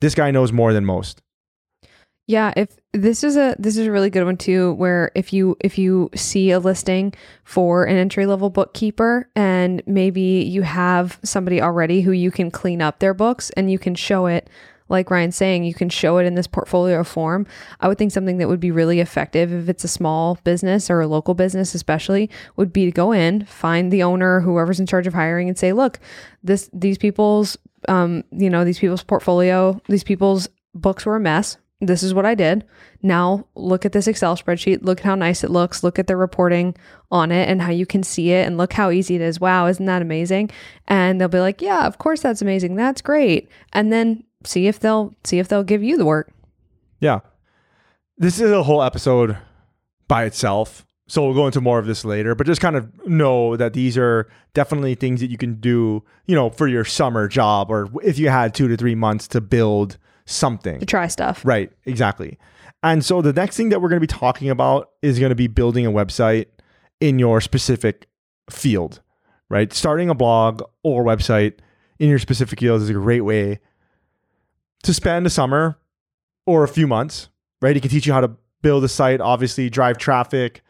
This 0.00 0.14
guy 0.14 0.30
knows 0.30 0.52
more 0.52 0.72
than 0.72 0.84
most 0.84 1.20
Yeah, 2.26 2.54
if 2.56 2.68
this 2.92 3.22
is 3.22 3.36
a 3.36 3.54
this 3.58 3.76
is 3.76 3.86
a 3.86 3.92
really 3.92 4.08
good 4.08 4.24
one 4.24 4.38
too 4.38 4.72
where 4.74 5.12
if 5.14 5.32
you 5.32 5.56
if 5.60 5.76
you 5.76 6.08
see 6.14 6.52
a 6.52 6.58
listing 6.58 7.12
for 7.44 7.84
an 7.84 7.96
entry 7.96 8.24
level 8.24 8.48
bookkeeper 8.48 9.28
and 9.36 9.82
maybe 9.86 10.20
you 10.20 10.62
have 10.62 11.18
somebody 11.22 11.60
already 11.60 12.00
who 12.00 12.12
you 12.12 12.30
can 12.30 12.50
clean 12.50 12.80
up 12.80 12.98
their 12.98 13.12
books 13.12 13.50
and 13.50 13.70
you 13.70 13.78
can 13.78 13.94
show 13.94 14.26
it 14.26 14.48
like 14.88 15.10
Ryan's 15.10 15.36
saying, 15.36 15.64
you 15.64 15.72
can 15.72 15.88
show 15.88 16.18
it 16.18 16.26
in 16.26 16.34
this 16.34 16.46
portfolio 16.46 17.02
form. 17.04 17.46
I 17.80 17.88
would 17.88 17.96
think 17.96 18.12
something 18.12 18.36
that 18.38 18.48
would 18.48 18.60
be 18.60 18.70
really 18.70 19.00
effective 19.00 19.50
if 19.50 19.68
it's 19.68 19.82
a 19.82 19.88
small 19.88 20.38
business 20.44 20.90
or 20.90 21.00
a 21.00 21.06
local 21.06 21.32
business, 21.32 21.74
especially, 21.74 22.28
would 22.56 22.70
be 22.70 22.84
to 22.84 22.90
go 22.90 23.10
in, 23.10 23.46
find 23.46 23.90
the 23.90 24.02
owner, 24.02 24.40
whoever's 24.40 24.80
in 24.80 24.86
charge 24.86 25.06
of 25.06 25.14
hiring, 25.14 25.48
and 25.48 25.58
say, 25.58 25.72
"Look, 25.72 26.00
this 26.42 26.68
these 26.72 26.98
people's, 26.98 27.56
um, 27.88 28.24
you 28.30 28.50
know, 28.50 28.62
these 28.64 28.78
people's 28.78 29.02
portfolio, 29.02 29.80
these 29.88 30.04
people's 30.04 30.48
books 30.74 31.06
were 31.06 31.16
a 31.16 31.20
mess. 31.20 31.56
This 31.80 32.02
is 32.02 32.14
what 32.14 32.24
I 32.24 32.34
did. 32.34 32.64
Now 33.02 33.46
look 33.54 33.84
at 33.84 33.92
this 33.92 34.06
Excel 34.06 34.36
spreadsheet. 34.36 34.82
Look 34.82 35.00
at 35.00 35.04
how 35.04 35.14
nice 35.14 35.44
it 35.44 35.50
looks. 35.50 35.82
Look 35.82 35.98
at 35.98 36.06
the 36.06 36.16
reporting 36.16 36.74
on 37.10 37.30
it 37.30 37.48
and 37.48 37.60
how 37.60 37.70
you 37.70 37.84
can 37.84 38.02
see 38.02 38.30
it, 38.30 38.46
and 38.46 38.56
look 38.56 38.72
how 38.72 38.90
easy 38.90 39.16
it 39.16 39.20
is. 39.20 39.40
Wow, 39.40 39.66
isn't 39.66 39.84
that 39.84 40.02
amazing?" 40.02 40.50
And 40.88 41.20
they'll 41.20 41.28
be 41.28 41.40
like, 41.40 41.60
"Yeah, 41.60 41.86
of 41.86 41.98
course 41.98 42.22
that's 42.22 42.42
amazing. 42.42 42.76
That's 42.76 43.02
great." 43.02 43.48
And 43.72 43.92
then 43.92 44.24
see 44.44 44.66
if 44.66 44.78
they'll 44.80 45.14
see 45.24 45.38
if 45.38 45.48
they'll 45.48 45.64
give 45.64 45.82
you 45.82 45.96
the 45.96 46.06
work. 46.06 46.32
Yeah. 47.00 47.20
This 48.16 48.40
is 48.40 48.50
a 48.50 48.62
whole 48.62 48.82
episode 48.82 49.36
by 50.06 50.24
itself. 50.24 50.86
So 51.06 51.22
we'll 51.22 51.34
go 51.34 51.46
into 51.46 51.60
more 51.60 51.78
of 51.78 51.86
this 51.86 52.04
later, 52.04 52.34
but 52.34 52.46
just 52.46 52.62
kind 52.62 52.76
of 52.76 52.90
know 53.06 53.56
that 53.56 53.74
these 53.74 53.98
are 53.98 54.26
definitely 54.54 54.94
things 54.94 55.20
that 55.20 55.30
you 55.30 55.36
can 55.36 55.56
do, 55.56 56.02
you 56.26 56.34
know, 56.34 56.48
for 56.48 56.66
your 56.66 56.84
summer 56.84 57.28
job 57.28 57.70
or 57.70 57.90
if 58.02 58.18
you 58.18 58.30
had 58.30 58.54
two 58.54 58.68
to 58.68 58.76
three 58.76 58.94
months 58.94 59.28
to 59.28 59.42
build 59.42 59.98
something. 60.26 60.80
to 60.80 60.86
try 60.86 61.06
stuff. 61.06 61.42
Right, 61.44 61.70
exactly. 61.84 62.38
And 62.82 63.04
so 63.04 63.22
the 63.22 63.32
next 63.32 63.56
thing 63.56 63.70
that 63.70 63.80
we're 63.80 63.88
going 63.88 64.00
to 64.00 64.06
be 64.06 64.18
talking 64.18 64.50
about 64.50 64.90
is 65.02 65.18
going 65.18 65.30
to 65.30 65.36
be 65.36 65.46
building 65.46 65.86
a 65.86 65.90
website 65.90 66.46
in 67.00 67.18
your 67.18 67.40
specific 67.40 68.06
field, 68.50 69.00
right? 69.48 69.72
Starting 69.72 70.10
a 70.10 70.14
blog 70.14 70.62
or 70.82 71.04
website 71.04 71.54
in 71.98 72.08
your 72.08 72.18
specific 72.18 72.60
field 72.60 72.82
is 72.82 72.90
a 72.90 72.94
great 72.94 73.22
way 73.22 73.60
to 74.82 74.92
spend 74.92 75.26
a 75.26 75.30
summer 75.30 75.78
or 76.46 76.64
a 76.64 76.68
few 76.68 76.86
months, 76.86 77.28
right? 77.62 77.76
It 77.76 77.80
can 77.80 77.90
teach 77.90 78.06
you 78.06 78.12
how 78.12 78.20
to 78.20 78.32
build 78.62 78.84
a 78.84 78.88
site, 78.88 79.20
obviously, 79.20 79.70
drive 79.70 79.98
traffic, 79.98 80.62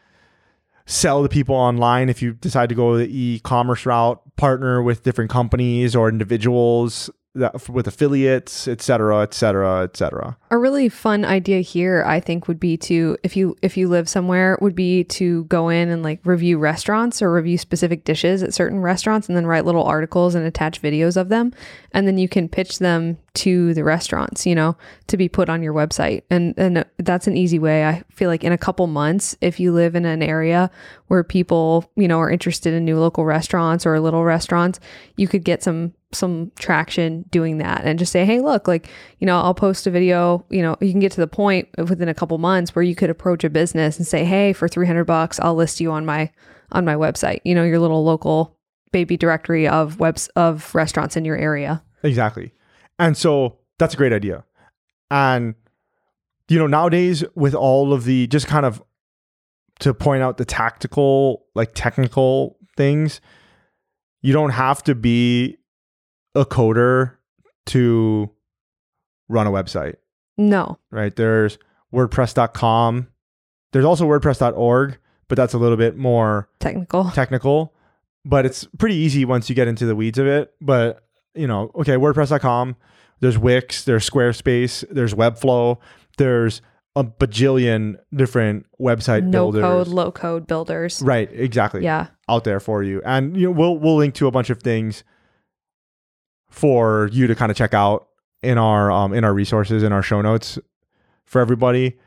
sell 0.85 1.23
to 1.23 1.29
people 1.29 1.55
online 1.55 2.09
if 2.09 2.21
you 2.21 2.33
decide 2.33 2.69
to 2.69 2.75
go 2.75 2.97
the 2.97 3.07
e-commerce 3.07 3.85
route, 3.85 4.21
partner 4.37 4.81
with 4.81 5.03
different 5.03 5.31
companies 5.31 5.95
or 5.95 6.07
individuals 6.07 7.09
that, 7.35 7.69
with 7.69 7.87
affiliates, 7.87 8.67
et 8.67 8.81
cetera, 8.81 9.21
et 9.21 9.33
cetera, 9.33 9.83
et 9.83 9.95
cetera. 9.95 10.37
A 10.51 10.57
really 10.57 10.89
fun 10.89 11.25
idea 11.25 11.59
here, 11.59 12.03
I 12.07 12.19
think, 12.19 12.47
would 12.47 12.59
be 12.59 12.77
to 12.77 13.17
if 13.23 13.35
you 13.35 13.55
if 13.61 13.77
you 13.77 13.87
live 13.87 14.09
somewhere, 14.09 14.57
would 14.61 14.75
be 14.75 15.03
to 15.03 15.43
go 15.45 15.69
in 15.69 15.89
and 15.89 16.01
like 16.01 16.19
review 16.23 16.57
restaurants 16.57 17.21
or 17.21 17.31
review 17.31 17.57
specific 17.57 18.03
dishes 18.03 18.41
at 18.41 18.53
certain 18.53 18.79
restaurants, 18.79 19.27
and 19.27 19.35
then 19.35 19.45
write 19.45 19.65
little 19.65 19.83
articles 19.83 20.35
and 20.35 20.45
attach 20.45 20.81
videos 20.81 21.17
of 21.17 21.29
them, 21.29 21.53
and 21.91 22.07
then 22.07 22.17
you 22.17 22.27
can 22.27 22.49
pitch 22.49 22.79
them 22.79 23.17
to 23.33 23.73
the 23.73 23.83
restaurants, 23.83 24.45
you 24.45 24.55
know, 24.55 24.77
to 25.07 25.17
be 25.17 25.27
put 25.27 25.49
on 25.49 25.61
your 25.61 25.73
website, 25.73 26.23
and 26.29 26.53
and 26.57 26.85
that's 26.97 27.27
an 27.27 27.35
easy 27.35 27.59
way. 27.59 27.85
I 27.85 28.03
feel 28.09 28.29
like 28.29 28.43
in 28.43 28.53
a 28.53 28.57
couple 28.57 28.87
months, 28.87 29.35
if 29.41 29.59
you 29.59 29.73
live 29.73 29.95
in 29.95 30.05
an 30.05 30.23
area 30.23 30.71
where 31.07 31.23
people, 31.23 31.91
you 31.95 32.07
know, 32.07 32.19
are 32.19 32.31
interested 32.31 32.73
in 32.73 32.85
new 32.85 32.97
local 32.97 33.25
restaurants 33.25 33.85
or 33.85 33.99
little 33.99 34.23
restaurants, 34.23 34.79
you 35.17 35.27
could 35.27 35.43
get 35.43 35.61
some 35.61 35.93
some 36.15 36.51
traction 36.57 37.23
doing 37.29 37.57
that 37.59 37.83
and 37.85 37.99
just 37.99 38.11
say, 38.11 38.25
hey, 38.25 38.39
look, 38.39 38.67
like, 38.67 38.89
you 39.19 39.27
know, 39.27 39.39
I'll 39.39 39.53
post 39.53 39.85
a 39.87 39.91
video, 39.91 40.45
you 40.49 40.61
know, 40.61 40.75
you 40.81 40.91
can 40.91 40.99
get 40.99 41.11
to 41.13 41.21
the 41.21 41.27
point 41.27 41.67
within 41.77 42.09
a 42.09 42.13
couple 42.13 42.37
months 42.37 42.75
where 42.75 42.83
you 42.83 42.95
could 42.95 43.09
approach 43.09 43.43
a 43.43 43.49
business 43.49 43.97
and 43.97 44.07
say, 44.07 44.25
hey, 44.25 44.53
for 44.53 44.67
300 44.67 45.03
bucks, 45.05 45.39
I'll 45.39 45.55
list 45.55 45.79
you 45.79 45.91
on 45.91 46.05
my, 46.05 46.31
on 46.71 46.85
my 46.85 46.95
website, 46.95 47.41
you 47.43 47.53
know, 47.53 47.63
your 47.63 47.79
little 47.79 48.03
local 48.03 48.57
baby 48.91 49.17
directory 49.17 49.67
of 49.67 49.99
webs 49.99 50.27
of 50.35 50.73
restaurants 50.73 51.17
in 51.17 51.25
your 51.25 51.37
area. 51.37 51.83
Exactly. 52.03 52.53
And 52.97 53.17
so 53.17 53.59
that's 53.77 53.93
a 53.93 53.97
great 53.97 54.13
idea. 54.13 54.45
And, 55.11 55.55
you 56.47 56.57
know, 56.57 56.67
nowadays 56.67 57.23
with 57.35 57.53
all 57.53 57.93
of 57.93 58.05
the 58.05 58.27
just 58.27 58.47
kind 58.47 58.65
of 58.65 58.81
to 59.79 59.93
point 59.93 60.23
out 60.23 60.37
the 60.37 60.45
tactical, 60.45 61.45
like 61.55 61.71
technical 61.73 62.57
things, 62.77 63.19
you 64.21 64.33
don't 64.33 64.51
have 64.51 64.83
to 64.83 64.95
be 64.95 65.57
a 66.35 66.45
coder 66.45 67.13
to 67.67 68.29
run 69.29 69.47
a 69.47 69.51
website, 69.51 69.95
No. 70.37 70.77
right? 70.91 71.15
There's 71.15 71.57
WordPress.com. 71.93 73.07
There's 73.71 73.85
also 73.85 74.05
WordPress.org, 74.07 74.97
but 75.27 75.35
that's 75.35 75.53
a 75.53 75.57
little 75.57 75.77
bit 75.77 75.97
more 75.97 76.49
Technical. 76.59 77.05
technical, 77.11 77.73
but 78.23 78.45
it's 78.45 78.65
pretty 78.77 78.95
easy 78.95 79.25
once 79.25 79.49
you 79.49 79.55
get 79.55 79.67
into 79.67 79.85
the 79.85 79.95
weeds 79.95 80.17
of 80.17 80.27
it. 80.27 80.53
But 80.61 81.03
you 81.33 81.47
know, 81.47 81.71
okay, 81.75 81.93
WordPress.com. 81.95 82.75
There's 83.19 83.37
Wix. 83.37 83.83
There's 83.83 84.09
Squarespace. 84.09 84.85
There's 84.89 85.13
Webflow. 85.13 85.77
there's 86.17 86.61
a 86.97 87.03
bajillion 87.03 87.95
different 88.13 88.65
website 88.79 89.23
no 89.23 89.51
builders. 89.51 89.63
code, 89.63 89.87
low 89.89 90.11
code 90.13 90.47
builders. 90.47 91.01
Right, 91.01 91.29
exactly. 91.33 91.83
Yeah. 91.83 92.07
Out 92.29 92.45
there 92.45 92.61
for 92.61 92.83
you. 92.83 93.01
And 93.05 93.35
you 93.35 93.47
know, 93.47 93.51
we'll 93.51 93.77
we'll 93.77 93.97
link 93.97 94.13
to 94.15 94.27
a 94.27 94.31
bunch 94.31 94.49
of 94.49 94.61
things 94.61 95.03
for 96.55 97.09
you 97.11 97.27
to 97.27 97.35
kind 97.35 97.51
of 97.51 97.57
check 97.57 97.73
out 97.73 98.07
in 98.41 98.57
our 98.57 98.89
um 98.89 99.13
in 99.13 99.25
our 99.25 99.33
resources 99.33 99.83
in 99.83 99.91
our 99.91 100.01
show 100.01 100.21
notes 100.21 100.57
for 101.25 101.41
everybody. 101.41 101.97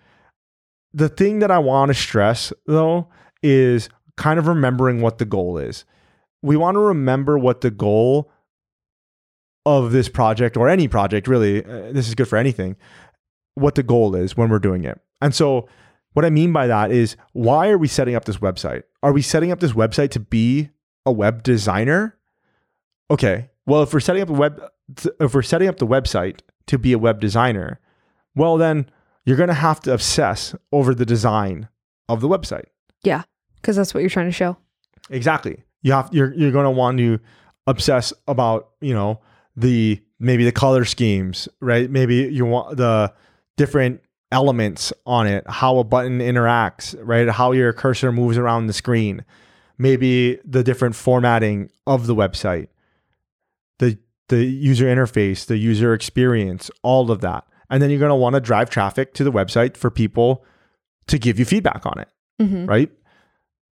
The 0.94 1.10
thing 1.10 1.40
that 1.40 1.50
I 1.50 1.58
want 1.58 1.90
to 1.90 1.94
stress 1.94 2.50
though 2.66 3.08
is 3.42 3.90
kind 4.16 4.38
of 4.38 4.46
remembering 4.46 5.02
what 5.02 5.18
the 5.18 5.26
goal 5.26 5.58
is. 5.58 5.84
We 6.40 6.56
want 6.56 6.76
to 6.76 6.80
remember 6.80 7.36
what 7.36 7.60
the 7.60 7.70
goal 7.70 8.30
of 9.66 9.92
this 9.92 10.08
project 10.08 10.56
or 10.56 10.66
any 10.66 10.88
project 10.88 11.28
really 11.28 11.62
uh, 11.62 11.92
this 11.92 12.08
is 12.08 12.14
good 12.14 12.28
for 12.28 12.38
anything 12.38 12.76
what 13.54 13.74
the 13.74 13.82
goal 13.82 14.14
is 14.14 14.34
when 14.34 14.48
we're 14.48 14.58
doing 14.58 14.84
it. 14.84 14.98
And 15.20 15.34
so 15.34 15.68
what 16.14 16.24
I 16.24 16.30
mean 16.30 16.54
by 16.54 16.68
that 16.68 16.90
is 16.90 17.16
why 17.34 17.68
are 17.68 17.76
we 17.76 17.86
setting 17.86 18.14
up 18.14 18.24
this 18.24 18.38
website? 18.38 18.84
Are 19.02 19.12
we 19.12 19.20
setting 19.20 19.52
up 19.52 19.60
this 19.60 19.72
website 19.72 20.10
to 20.12 20.20
be 20.20 20.70
a 21.04 21.12
web 21.12 21.42
designer? 21.42 22.16
Okay. 23.10 23.50
Well, 23.68 23.82
if 23.82 23.92
we're 23.92 24.00
setting 24.00 24.22
up 24.22 24.30
a 24.30 24.32
web 24.32 24.62
if 25.20 25.34
we're 25.34 25.42
setting 25.42 25.68
up 25.68 25.76
the 25.76 25.86
website 25.86 26.40
to 26.66 26.78
be 26.78 26.94
a 26.94 26.98
web 26.98 27.20
designer, 27.20 27.80
well 28.34 28.56
then 28.56 28.90
you're 29.26 29.36
going 29.36 29.48
to 29.48 29.54
have 29.54 29.80
to 29.80 29.92
obsess 29.92 30.54
over 30.72 30.94
the 30.94 31.04
design 31.04 31.68
of 32.08 32.22
the 32.22 32.28
website. 32.28 32.64
Yeah. 33.02 33.24
Because 33.56 33.76
that's 33.76 33.92
what 33.92 34.00
you're 34.00 34.08
trying 34.08 34.28
to 34.28 34.32
show. 34.32 34.56
Exactly. 35.10 35.62
You 35.82 35.92
have 35.92 36.08
you're 36.12 36.32
you're 36.32 36.50
going 36.50 36.64
to 36.64 36.70
want 36.70 36.96
to 36.96 37.20
obsess 37.66 38.14
about, 38.26 38.70
you 38.80 38.94
know, 38.94 39.20
the 39.54 40.02
maybe 40.18 40.44
the 40.44 40.52
color 40.52 40.86
schemes, 40.86 41.46
right? 41.60 41.90
Maybe 41.90 42.14
you 42.16 42.46
want 42.46 42.78
the 42.78 43.12
different 43.58 44.00
elements 44.32 44.94
on 45.04 45.26
it, 45.26 45.44
how 45.46 45.76
a 45.76 45.84
button 45.84 46.20
interacts, 46.20 46.96
right? 47.02 47.28
How 47.28 47.52
your 47.52 47.74
cursor 47.74 48.12
moves 48.12 48.38
around 48.38 48.66
the 48.66 48.72
screen, 48.72 49.24
maybe 49.76 50.38
the 50.44 50.62
different 50.62 50.94
formatting 50.94 51.70
of 51.86 52.06
the 52.06 52.14
website, 52.14 52.68
the 54.28 54.44
user 54.44 54.86
interface, 54.86 55.46
the 55.46 55.56
user 55.56 55.94
experience, 55.94 56.70
all 56.82 57.10
of 57.10 57.20
that. 57.20 57.44
And 57.70 57.82
then 57.82 57.90
you're 57.90 57.98
going 57.98 58.10
to 58.10 58.14
want 58.14 58.34
to 58.34 58.40
drive 58.40 58.70
traffic 58.70 59.14
to 59.14 59.24
the 59.24 59.32
website 59.32 59.76
for 59.76 59.90
people 59.90 60.44
to 61.06 61.18
give 61.18 61.38
you 61.38 61.44
feedback 61.44 61.84
on 61.84 61.98
it, 61.98 62.08
hmm 62.38 62.66
right? 62.66 62.90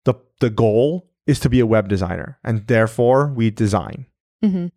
The 0.05 0.15
the 0.39 0.49
goal 0.49 1.09
is 1.27 1.39
to 1.41 1.49
be 1.49 1.59
a 1.59 1.65
web 1.65 1.87
designer 1.87 2.39
and 2.43 2.67
therefore 2.67 3.27
we 3.27 3.51
design. 3.51 4.05
hmm 4.43 4.67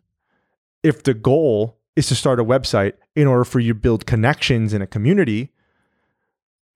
If 0.82 1.02
the 1.02 1.14
goal 1.14 1.78
is 1.96 2.06
to 2.08 2.14
start 2.14 2.38
a 2.40 2.44
website 2.44 2.94
in 3.16 3.26
order 3.26 3.44
for 3.44 3.58
you 3.60 3.74
to 3.74 3.78
build 3.78 4.06
connections 4.06 4.72
in 4.72 4.82
a 4.82 4.86
community, 4.86 5.52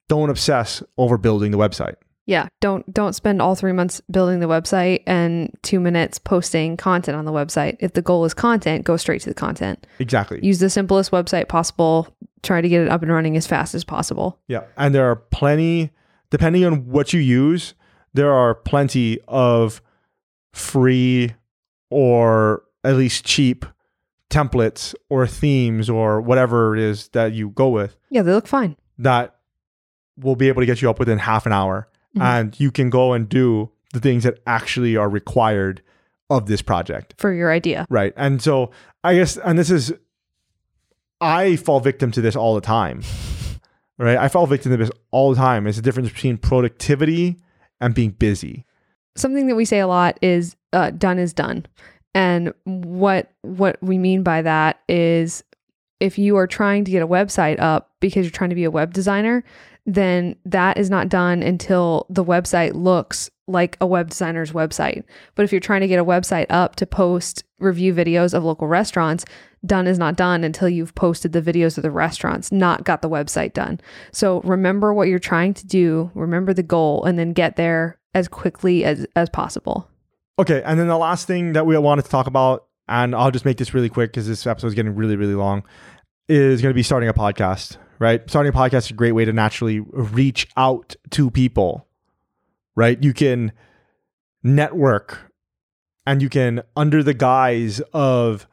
don't 0.09 0.31
obsess 0.31 0.83
over 0.99 1.17
building 1.17 1.53
the 1.53 1.59
website. 1.59 1.95
Yeah. 2.27 2.47
Don't 2.61 2.93
don't 2.93 3.15
spend 3.15 3.43
all 3.43 3.55
three 3.55 3.73
months 3.73 4.01
building 4.11 4.41
the 4.41 4.47
website 4.47 5.03
and 5.07 5.51
two 5.63 5.81
minutes 5.81 6.19
posting 6.19 6.77
content 6.77 7.17
on 7.17 7.25
the 7.25 7.33
website. 7.33 7.77
If 7.81 7.95
the 7.95 8.03
goal 8.03 8.25
is 8.25 8.33
content, 8.35 8.85
go 8.85 8.97
straight 8.97 9.23
to 9.23 9.29
the 9.29 9.35
content. 9.35 9.87
Exactly. 9.99 10.39
Use 10.43 10.61
the 10.61 10.71
simplest 10.71 11.11
website 11.11 11.49
possible. 11.49 12.15
Try 12.43 12.61
to 12.61 12.69
get 12.69 12.83
it 12.83 12.89
up 12.89 13.03
and 13.03 13.13
running 13.13 13.37
as 13.37 13.47
fast 13.47 13.75
as 13.75 13.83
possible. 13.85 14.39
Yeah. 14.49 14.65
And 14.77 14.95
there 14.95 15.09
are 15.11 15.17
plenty, 15.17 15.91
depending 16.31 16.65
on 16.65 16.87
what 16.89 17.13
you 17.13 17.21
use, 17.21 17.75
there 18.15 18.33
are 18.33 18.55
plenty 18.55 19.19
of 19.27 19.83
free 20.53 21.35
or 21.91 22.63
at 22.85 22.97
least 22.97 23.25
cheap 23.25 23.65
templates 24.31 24.95
or 25.11 25.27
themes 25.27 25.91
or 25.91 26.21
whatever 26.21 26.75
it 26.77 26.81
is 26.83 27.09
that 27.09 27.33
you 27.33 27.51
go 27.51 27.69
with 27.69 27.97
Yeah, 28.11 28.23
they 28.23 28.33
look 28.33 28.47
fine. 28.47 28.77
that 28.99 29.37
will 30.19 30.37
be 30.37 30.49
able 30.49 30.63
to 30.63 30.67
get 30.67 30.81
you 30.83 30.89
up 30.91 30.99
within 30.99 31.19
half 31.19 31.47
an 31.47 31.53
hour. 31.53 31.89
Mhm. 32.17 32.23
And 32.23 32.61
you 32.61 32.71
can 32.71 32.91
go 32.91 33.13
and 33.13 33.29
do 33.29 33.71
the 33.93 34.01
things 34.01 34.25
that 34.25 34.39
actually 34.47 34.97
are 34.97 35.09
required 35.09 35.83
of 36.31 36.47
this 36.47 36.63
project. 36.63 37.15
For 37.19 37.33
your 37.33 37.51
idea. 37.53 37.87
Right. 37.91 38.13
And 38.17 38.41
so 38.43 38.71
I 39.05 39.15
guess, 39.17 39.37
and 39.37 39.59
this 39.59 39.71
is, 39.71 39.93
I 41.21 41.57
fall 41.57 41.81
victim 41.81 42.11
to 42.13 42.21
this 42.21 42.37
all 42.37 42.55
the 42.55 42.61
time. 42.61 43.03
Right. 43.99 44.17
I 44.17 44.27
fall 44.29 44.47
victim 44.49 44.73
to 44.73 44.77
this 44.79 44.91
all 45.13 45.31
the 45.31 45.37
time. 45.37 45.67
It's 45.67 45.77
the 45.77 45.83
difference 45.83 46.09
between 46.09 46.37
productivity 46.37 47.37
and 47.81 47.95
being 47.95 48.11
busy. 48.11 48.65
something 49.17 49.47
that 49.47 49.55
we 49.55 49.65
say 49.65 49.79
a 49.79 49.87
lot 49.87 50.19
is 50.23 50.57
uh, 50.73 50.91
done 50.91 51.19
is 51.21 51.33
done 51.35 51.67
and 52.15 52.53
what 52.65 53.31
what 53.43 53.77
we 53.83 53.99
mean 53.99 54.23
by 54.25 54.41
that 54.43 54.81
is 54.89 55.45
if 56.01 56.19
you 56.19 56.37
are 56.37 56.47
trying 56.49 56.85
to 56.85 56.91
get 56.91 57.03
a 57.03 57.07
website 57.07 57.61
up 57.61 57.91
because 58.01 58.25
you're 58.25 58.31
trying 58.33 58.51
to 58.51 58.57
be 58.57 58.65
a 58.65 58.71
web 58.71 58.93
designer 58.95 59.45
then 59.85 60.37
that 60.45 60.79
is 60.79 60.91
not 60.91 61.09
done 61.09 61.43
until 61.43 62.07
the 62.09 62.25
website 62.25 62.75
looks 62.75 63.31
like 63.49 63.77
a 63.81 63.87
web 63.87 64.09
designer's 64.11 64.53
website 64.53 65.03
but 65.35 65.43
if 65.43 65.53
you're 65.53 65.61
trying 65.61 65.81
to 65.81 65.89
get 65.89 65.99
a 65.99 66.05
website 66.05 66.47
up 66.49 66.77
to 66.77 66.87
post 66.87 67.43
review 67.59 67.93
videos 67.93 68.33
of 68.33 68.45
local 68.45 68.69
restaurants 68.69 69.25
done 69.67 69.87
is 69.87 69.99
not 69.99 70.17
done 70.17 70.45
until 70.45 70.69
you've 70.69 70.95
posted 70.95 71.33
the 71.33 71.43
videos 71.43 71.77
of 71.77 71.83
the 71.83 71.91
restaurants 71.91 72.53
not 72.53 72.85
got 72.85 73.03
the 73.03 73.11
website 73.11 73.53
done 73.53 73.81
so 74.13 74.41
remember 74.43 74.95
what 74.95 75.09
you're 75.09 75.19
trying 75.19 75.53
to 75.53 75.67
do 75.67 76.11
remember 76.15 76.55
the 76.55 76.63
goal 76.63 77.05
and 77.05 77.19
then 77.19 77.33
get 77.33 77.57
there 77.57 77.99
as 78.15 78.29
quickly 78.29 78.85
as 78.85 79.07
as 79.17 79.29
possible. 79.31 79.89
Okay. 80.39 80.63
And 80.65 80.79
then 80.79 80.89
the 80.89 80.97
last 80.97 81.27
thing 81.27 81.53
that 81.53 81.67
we 81.67 81.77
wanted 81.79 82.05
to 82.05 82.11
talk 82.11 82.27
about, 82.27 82.67
and 82.89 83.15
I'll 83.15 83.31
just 83.31 83.45
make 83.45 83.59
this 83.59 83.75
really 83.75 83.89
quick 83.89 84.11
because 84.11 84.27
this 84.27 84.47
episode 84.47 84.69
is 84.69 84.75
getting 84.75 84.95
really, 84.95 85.17
really 85.17 85.35
long, 85.35 85.63
is 86.29 86.63
going 86.63 86.71
to 86.71 86.75
be 86.75 86.83
starting 86.83 87.09
a 87.09 87.15
podcast, 87.15 87.77
right? 88.03 88.29
Starting 88.29 88.53
a 88.53 88.57
podcast 88.57 88.79
is 88.79 88.91
a 88.91 88.95
great 88.95 89.13
way 89.13 89.25
to 89.25 89.33
naturally 89.33 89.79
reach 89.79 90.49
out 90.57 90.97
to 91.11 91.31
people, 91.31 91.87
right? 92.75 93.01
You 93.01 93.15
can 93.15 93.53
network 94.43 95.33
and 96.05 96.21
you 96.21 96.29
can, 96.29 96.63
under 96.77 97.05
the 97.05 97.15
guise 97.15 97.81
of 97.93 98.49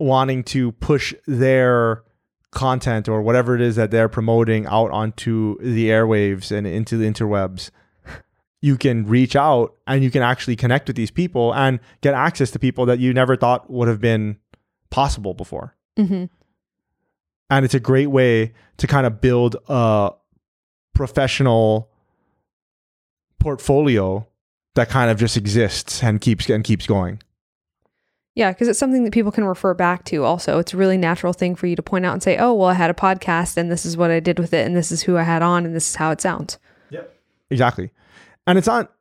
wanting 0.00 0.42
to 0.42 0.72
push 0.72 1.14
their 1.28 2.02
content 2.50 3.08
or 3.08 3.22
whatever 3.22 3.54
it 3.54 3.60
is 3.60 3.76
that 3.76 3.92
they're 3.92 4.08
promoting 4.08 4.66
out 4.66 4.90
onto 4.90 5.56
the 5.60 5.90
airwaves 5.90 6.50
and 6.50 6.66
into 6.66 6.96
the 6.96 7.08
interwebs 7.08 7.70
you 8.60 8.76
can 8.76 9.06
reach 9.06 9.36
out 9.36 9.76
and 9.86 10.02
you 10.02 10.10
can 10.10 10.22
actually 10.22 10.56
connect 10.56 10.88
with 10.88 10.96
these 10.96 11.10
people 11.10 11.54
and 11.54 11.78
get 12.00 12.14
access 12.14 12.50
to 12.50 12.58
people 12.58 12.84
that 12.86 12.98
you 12.98 13.12
never 13.12 13.36
thought 13.36 13.70
would 13.70 13.86
have 13.86 14.00
been 14.00 14.38
possible 14.90 15.34
before. 15.34 15.76
Mm-hmm. 15.96 16.24
And 17.48 17.64
it's 17.64 17.74
a 17.74 17.80
great 17.80 18.08
way 18.08 18.52
to 18.78 18.86
kind 18.86 19.06
of 19.06 19.20
build 19.20 19.56
a 19.68 20.12
professional 20.94 21.90
portfolio 23.38 24.26
that 24.74 24.88
kind 24.88 25.10
of 25.10 25.18
just 25.18 25.36
exists 25.36 26.02
and 26.02 26.20
keeps 26.20 26.48
and 26.48 26.64
keeps 26.64 26.86
going. 26.86 27.22
Yeah, 28.34 28.52
because 28.52 28.68
it's 28.68 28.78
something 28.78 29.04
that 29.04 29.12
people 29.12 29.32
can 29.32 29.44
refer 29.44 29.72
back 29.72 30.04
to. 30.06 30.24
Also, 30.24 30.58
it's 30.58 30.74
a 30.74 30.76
really 30.76 30.98
natural 30.98 31.32
thing 31.32 31.54
for 31.54 31.66
you 31.66 31.76
to 31.76 31.82
point 31.82 32.04
out 32.04 32.12
and 32.12 32.22
say, 32.22 32.36
"Oh, 32.36 32.52
well, 32.52 32.68
I 32.68 32.74
had 32.74 32.90
a 32.90 32.94
podcast, 32.94 33.56
and 33.56 33.70
this 33.70 33.86
is 33.86 33.96
what 33.96 34.10
I 34.10 34.20
did 34.20 34.38
with 34.38 34.52
it, 34.52 34.66
and 34.66 34.76
this 34.76 34.92
is 34.92 35.02
who 35.02 35.16
I 35.16 35.22
had 35.22 35.40
on, 35.40 35.64
and 35.64 35.74
this 35.74 35.88
is 35.88 35.94
how 35.94 36.10
it 36.10 36.20
sounds." 36.20 36.58
Yep. 36.90 37.18
Exactly. 37.50 37.92
And 38.46 38.58
it's 38.58 38.66
not 38.66 38.92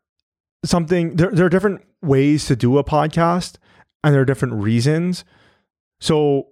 something 0.63 1.15
there, 1.15 1.31
there 1.31 1.45
are 1.45 1.49
different 1.49 1.81
ways 2.01 2.45
to 2.45 2.55
do 2.55 2.77
a 2.77 2.83
podcast 2.83 3.57
and 4.03 4.13
there 4.13 4.21
are 4.21 4.25
different 4.25 4.53
reasons. 4.55 5.25
So 5.99 6.49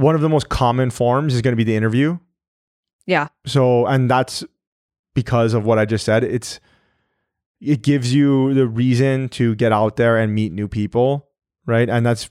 one 0.00 0.14
of 0.14 0.20
the 0.20 0.28
most 0.28 0.48
common 0.48 0.90
forms 0.90 1.34
is 1.34 1.42
going 1.42 1.52
to 1.52 1.56
be 1.56 1.64
the 1.64 1.76
interview. 1.76 2.18
Yeah. 3.06 3.28
So 3.46 3.86
and 3.86 4.10
that's 4.10 4.44
because 5.14 5.54
of 5.54 5.64
what 5.64 5.78
I 5.78 5.84
just 5.84 6.04
said. 6.04 6.24
It's 6.24 6.60
it 7.60 7.82
gives 7.82 8.14
you 8.14 8.54
the 8.54 8.66
reason 8.66 9.28
to 9.30 9.54
get 9.54 9.72
out 9.72 9.96
there 9.96 10.16
and 10.16 10.34
meet 10.34 10.52
new 10.52 10.66
people, 10.66 11.28
right? 11.66 11.88
And 11.88 12.06
that's 12.06 12.30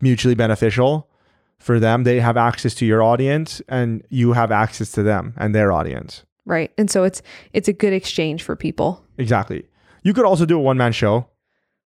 mutually 0.00 0.34
beneficial 0.34 1.10
for 1.58 1.78
them. 1.78 2.04
They 2.04 2.20
have 2.20 2.36
access 2.36 2.74
to 2.76 2.86
your 2.86 3.02
audience 3.02 3.60
and 3.68 4.02
you 4.08 4.32
have 4.32 4.50
access 4.50 4.90
to 4.92 5.02
them 5.02 5.34
and 5.36 5.54
their 5.54 5.72
audience. 5.72 6.24
Right. 6.46 6.72
And 6.78 6.90
so 6.90 7.04
it's 7.04 7.20
it's 7.52 7.68
a 7.68 7.72
good 7.72 7.92
exchange 7.92 8.42
for 8.42 8.56
people. 8.56 9.04
Exactly. 9.18 9.66
You 10.02 10.14
could 10.14 10.24
also 10.24 10.46
do 10.46 10.56
a 10.56 10.62
one 10.62 10.78
man 10.78 10.92
show. 10.92 11.28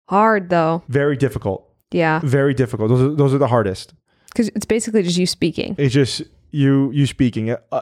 Hard 0.09 0.49
though. 0.49 0.83
Very 0.87 1.17
difficult. 1.17 1.65
Yeah. 1.91 2.19
Very 2.23 2.53
difficult. 2.53 2.89
Those 2.89 3.01
are, 3.01 3.15
those 3.15 3.33
are 3.33 3.37
the 3.39 3.47
hardest. 3.47 3.93
Because 4.31 4.49
it's 4.49 4.65
basically 4.65 5.03
just 5.03 5.17
you 5.17 5.25
speaking. 5.25 5.75
It's 5.77 5.93
just 5.93 6.21
you 6.51 6.91
you 6.91 7.05
speaking. 7.05 7.55
Uh, 7.71 7.81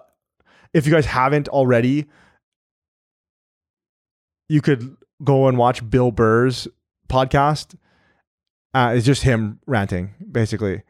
if 0.74 0.86
you 0.86 0.94
guys 0.94 1.06
haven't 1.06 1.48
already, 1.50 2.06
you 4.50 4.62
could 4.62 4.96
go 5.24 5.48
and 5.48 5.58
watch 5.58 5.88
Bill 5.90 6.12
Burr's 6.12 6.68
podcast. 7.10 7.76
Uh, 8.74 8.94
it's 8.96 9.06
just 9.06 9.24
him 9.24 9.60
ranting, 9.66 10.14
basically. 10.32 10.84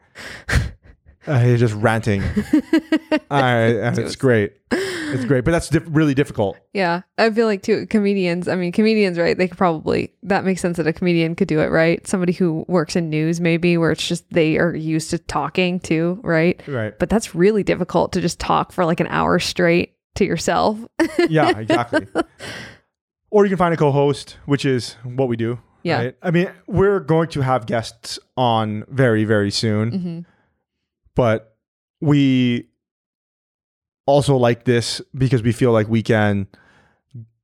uh, 1.26 1.40
he's 1.40 1.60
just 1.60 1.74
ranting. 1.74 2.22
Uh, 3.30 3.34
and 3.82 3.98
it's 3.98 4.16
great. 4.16 4.54
It's 5.12 5.24
great, 5.24 5.44
but 5.44 5.50
that's 5.50 5.68
diff- 5.68 5.84
really 5.88 6.14
difficult. 6.14 6.56
Yeah, 6.72 7.02
I 7.16 7.30
feel 7.30 7.46
like 7.46 7.62
too 7.62 7.86
comedians. 7.86 8.48
I 8.48 8.54
mean, 8.54 8.72
comedians, 8.72 9.18
right? 9.18 9.36
They 9.36 9.48
could 9.48 9.58
probably 9.58 10.12
that 10.22 10.44
makes 10.44 10.60
sense 10.60 10.76
that 10.76 10.86
a 10.86 10.92
comedian 10.92 11.34
could 11.34 11.48
do 11.48 11.60
it, 11.60 11.66
right? 11.70 12.06
Somebody 12.06 12.32
who 12.32 12.64
works 12.68 12.96
in 12.96 13.10
news, 13.10 13.40
maybe, 13.40 13.76
where 13.76 13.90
it's 13.90 14.06
just 14.06 14.28
they 14.30 14.58
are 14.58 14.74
used 14.74 15.10
to 15.10 15.18
talking 15.18 15.80
too, 15.80 16.20
right? 16.22 16.60
Right. 16.66 16.98
But 16.98 17.08
that's 17.10 17.34
really 17.34 17.62
difficult 17.62 18.12
to 18.12 18.20
just 18.20 18.38
talk 18.38 18.72
for 18.72 18.84
like 18.84 19.00
an 19.00 19.06
hour 19.08 19.38
straight 19.38 19.94
to 20.16 20.24
yourself. 20.24 20.78
yeah, 21.28 21.58
exactly. 21.58 22.06
or 23.30 23.44
you 23.44 23.50
can 23.50 23.58
find 23.58 23.74
a 23.74 23.76
co-host, 23.76 24.36
which 24.46 24.64
is 24.64 24.94
what 25.04 25.28
we 25.28 25.36
do. 25.36 25.58
Yeah. 25.84 25.96
right? 26.04 26.16
I 26.22 26.30
mean, 26.32 26.50
we're 26.66 27.00
going 27.00 27.28
to 27.30 27.40
have 27.40 27.66
guests 27.66 28.18
on 28.36 28.84
very, 28.88 29.24
very 29.24 29.50
soon, 29.50 29.90
hmm 29.90 30.20
but 31.14 31.56
we 32.00 32.67
also 34.08 34.36
like 34.36 34.64
this 34.64 35.02
because 35.14 35.42
we 35.42 35.52
feel 35.52 35.70
like 35.70 35.86
we 35.86 36.02
can 36.02 36.46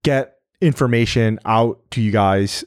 get 0.02 0.38
information 0.62 1.38
out 1.44 1.78
to 1.90 2.00
you 2.00 2.10
guys 2.10 2.64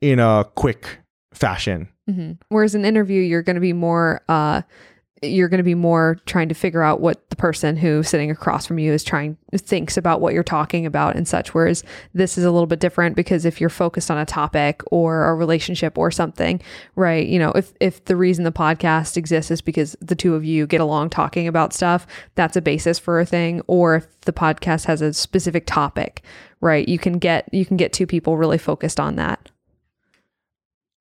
in 0.00 0.18
a 0.18 0.44
quick 0.54 1.00
fashion. 1.34 1.88
hmm 2.08 2.32
Whereas 2.48 2.74
an 2.74 2.86
interview, 2.86 3.20
you're 3.20 3.42
going 3.42 3.56
to 3.56 3.60
be 3.60 3.74
more, 3.74 4.22
uh, 4.30 4.62
you're 5.28 5.48
going 5.48 5.58
to 5.58 5.64
be 5.64 5.74
more 5.74 6.18
trying 6.26 6.48
to 6.48 6.54
figure 6.54 6.82
out 6.82 7.00
what 7.00 7.28
the 7.30 7.36
person 7.36 7.76
who's 7.76 8.08
sitting 8.08 8.30
across 8.30 8.66
from 8.66 8.78
you 8.78 8.92
is 8.92 9.04
trying 9.04 9.36
thinks 9.56 9.96
about 9.96 10.20
what 10.20 10.34
you're 10.34 10.42
talking 10.42 10.86
about 10.86 11.16
and 11.16 11.26
such. 11.26 11.54
Whereas 11.54 11.82
this 12.14 12.36
is 12.36 12.44
a 12.44 12.50
little 12.50 12.66
bit 12.66 12.80
different 12.80 13.16
because 13.16 13.44
if 13.44 13.60
you're 13.60 13.70
focused 13.70 14.10
on 14.10 14.18
a 14.18 14.26
topic 14.26 14.82
or 14.90 15.26
a 15.26 15.34
relationship 15.34 15.96
or 15.96 16.10
something, 16.10 16.60
right? 16.94 17.26
You 17.26 17.38
know, 17.38 17.52
if 17.52 17.72
if 17.80 18.04
the 18.04 18.16
reason 18.16 18.44
the 18.44 18.52
podcast 18.52 19.16
exists 19.16 19.50
is 19.50 19.60
because 19.60 19.96
the 20.00 20.14
two 20.14 20.34
of 20.34 20.44
you 20.44 20.66
get 20.66 20.80
along 20.80 21.10
talking 21.10 21.48
about 21.48 21.72
stuff, 21.72 22.06
that's 22.34 22.56
a 22.56 22.62
basis 22.62 22.98
for 22.98 23.20
a 23.20 23.26
thing. 23.26 23.62
Or 23.66 23.96
if 23.96 24.20
the 24.22 24.32
podcast 24.32 24.86
has 24.86 25.02
a 25.02 25.12
specific 25.12 25.66
topic, 25.66 26.22
right? 26.60 26.88
You 26.88 26.98
can 26.98 27.18
get 27.18 27.48
you 27.52 27.64
can 27.64 27.76
get 27.76 27.92
two 27.92 28.06
people 28.06 28.36
really 28.36 28.58
focused 28.58 29.00
on 29.00 29.16
that. 29.16 29.50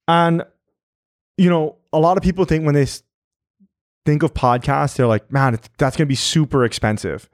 And 0.07 0.43
you 1.37 1.49
know, 1.49 1.75
a 1.91 1.99
lot 1.99 2.17
of 2.17 2.23
people 2.23 2.45
think 2.45 2.65
when 2.65 2.75
they 2.75 2.87
think 4.05 4.23
of 4.23 4.33
podcasts, 4.33 4.95
they're 4.95 5.07
like, 5.07 5.31
"Man, 5.31 5.59
that's 5.77 5.97
going 5.97 6.05
to 6.05 6.09
be 6.09 6.15
super 6.15 6.63
expensive." 6.63 7.29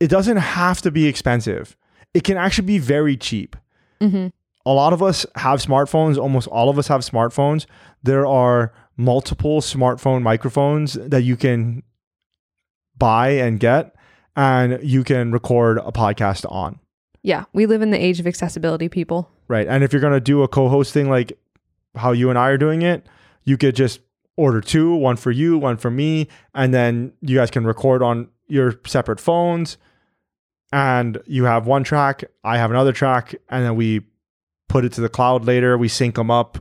It 0.00 0.08
doesn't 0.08 0.38
have 0.38 0.80
to 0.82 0.90
be 0.90 1.06
expensive. 1.06 1.76
It 2.14 2.24
can 2.24 2.36
actually 2.36 2.66
be 2.66 2.78
very 2.78 3.16
cheap. 3.16 3.54
Mm-hmm. 4.00 4.28
A 4.66 4.72
lot 4.72 4.92
of 4.92 5.02
us 5.02 5.26
have 5.36 5.60
smartphones. 5.60 6.16
Almost 6.16 6.48
all 6.48 6.68
of 6.68 6.78
us 6.78 6.88
have 6.88 7.02
smartphones. 7.02 7.66
There 8.02 8.26
are 8.26 8.72
multiple 8.96 9.60
smartphone 9.60 10.22
microphones 10.22 10.94
that 10.94 11.22
you 11.22 11.36
can 11.36 11.82
buy 12.96 13.30
and 13.30 13.58
get, 13.58 13.94
and 14.36 14.78
you 14.82 15.04
can 15.04 15.32
record 15.32 15.78
a 15.78 15.92
podcast 15.92 16.50
on. 16.50 16.78
Yeah, 17.22 17.44
we 17.52 17.66
live 17.66 17.82
in 17.82 17.90
the 17.90 18.02
age 18.02 18.20
of 18.20 18.26
accessibility, 18.26 18.88
people. 18.88 19.30
Right. 19.48 19.66
And 19.66 19.84
if 19.84 19.92
you're 19.92 20.00
going 20.00 20.12
to 20.12 20.20
do 20.20 20.42
a 20.42 20.48
co 20.48 20.68
hosting 20.68 21.10
like 21.10 21.38
how 21.94 22.12
you 22.12 22.30
and 22.30 22.38
I 22.38 22.48
are 22.48 22.58
doing 22.58 22.82
it, 22.82 23.06
you 23.44 23.56
could 23.56 23.74
just 23.74 24.00
order 24.40 24.60
two, 24.60 24.94
one 24.94 25.16
for 25.16 25.30
you, 25.30 25.58
one 25.58 25.76
for 25.76 25.90
me, 25.90 26.26
and 26.54 26.72
then 26.72 27.12
you 27.20 27.36
guys 27.36 27.50
can 27.50 27.66
record 27.66 28.02
on 28.02 28.28
your 28.48 28.80
separate 28.86 29.20
phones. 29.20 29.76
And 30.72 31.18
you 31.26 31.44
have 31.44 31.66
one 31.66 31.84
track, 31.84 32.24
I 32.44 32.56
have 32.56 32.70
another 32.70 32.92
track, 32.92 33.34
and 33.48 33.64
then 33.64 33.76
we 33.76 34.06
put 34.68 34.84
it 34.84 34.92
to 34.92 35.00
the 35.00 35.08
cloud 35.08 35.44
later. 35.44 35.76
We 35.76 35.88
sync 35.88 36.14
them 36.14 36.30
up 36.30 36.58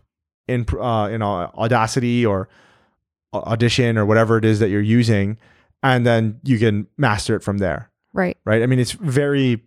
in 0.47 0.65
uh, 0.79 1.09
in 1.11 1.21
uh, 1.21 1.51
Audacity 1.53 2.25
or 2.25 2.49
Audition 3.33 3.97
or 3.97 4.05
whatever 4.05 4.37
it 4.37 4.45
is 4.45 4.59
that 4.59 4.69
you're 4.69 4.81
using, 4.81 5.37
and 5.83 6.05
then 6.05 6.39
you 6.43 6.57
can 6.57 6.87
master 6.97 7.35
it 7.35 7.43
from 7.43 7.59
there. 7.59 7.91
Right. 8.13 8.35
Right. 8.45 8.63
I 8.63 8.65
mean, 8.65 8.79
it's 8.79 8.93
very, 8.93 9.61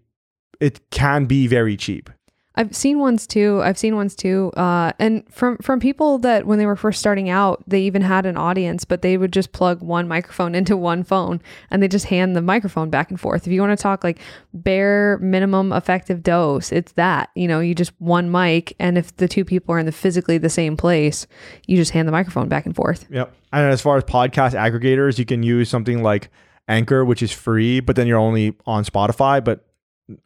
it 0.59 0.91
can 0.91 1.27
be 1.27 1.47
very 1.47 1.77
cheap. 1.77 2.11
I've 2.55 2.77
seen 2.77 2.99
ones 2.99 3.27
too. 3.27 3.61
I've 3.63 3.79
seen 3.79 3.97
ones 3.97 4.15
too. 4.15 4.53
Uh, 4.57 4.93
and 4.99 5.25
from 5.33 5.57
from 5.59 5.81
people 5.81 6.19
that 6.19 6.47
when 6.47 6.59
they 6.59 6.67
were 6.67 6.77
first 6.77 7.01
starting 7.01 7.31
out, 7.31 7.63
they 7.67 7.81
even 7.81 8.03
had 8.03 8.27
an 8.27 8.37
audience, 8.37 8.85
but 8.85 9.03
they 9.03 9.17
would 9.17 9.33
just 9.33 9.53
plug 9.53 9.81
one 9.81 10.07
microphone 10.07 10.55
into 10.63 10.77
one 10.77 11.03
phone 11.03 11.41
and 11.71 11.83
they 11.83 11.89
just 11.89 12.07
hand 12.07 12.37
the 12.37 12.43
microphone 12.43 12.91
back 12.91 13.11
and 13.11 13.19
forth. 13.19 13.47
If 13.47 13.53
you 13.53 13.61
want 13.61 13.77
to 13.79 13.83
talk 13.83 14.05
like 14.05 14.19
bare 14.53 15.19
minimum 15.19 15.73
effective 15.73 16.23
dose, 16.23 16.73
it's 16.73 16.93
that. 16.93 17.31
You 17.35 17.49
know, 17.49 17.61
you 17.61 17.75
just 17.75 17.93
one 17.99 18.31
mic, 18.31 18.75
and 18.79 18.99
if 18.99 19.17
the 19.17 19.29
two 19.29 19.45
people 19.45 19.75
are 19.75 19.79
in 19.79 19.87
the 19.87 19.93
physically 19.93 20.39
the 20.39 20.51
same 20.51 20.77
place, 20.77 21.27
you 21.67 21.77
just 21.77 21.93
hand 21.93 22.07
the 22.07 22.13
microphone 22.13 22.49
back 22.49 22.67
and 22.67 22.77
forth. 22.77 23.07
Yep. 23.11 23.35
And 23.53 23.71
as 23.73 23.81
far 23.81 23.97
as 23.97 24.05
podcast 24.05 24.53
aggregators, 24.53 25.19
you 25.19 25.25
can 25.25 25.43
use 25.43 25.69
something 25.69 26.03
like 26.03 26.31
Anchor, 26.69 27.05
which 27.05 27.23
is 27.23 27.33
free, 27.33 27.81
but 27.81 27.97
then 27.97 28.07
you're 28.07 28.19
only 28.19 28.55
on 28.67 28.85
Spotify. 28.85 29.43
But 29.43 29.67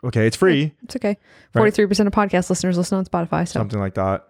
okay, 0.04 0.26
it's 0.26 0.36
free, 0.36 0.74
It's 0.82 0.96
okay. 0.96 1.16
Forty 1.52 1.70
three 1.70 1.86
percent 1.86 2.06
of 2.06 2.12
podcast 2.12 2.50
listeners 2.50 2.76
listen 2.76 2.98
on 2.98 3.04
Spotify, 3.04 3.46
so 3.46 3.60
something 3.60 3.80
like 3.80 3.94
that. 3.94 4.26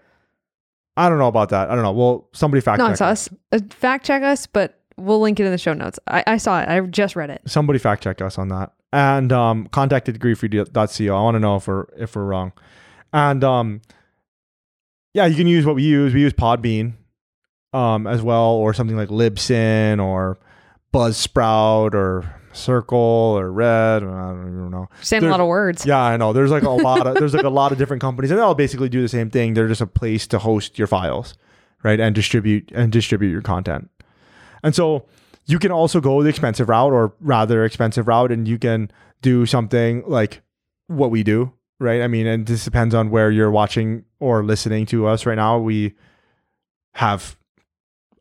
I 0.96 1.08
don't 1.08 1.18
know 1.18 1.28
about 1.28 1.50
that. 1.50 1.70
I 1.70 1.74
don't 1.74 1.84
know. 1.84 1.92
Well, 1.92 2.28
somebody 2.32 2.60
fact 2.60 2.78
no, 2.78 2.86
check 2.86 2.92
it's 2.92 3.00
us. 3.02 3.28
Uh, 3.52 3.58
fact 3.70 4.06
check 4.06 4.22
us, 4.22 4.46
but 4.46 4.80
we'll 4.96 5.20
link 5.20 5.38
it 5.38 5.44
in 5.44 5.52
the 5.52 5.58
show 5.58 5.74
notes. 5.74 5.98
I, 6.06 6.24
I 6.26 6.36
saw 6.38 6.60
it. 6.60 6.68
I 6.68 6.80
just 6.80 7.16
read 7.16 7.30
it. 7.30 7.42
Somebody 7.46 7.78
fact 7.78 8.02
check 8.02 8.22
us 8.22 8.38
on 8.38 8.48
that. 8.48 8.72
And 8.92 9.32
um, 9.32 9.66
contact 9.68 10.08
at 10.08 10.14
degreefree.co. 10.14 11.16
I 11.16 11.22
want 11.22 11.34
to 11.34 11.40
know 11.40 11.56
if 11.56 11.68
we're 11.68 11.84
if 11.98 12.16
we're 12.16 12.24
wrong. 12.24 12.52
And 13.12 13.44
um, 13.44 13.82
yeah, 15.12 15.26
you 15.26 15.36
can 15.36 15.46
use 15.46 15.66
what 15.66 15.74
we 15.74 15.82
use. 15.82 16.14
We 16.14 16.20
use 16.20 16.32
Podbean 16.32 16.94
um, 17.72 18.06
as 18.06 18.22
well, 18.22 18.52
or 18.52 18.72
something 18.72 18.96
like 18.96 19.10
Libsyn 19.10 20.02
or 20.02 20.38
Buzzsprout 20.94 21.94
or 21.94 22.40
Circle 22.56 22.98
or 22.98 23.50
Red. 23.50 24.02
Or 24.02 24.10
I 24.10 24.30
don't 24.30 24.48
even 24.48 24.70
know. 24.70 24.88
Saying 25.02 25.24
a 25.24 25.28
lot 25.28 25.40
of 25.40 25.46
words. 25.46 25.86
Yeah, 25.86 26.00
I 26.00 26.16
know. 26.16 26.32
There's 26.32 26.50
like 26.50 26.62
a 26.62 26.70
lot 26.70 27.06
of 27.06 27.14
there's 27.14 27.34
like 27.34 27.44
a 27.44 27.50
lot 27.50 27.72
of 27.72 27.78
different 27.78 28.00
companies, 28.00 28.30
and 28.30 28.38
they 28.38 28.42
all 28.42 28.54
basically 28.54 28.88
do 28.88 29.02
the 29.02 29.08
same 29.08 29.30
thing. 29.30 29.54
They're 29.54 29.68
just 29.68 29.80
a 29.80 29.86
place 29.86 30.26
to 30.28 30.38
host 30.38 30.78
your 30.78 30.88
files, 30.88 31.34
right, 31.82 32.00
and 32.00 32.14
distribute 32.14 32.70
and 32.74 32.90
distribute 32.90 33.30
your 33.30 33.42
content. 33.42 33.90
And 34.62 34.74
so 34.74 35.06
you 35.44 35.58
can 35.58 35.70
also 35.70 36.00
go 36.00 36.22
the 36.22 36.28
expensive 36.28 36.68
route, 36.68 36.92
or 36.92 37.14
rather 37.20 37.64
expensive 37.64 38.08
route, 38.08 38.32
and 38.32 38.48
you 38.48 38.58
can 38.58 38.90
do 39.22 39.46
something 39.46 40.02
like 40.06 40.42
what 40.88 41.10
we 41.10 41.22
do, 41.22 41.52
right? 41.78 42.02
I 42.02 42.08
mean, 42.08 42.26
and 42.26 42.46
this 42.46 42.64
depends 42.64 42.94
on 42.94 43.10
where 43.10 43.30
you're 43.30 43.50
watching 43.50 44.04
or 44.18 44.44
listening 44.44 44.86
to 44.86 45.06
us 45.06 45.26
right 45.26 45.36
now. 45.36 45.58
We 45.58 45.94
have 46.94 47.36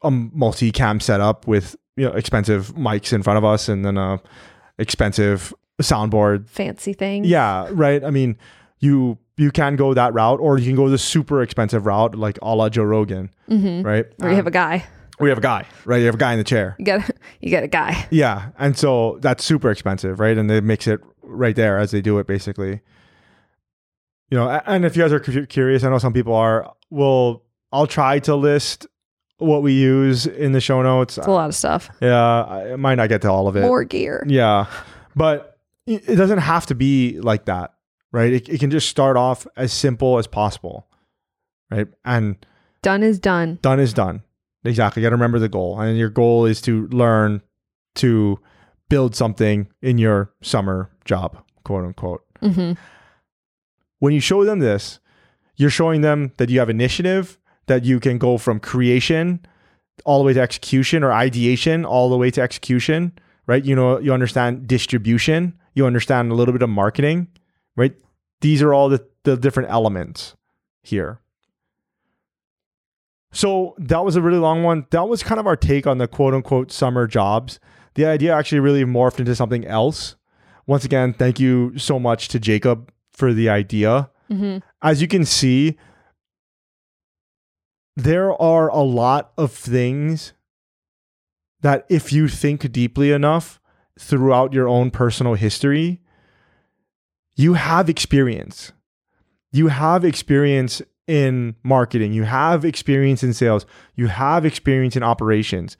a 0.04 0.12
multi-cam 0.12 1.00
setup 1.00 1.48
with 1.48 1.76
you 1.96 2.06
know 2.06 2.12
expensive 2.14 2.74
mics 2.76 3.14
in 3.14 3.24
front 3.24 3.38
of 3.38 3.44
us, 3.46 3.70
and 3.70 3.86
then 3.86 3.98
a 3.98 4.20
expensive 4.78 5.54
soundboard 5.82 6.48
Fancy 6.50 6.94
thing. 6.94 7.24
yeah, 7.26 7.68
right. 7.72 8.04
I 8.04 8.10
mean, 8.10 8.38
you 8.80 9.18
you 9.38 9.52
can 9.52 9.76
go 9.76 9.94
that 9.94 10.14
route, 10.14 10.40
or 10.40 10.58
you 10.58 10.66
can 10.66 10.76
go 10.76 10.90
the 10.90 10.98
super 10.98 11.42
expensive 11.42 11.86
route, 11.86 12.16
like 12.16 12.38
a 12.42 12.56
la 12.56 12.70
Joe 12.70 12.84
Rogan, 12.84 13.30
Mm-hmm. 13.50 13.86
right? 13.86 14.06
Where 14.18 14.30
you 14.30 14.36
have 14.36 14.46
Um, 14.46 14.48
a 14.48 14.52
guy. 14.52 14.86
we 15.20 15.30
have 15.30 15.38
a 15.38 15.42
guy, 15.42 15.66
right? 15.86 15.98
You 16.00 16.06
have 16.08 16.16
a 16.16 16.18
guy 16.18 16.34
in 16.34 16.38
the 16.38 16.44
chair. 16.44 16.76
You 16.80 16.86
got 16.86 17.10
you 17.42 17.52
got 17.52 17.64
a 17.64 17.68
guy. 17.68 18.08
Yeah, 18.12 18.50
and 18.60 18.78
so 18.78 19.18
that's 19.22 19.44
super 19.44 19.70
expensive, 19.72 20.20
right? 20.20 20.38
And 20.38 20.50
they 20.50 20.62
mix 20.62 20.88
it 20.88 21.00
right 21.22 21.56
there 21.56 21.78
as 21.78 21.92
they 21.92 22.02
do 22.02 22.20
it, 22.20 22.28
basically. 22.28 22.82
You 24.32 24.38
know, 24.40 24.50
and 24.66 24.86
if 24.86 24.96
you 24.98 25.04
guys 25.04 25.14
are 25.14 25.20
curious, 25.20 25.84
I 25.84 25.90
know 25.90 26.00
some 26.00 26.14
people 26.14 26.34
are. 26.34 26.74
Well, 26.90 27.44
I'll 27.72 27.88
try 27.88 28.20
to 28.20 28.36
list 28.36 28.88
what 29.38 29.62
we 29.62 29.74
use 29.74 30.26
in 30.28 30.52
the 30.54 30.62
show 30.62 30.82
notes. 30.82 31.18
It's 31.18 31.28
a 31.28 31.32
lot 31.32 31.50
of 31.50 31.56
stuff. 31.56 31.90
Yeah, 32.02 32.44
I 32.44 32.76
might 32.76 32.96
not 32.96 33.10
get 33.10 33.22
to 33.24 33.32
all 33.32 33.48
of 33.48 33.56
it. 33.56 33.62
More 33.62 33.84
gear. 33.84 34.24
Yeah. 34.28 34.66
But 35.16 35.58
it 35.86 36.16
doesn't 36.16 36.40
have 36.40 36.66
to 36.68 36.76
be 36.76 37.20
like 37.20 37.46
that, 37.46 37.74
right? 38.12 38.32
It, 38.34 38.50
it 38.50 38.60
can 38.60 38.72
just 38.72 38.88
start 38.90 39.18
off 39.18 39.46
as 39.56 39.72
simple 39.74 40.18
as 40.18 40.26
possible, 40.28 40.88
right? 41.70 41.88
And 42.04 42.38
Done 42.82 43.04
is 43.04 43.20
done. 43.20 43.60
done 43.62 43.80
is 43.80 43.94
done. 43.94 44.24
Exactly. 44.64 45.02
You 45.02 45.06
got 45.06 45.10
to 45.12 45.16
remember 45.16 45.40
the 45.40 45.50
goal. 45.50 45.80
And 45.80 45.98
your 45.98 46.10
goal 46.10 46.46
is 46.46 46.60
to 46.62 46.88
learn 46.88 47.42
to 47.96 48.40
build 48.90 49.16
something 49.16 49.68
in 49.82 49.98
your 49.98 50.32
summer 50.42 50.90
job, 51.06 51.38
quote 51.64 51.84
unquote. 51.86 52.24
hmm 52.42 52.74
When 54.00 54.14
you 54.14 54.20
show 54.20 54.44
them 54.44 54.60
this, 54.60 55.00
you're 55.56 55.70
showing 55.70 56.02
them 56.02 56.32
that 56.38 56.50
you 56.50 56.60
have 56.60 56.70
initiative, 56.70 57.38
that 57.68 57.84
you 57.84 58.00
can 58.00 58.18
go 58.18 58.38
from 58.38 58.60
creation 58.60 59.46
all 60.04 60.20
the 60.20 60.26
way 60.26 60.34
to 60.34 60.42
execution 60.42 61.04
or 61.04 61.12
ideation 61.12 61.86
all 61.86 62.10
the 62.10 62.18
way 62.18 62.30
to 62.32 62.42
execution, 62.42 63.12
right? 63.48 63.64
You 63.64 63.76
know, 63.76 64.00
you 64.00 64.14
understand 64.14 64.68
distribution, 64.68 65.58
you 65.74 65.86
understand 65.86 66.32
a 66.32 66.36
little 66.36 66.52
bit 66.52 66.62
of 66.62 66.70
marketing, 66.70 67.28
right? 67.76 67.96
These 68.42 68.62
are 68.62 68.74
all 68.74 68.90
the, 68.90 69.06
the 69.24 69.38
different 69.38 69.70
elements 69.70 70.36
here. 70.84 71.20
So 73.32 73.76
that 73.78 74.06
was 74.06 74.16
a 74.16 74.22
really 74.22 74.38
long 74.38 74.64
one. 74.64 74.86
That 74.92 75.10
was 75.10 75.22
kind 75.22 75.40
of 75.40 75.48
our 75.48 75.58
take 75.58 75.86
on 75.86 75.98
the 75.98 76.08
quote 76.08 76.34
unquote 76.34 76.72
summer 76.72 77.06
jobs. 77.08 77.60
The 77.96 78.06
idea 78.06 78.34
actually 78.34 78.60
really 78.60 78.86
morphed 78.86 79.20
into 79.20 79.36
something 79.36 79.66
else. 79.66 80.16
Once 80.68 80.86
again, 80.86 81.14
thank 81.14 81.40
you 81.40 81.78
so 81.78 82.00
much 82.00 82.28
to 82.30 82.40
Jacob 82.40 82.92
for 83.12 83.34
the 83.34 83.50
idea. 83.50 84.10
hmm 84.30 84.58
As 84.82 85.02
you 85.02 85.08
can 85.08 85.26
see, 85.26 85.78
there 87.96 88.40
are 88.42 88.70
a 88.70 88.82
lot 88.82 89.32
of 89.38 89.52
things 89.52 90.34
that 91.62 91.86
if 91.90 92.12
you 92.12 92.28
think 92.28 92.72
deeply 92.72 93.12
enough 93.12 93.60
throughout 93.98 94.54
your 94.54 94.68
own 94.68 94.92
personal 94.92 95.36
history, 95.36 96.02
you 97.36 97.54
have 97.54 97.90
experience. 97.90 98.72
You 99.52 99.68
have 99.68 100.04
experience 100.04 100.82
in 101.08 101.56
marketing. 101.64 102.14
You 102.14 102.24
have 102.24 102.66
experience 102.66 103.24
in 103.24 103.34
sales. 103.34 103.66
You 103.96 104.08
have 104.08 104.46
experience 104.46 104.96
in 104.96 105.04
operations. 105.04 105.78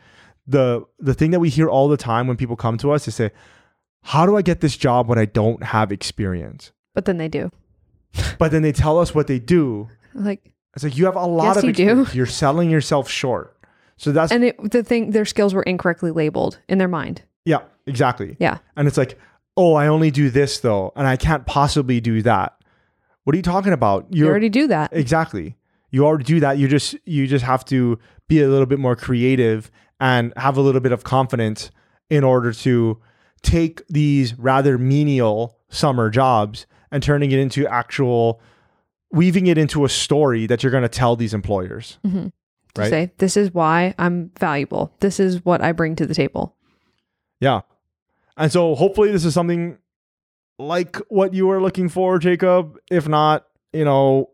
The 0.48 0.86
the 1.00 1.14
thing 1.14 1.32
that 1.32 1.40
we 1.40 1.50
hear 1.50 1.68
all 1.68 1.88
the 1.88 1.98
time 1.98 2.28
when 2.28 2.38
people 2.38 2.56
come 2.56 2.78
to 2.78 2.92
us 2.92 3.08
is 3.08 3.16
say, 3.16 3.32
"How 4.04 4.26
do 4.26 4.38
I 4.38 4.42
get 4.42 4.62
this 4.62 4.78
job 4.78 5.08
when 5.08 5.18
I 5.18 5.26
don't 5.26 5.64
have 5.64 5.92
experience?" 5.92 6.72
But 6.94 7.06
then 7.06 7.18
they 7.18 7.28
do. 7.28 7.52
But 8.38 8.52
then 8.52 8.62
they 8.62 8.72
tell 8.72 9.00
us 9.00 9.14
what 9.14 9.28
they 9.28 9.40
do. 9.40 9.90
Like, 10.18 10.54
It's 10.76 10.84
like 10.84 10.98
you 10.98 11.06
have 11.06 11.16
a 11.16 11.26
lot 11.26 11.56
Yes, 11.56 11.58
of 11.58 11.64
you 11.66 11.74
do. 11.74 12.08
You're 12.14 12.26
selling 12.26 12.70
yourself 12.70 13.10
short. 13.10 13.56
So 13.98 14.12
that's 14.12 14.32
and 14.32 14.44
it, 14.44 14.72
the 14.72 14.84
thing, 14.84 15.12
their 15.12 15.26
skills 15.26 15.54
were 15.54 15.64
incorrectly 15.64 16.12
labeled 16.12 16.60
in 16.68 16.78
their 16.78 16.88
mind. 16.90 17.22
yeah, 17.46 17.60
exactly. 17.86 18.36
Yeah. 18.40 18.58
And 18.76 18.88
it's 18.88 18.98
like, 18.98 19.18
"Oh, 19.56 19.74
I 19.76 19.88
only 19.88 20.12
do 20.12 20.30
this 20.30 20.60
though, 20.60 20.92
and 20.98 21.08
I 21.08 21.16
can't 21.16 21.46
possibly 21.46 22.02
do 22.02 22.22
that." 22.24 22.58
What 23.24 23.34
are 23.34 23.38
you 23.38 23.44
talking 23.44 23.72
about? 23.74 24.08
You 24.10 24.28
already 24.28 24.50
do 24.50 24.68
that. 24.68 24.92
Exactly. 24.92 25.56
You 25.92 26.06
already 26.06 26.26
do 26.26 26.40
that. 26.42 26.58
You 26.58 26.68
just 26.68 26.96
you 27.06 27.26
just 27.26 27.46
have 27.46 27.64
to 27.66 27.98
be 28.28 28.42
a 28.42 28.48
little 28.50 28.66
bit 28.66 28.80
more 28.80 28.96
creative 28.98 29.72
and 30.00 30.34
have 30.36 30.58
a 30.58 30.62
little 30.62 30.82
bit 30.82 30.92
of 30.92 31.04
confidence 31.06 31.72
in 32.10 32.24
order 32.26 32.52
to 32.52 33.00
take 33.42 33.82
these 33.88 34.38
rather 34.38 34.78
menial 34.78 35.58
summer 35.70 36.10
jobs 36.10 36.66
and 36.92 37.02
turning 37.02 37.32
it 37.32 37.40
into 37.40 37.66
actual 37.68 38.42
weaving 39.16 39.48
it 39.48 39.58
into 39.58 39.86
a 39.86 39.90
story 39.90 40.46
that 40.48 40.62
you're 40.62 40.72
going 40.72 40.84
to 40.84 40.90
tell 40.90 41.16
these 41.16 41.34
employers. 41.34 41.98
Mhm. 42.06 42.32
To 42.76 42.82
Right. 42.82 42.90
say, 42.90 43.12
this 43.20 43.38
is 43.38 43.54
why 43.54 43.96
I'm 43.98 44.32
valuable. 44.40 44.94
This 45.00 45.20
is 45.20 45.44
what 45.46 45.62
I 45.64 45.72
bring 45.72 45.96
to 45.96 46.06
the 46.06 46.14
table. 46.14 46.56
Yeah. 47.40 47.62
And 48.38 48.52
so 48.52 48.76
hopefully 48.76 49.12
this 49.12 49.24
is 49.24 49.34
something 49.34 49.78
like 50.60 50.98
what 51.10 51.34
you 51.34 51.48
were 51.48 51.62
looking 51.62 51.88
for, 51.90 52.20
Jacob. 52.20 52.78
If 52.92 53.08
not, 53.08 53.46
you 53.72 53.86
know, 53.86 54.30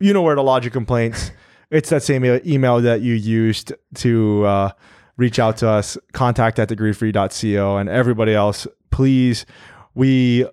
you 0.00 0.12
know 0.14 0.22
where 0.22 0.34
to 0.34 0.42
lodge 0.42 0.64
your 0.64 0.70
complaints. 0.72 1.30
it's 1.70 1.90
that 1.90 2.02
same 2.02 2.24
email 2.46 2.80
that 2.80 3.02
you 3.02 3.14
used 3.14 3.72
to 3.96 4.44
uh, 4.44 4.70
reach 5.18 5.38
out 5.38 5.58
to 5.58 5.68
us, 5.68 5.98
contact 6.12 6.58
at 6.58 6.68
degreefree.co 6.70 7.76
and 7.76 7.88
everybody 7.88 8.34
else. 8.34 8.66
Please, 8.90 9.44
we 9.94 10.46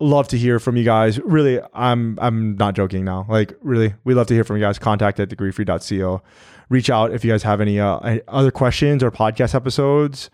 love 0.00 0.28
to 0.28 0.38
hear 0.38 0.58
from 0.58 0.76
you 0.76 0.84
guys. 0.84 1.18
Really, 1.20 1.60
I'm 1.74 2.18
I'm 2.20 2.56
not 2.56 2.74
joking 2.74 3.04
now. 3.04 3.26
Like 3.28 3.54
really, 3.62 3.94
we 4.04 4.14
love 4.14 4.26
to 4.28 4.34
hear 4.34 4.44
from 4.44 4.56
you 4.56 4.62
guys. 4.62 4.78
Contact 4.78 5.18
at 5.20 5.28
degreefree.co. 5.28 6.22
Reach 6.68 6.90
out 6.90 7.12
if 7.12 7.24
you 7.24 7.30
guys 7.30 7.42
have 7.44 7.60
any 7.60 7.78
uh, 7.78 8.18
other 8.28 8.50
questions 8.50 9.02
or 9.02 9.10
podcast 9.10 9.54
episodes 9.54 10.30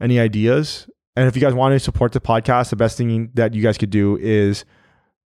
any 0.00 0.18
ideas. 0.18 0.88
And 1.16 1.28
if 1.28 1.36
you 1.36 1.42
guys 1.42 1.54
want 1.54 1.72
to 1.74 1.80
support 1.80 2.12
the 2.12 2.20
podcast, 2.20 2.70
the 2.70 2.76
best 2.76 2.96
thing 2.96 3.30
that 3.34 3.54
you 3.54 3.62
guys 3.62 3.76
could 3.78 3.90
do 3.90 4.16
is 4.16 4.64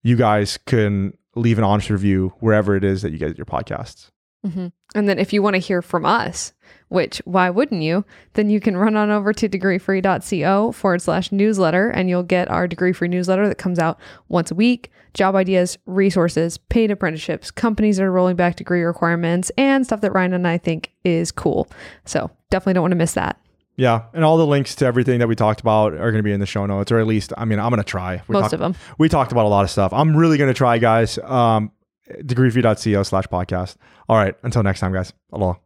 you 0.02 0.16
guys 0.16 0.58
can 0.66 1.18
leave 1.36 1.58
an 1.58 1.64
honest 1.64 1.90
review 1.90 2.34
wherever 2.40 2.76
it 2.76 2.84
is 2.84 3.02
that 3.04 3.12
you 3.12 3.18
get 3.18 3.38
your 3.38 3.46
podcasts. 3.46 4.10
hmm 4.44 4.68
And 4.96 5.08
then 5.08 5.20
if 5.20 5.34
you 5.34 5.42
want 5.42 5.56
to 5.56 5.60
hear 5.60 5.82
from 5.82 6.06
us, 6.06 6.54
which 6.94 7.22
why 7.26 7.50
wouldn't 7.50 7.82
you? 7.82 8.06
Then 8.34 8.50
you 8.52 8.60
can 8.60 8.78
run 8.78 8.96
on 8.96 9.10
over 9.10 9.34
to 9.34 9.50
degreefree.co 9.50 10.72
forward 10.74 11.02
slash 11.02 11.32
newsletter 11.32 11.90
and 11.90 12.08
you'll 12.08 12.22
get 12.24 12.50
our 12.50 12.68
degree 12.68 12.94
free 12.94 13.08
newsletter 13.08 13.48
that 13.48 13.58
comes 13.58 13.80
out 13.80 14.00
once 14.30 14.52
a 14.52 14.56
week. 14.56 14.92
Job 15.16 15.36
ideas, 15.36 15.78
resources, 15.88 16.58
paid 16.58 16.92
apprenticeships, 16.92 17.50
companies 17.52 17.98
that 17.98 18.04
are 18.04 18.12
rolling 18.12 18.36
back 18.36 18.56
degree 18.56 18.84
requirements, 18.84 19.52
and 19.58 19.86
stuff 19.86 20.02
that 20.02 20.12
Ryan 20.12 20.34
and 20.34 20.48
I 20.48 20.58
think 20.58 20.92
is 21.04 21.32
cool. 21.32 21.68
So 22.06 22.30
definitely 22.50 22.74
don't 22.74 22.84
want 22.84 22.92
to 22.94 22.98
miss 22.98 23.14
that. 23.14 23.40
Yeah, 23.76 24.04
and 24.14 24.24
all 24.24 24.38
the 24.38 24.46
links 24.46 24.76
to 24.76 24.86
everything 24.86 25.18
that 25.20 25.28
we 25.28 25.36
talked 25.36 25.62
about 25.62 25.94
are 25.94 26.12
going 26.12 26.18
to 26.18 26.24
be 26.24 26.32
in 26.32 26.40
the 26.40 26.46
show 26.46 26.66
notes, 26.68 26.92
or 26.92 27.00
at 27.00 27.08
least, 27.08 27.34
I 27.38 27.46
mean, 27.46 27.60
I'm 27.60 27.70
going 27.70 27.78
to 27.82 27.84
try. 27.84 28.22
We 28.28 28.34
Most 28.34 28.44
talked- 28.44 28.54
of 28.54 28.60
them. 28.60 28.76
We 29.00 29.10
talked 29.10 29.32
about 29.32 29.46
a 29.46 29.50
lot 29.50 29.64
of 29.64 29.72
stuff. 29.72 29.92
I'm 29.94 30.16
really 30.16 30.38
going 30.38 30.50
to 30.50 30.54
try, 30.54 30.78
guys. 30.78 31.18
Um, 31.20 31.72
degreefree.co 32.10 33.02
slash 33.04 33.26
podcast. 33.26 33.78
All 34.10 34.18
right, 34.18 34.36
until 34.44 34.62
next 34.62 34.80
time, 34.80 34.94
guys. 34.94 35.12
Aloha. 35.32 35.60